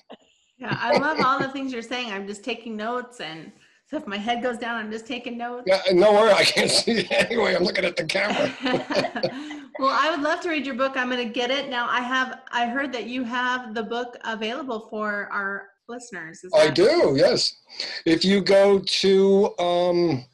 Yeah, 0.58 0.76
I 0.80 0.98
love 0.98 1.20
all 1.24 1.39
the 1.39 1.50
things 1.50 1.72
you're 1.72 1.82
saying. 1.84 2.12
I'm 2.12 2.26
just 2.26 2.43
taking 2.43 2.76
notes 2.76 3.20
and 3.20 3.52
so 3.89 3.95
if 3.95 4.06
my 4.06 4.17
head 4.17 4.43
goes 4.43 4.58
down, 4.58 4.76
I'm 4.76 4.91
just 4.91 5.08
taking 5.08 5.38
notes. 5.38 5.63
Yeah, 5.65 5.82
no 5.93 6.12
worry. 6.12 6.34
I 6.34 6.43
can't 6.43 6.69
see 6.69 6.91
it 6.91 7.12
anyway. 7.32 7.56
I'm 7.56 7.63
looking 7.63 7.86
at 7.86 7.95
the 7.95 8.04
camera. 8.04 8.54
well, 9.80 9.97
I 9.97 10.10
would 10.12 10.21
love 10.21 10.41
to 10.41 10.50
read 10.50 10.65
your 10.65 10.76
book. 10.76 10.97
I'm 10.97 11.10
going 11.10 11.26
to 11.26 11.34
get 11.34 11.52
it 11.52 11.69
now. 11.69 11.88
I 11.89 12.02
have. 12.02 12.41
I 12.52 12.67
heard 12.67 12.91
that 12.91 13.08
you 13.08 13.23
have 13.23 13.73
the 13.73 13.84
book 13.84 14.17
available 14.26 14.88
for 14.89 15.30
our 15.32 15.69
listeners. 15.88 16.43
I 16.54 16.69
do. 16.69 17.15
Yes. 17.17 17.56
If 18.06 18.26
you 18.26 18.41
go 18.41 18.80
to 18.80 19.58
um, 19.58 20.26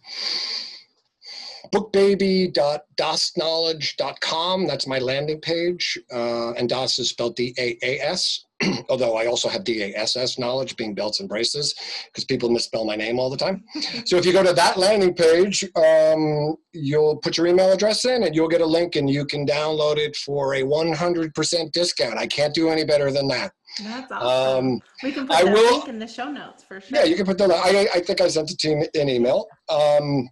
bookbaby.daasknowledge.com, 1.74 4.68
that's 4.68 4.88
my 4.88 5.00
landing 5.00 5.42
page, 5.42 6.00
uh, 6.14 6.54
and 6.54 6.70
DAAS 6.70 7.00
is 7.00 7.10
spelled 7.10 7.36
D-A-A-S. 7.36 8.46
although 8.90 9.18
I 9.18 9.26
also 9.26 9.50
have 9.50 9.64
DASS 9.64 10.38
knowledge, 10.38 10.76
being 10.76 10.94
belts 10.94 11.20
and 11.20 11.30
braces, 11.30 11.76
because 12.06 12.26
people 12.26 12.50
misspell 12.50 12.86
my 12.86 12.96
name 12.96 13.20
all 13.20 13.30
the 13.30 13.38
time. 13.38 13.64
so 14.06 14.18
if 14.18 14.26
you 14.26 14.34
go 14.34 14.44
to 14.44 14.54
that 14.54 14.78
landing 14.78 15.14
page, 15.14 15.64
um, 15.76 16.56
you'll 16.72 17.18
put 17.18 17.38
your 17.38 17.48
email 17.48 17.72
address 17.72 18.06
in 18.06 18.24
and 18.24 18.36
you'll 18.36 18.48
get 18.48 18.62
a 18.62 18.66
link 18.66 18.96
and 18.96 19.10
you 19.10 19.26
can 19.26 19.46
download 19.46 19.98
it 19.98 20.16
for 20.16 20.56
a 20.56 20.62
100% 20.62 21.72
discount. 21.72 22.18
I 22.18 22.28
can't 22.28 22.54
do 22.54 22.70
any 22.70 22.84
better 22.84 23.12
than 23.12 23.28
that. 23.30 23.52
That's 23.84 24.12
awesome. 24.12 24.68
Um, 24.68 24.82
we 25.02 25.12
can 25.12 25.28
put 25.28 25.36
I 25.36 25.44
that 25.44 25.54
will, 25.54 25.78
link 25.78 25.90
in 25.90 26.00
the 26.00 26.08
show 26.08 26.30
notes 26.30 26.64
for 26.64 26.80
sure. 26.80 27.00
Yeah, 27.00 27.06
you 27.06 27.16
can 27.16 27.26
put 27.26 27.38
that. 27.40 27.52
I, 27.52 27.88
I 27.94 28.00
think 28.02 28.22
I 28.22 28.28
sent 28.28 28.52
it 28.52 28.60
to 28.60 28.70
you 28.70 28.88
in 28.94 29.10
email. 29.10 29.48
Um, 29.68 30.30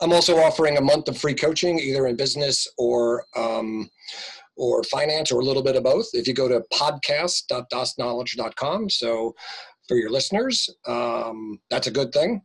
I'm 0.00 0.12
also 0.12 0.38
offering 0.38 0.78
a 0.78 0.80
month 0.80 1.08
of 1.08 1.18
free 1.18 1.34
coaching, 1.34 1.78
either 1.78 2.06
in 2.06 2.16
business 2.16 2.66
or 2.78 3.26
um, 3.36 3.90
or 4.56 4.82
finance 4.84 5.30
or 5.32 5.40
a 5.40 5.44
little 5.44 5.62
bit 5.62 5.76
of 5.76 5.84
both. 5.84 6.08
If 6.12 6.28
you 6.28 6.34
go 6.34 6.48
to 6.48 6.62
podcast.daasknowledge.com, 6.72 8.90
so 8.90 9.34
for 9.88 9.96
your 9.96 10.10
listeners, 10.10 10.68
um, 10.86 11.58
that's 11.70 11.86
a 11.86 11.90
good 11.90 12.12
thing 12.12 12.42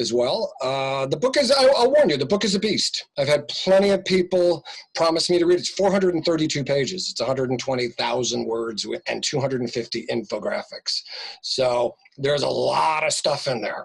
as 0.00 0.12
well. 0.12 0.52
Uh, 0.60 1.06
the 1.06 1.16
book 1.16 1.36
is, 1.36 1.52
I, 1.52 1.66
will 1.66 1.92
warn 1.92 2.10
you, 2.10 2.16
the 2.16 2.26
book 2.26 2.44
is 2.44 2.54
a 2.54 2.58
beast. 2.58 3.06
I've 3.16 3.28
had 3.28 3.46
plenty 3.48 3.90
of 3.90 4.04
people 4.04 4.64
promise 4.94 5.30
me 5.30 5.38
to 5.38 5.46
read 5.46 5.54
it. 5.54 5.60
It's 5.60 5.68
432 5.70 6.64
pages, 6.64 7.08
it's 7.10 7.20
120,000 7.20 8.44
words 8.44 8.86
and 9.06 9.22
250 9.22 10.06
infographics. 10.06 11.02
So 11.42 11.94
there's 12.16 12.42
a 12.42 12.48
lot 12.48 13.04
of 13.04 13.12
stuff 13.12 13.46
in 13.46 13.60
there. 13.60 13.84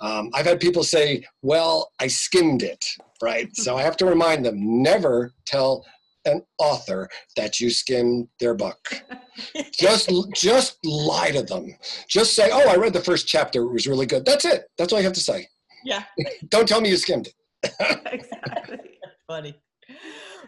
Um, 0.00 0.30
I've 0.34 0.46
had 0.46 0.60
people 0.60 0.82
say, 0.82 1.24
well, 1.42 1.90
I 2.00 2.06
skimmed 2.06 2.62
it, 2.62 2.84
right? 3.22 3.54
so 3.56 3.76
I 3.76 3.82
have 3.82 3.96
to 3.98 4.06
remind 4.06 4.44
them 4.44 4.82
never 4.82 5.32
tell 5.46 5.84
an 6.24 6.42
author 6.58 7.08
that 7.36 7.60
you 7.60 7.70
skimmed 7.70 8.28
their 8.40 8.54
book. 8.54 8.78
just 9.72 10.10
just 10.34 10.78
lie 10.84 11.30
to 11.30 11.42
them. 11.42 11.76
Just 12.08 12.34
say, 12.34 12.48
"Oh, 12.52 12.68
I 12.68 12.76
read 12.76 12.92
the 12.92 13.00
first 13.00 13.26
chapter. 13.26 13.62
It 13.62 13.72
was 13.72 13.86
really 13.86 14.06
good." 14.06 14.24
That's 14.24 14.44
it. 14.44 14.64
That's 14.78 14.92
all 14.92 14.98
you 15.00 15.04
have 15.04 15.14
to 15.14 15.20
say. 15.20 15.46
Yeah. 15.84 16.04
Don't 16.48 16.66
tell 16.66 16.80
me 16.80 16.88
you 16.88 16.96
skimmed 16.96 17.28
it. 17.28 17.34
exactly. 18.12 18.78
Funny. 19.26 19.54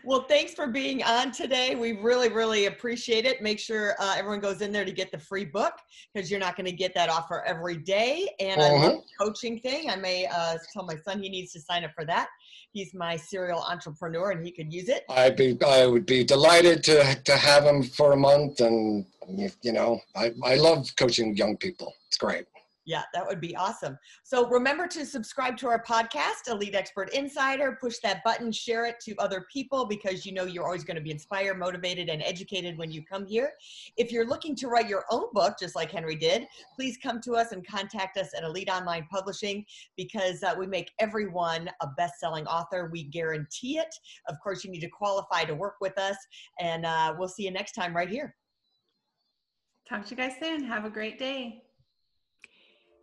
Well, 0.06 0.22
thanks 0.28 0.54
for 0.54 0.68
being 0.68 1.02
on 1.02 1.32
today. 1.32 1.74
We 1.74 1.94
really, 1.94 2.28
really 2.28 2.66
appreciate 2.66 3.26
it. 3.26 3.42
Make 3.42 3.58
sure 3.58 3.96
uh, 3.98 4.14
everyone 4.16 4.38
goes 4.38 4.62
in 4.62 4.70
there 4.70 4.84
to 4.84 4.92
get 4.92 5.10
the 5.10 5.18
free 5.18 5.44
book 5.44 5.72
because 6.14 6.30
you're 6.30 6.38
not 6.38 6.54
going 6.54 6.66
to 6.66 6.72
get 6.72 6.94
that 6.94 7.08
offer 7.08 7.42
every 7.44 7.78
day. 7.78 8.28
And 8.38 8.62
I 8.62 8.68
love 8.70 8.92
Mhm. 8.92 9.02
the 9.02 9.24
coaching 9.24 9.58
thing. 9.58 9.90
I 9.90 9.96
may 9.96 10.26
uh, 10.28 10.58
tell 10.72 10.84
my 10.84 10.94
son 10.94 11.20
he 11.20 11.28
needs 11.28 11.52
to 11.54 11.60
sign 11.60 11.82
up 11.82 11.90
for 11.92 12.04
that. 12.04 12.28
He's 12.70 12.94
my 12.94 13.16
serial 13.16 13.58
entrepreneur 13.58 14.30
and 14.30 14.46
he 14.46 14.52
could 14.52 14.72
use 14.72 14.88
it. 14.88 15.02
I'd 15.08 15.34
be 15.34 15.58
I 15.66 15.86
would 15.86 16.06
be 16.06 16.22
delighted 16.22 16.84
to 16.84 17.16
to 17.24 17.36
have 17.36 17.64
him 17.64 17.82
for 17.82 18.12
a 18.12 18.16
month, 18.16 18.60
and 18.60 19.06
you 19.28 19.50
you 19.62 19.72
know 19.72 20.00
I 20.14 20.32
I 20.44 20.54
love 20.54 20.94
coaching 20.94 21.36
young 21.36 21.56
people. 21.56 21.92
It's 22.06 22.16
great. 22.16 22.44
Yeah, 22.86 23.02
that 23.14 23.26
would 23.26 23.40
be 23.40 23.56
awesome. 23.56 23.98
So 24.22 24.48
remember 24.48 24.86
to 24.86 25.04
subscribe 25.04 25.56
to 25.58 25.66
our 25.66 25.82
podcast, 25.82 26.48
Elite 26.48 26.76
Expert 26.76 27.12
Insider. 27.12 27.76
Push 27.80 27.96
that 28.04 28.22
button, 28.22 28.52
share 28.52 28.86
it 28.86 29.00
to 29.00 29.16
other 29.18 29.44
people 29.52 29.86
because 29.86 30.24
you 30.24 30.32
know 30.32 30.44
you're 30.44 30.64
always 30.64 30.84
going 30.84 30.96
to 30.96 31.02
be 31.02 31.10
inspired, 31.10 31.58
motivated, 31.58 32.08
and 32.08 32.22
educated 32.22 32.78
when 32.78 32.92
you 32.92 33.02
come 33.04 33.26
here. 33.26 33.50
If 33.96 34.12
you're 34.12 34.26
looking 34.26 34.54
to 34.56 34.68
write 34.68 34.88
your 34.88 35.04
own 35.10 35.24
book, 35.32 35.56
just 35.58 35.74
like 35.74 35.90
Henry 35.90 36.14
did, 36.14 36.46
please 36.76 36.96
come 37.02 37.20
to 37.22 37.32
us 37.34 37.50
and 37.50 37.66
contact 37.66 38.16
us 38.18 38.28
at 38.36 38.44
Elite 38.44 38.70
Online 38.70 39.04
Publishing 39.10 39.66
because 39.96 40.44
uh, 40.44 40.54
we 40.56 40.68
make 40.68 40.92
everyone 41.00 41.68
a 41.82 41.88
best 41.96 42.20
selling 42.20 42.46
author. 42.46 42.88
We 42.92 43.02
guarantee 43.02 43.78
it. 43.78 43.92
Of 44.28 44.36
course, 44.40 44.62
you 44.62 44.70
need 44.70 44.80
to 44.80 44.88
qualify 44.88 45.42
to 45.42 45.56
work 45.56 45.74
with 45.80 45.98
us, 45.98 46.16
and 46.60 46.86
uh, 46.86 47.16
we'll 47.18 47.28
see 47.28 47.42
you 47.42 47.50
next 47.50 47.72
time 47.72 47.96
right 47.96 48.08
here. 48.08 48.36
Talk 49.88 50.04
to 50.04 50.10
you 50.10 50.16
guys 50.16 50.34
soon. 50.40 50.62
Have 50.64 50.84
a 50.84 50.90
great 50.90 51.18
day. 51.18 51.65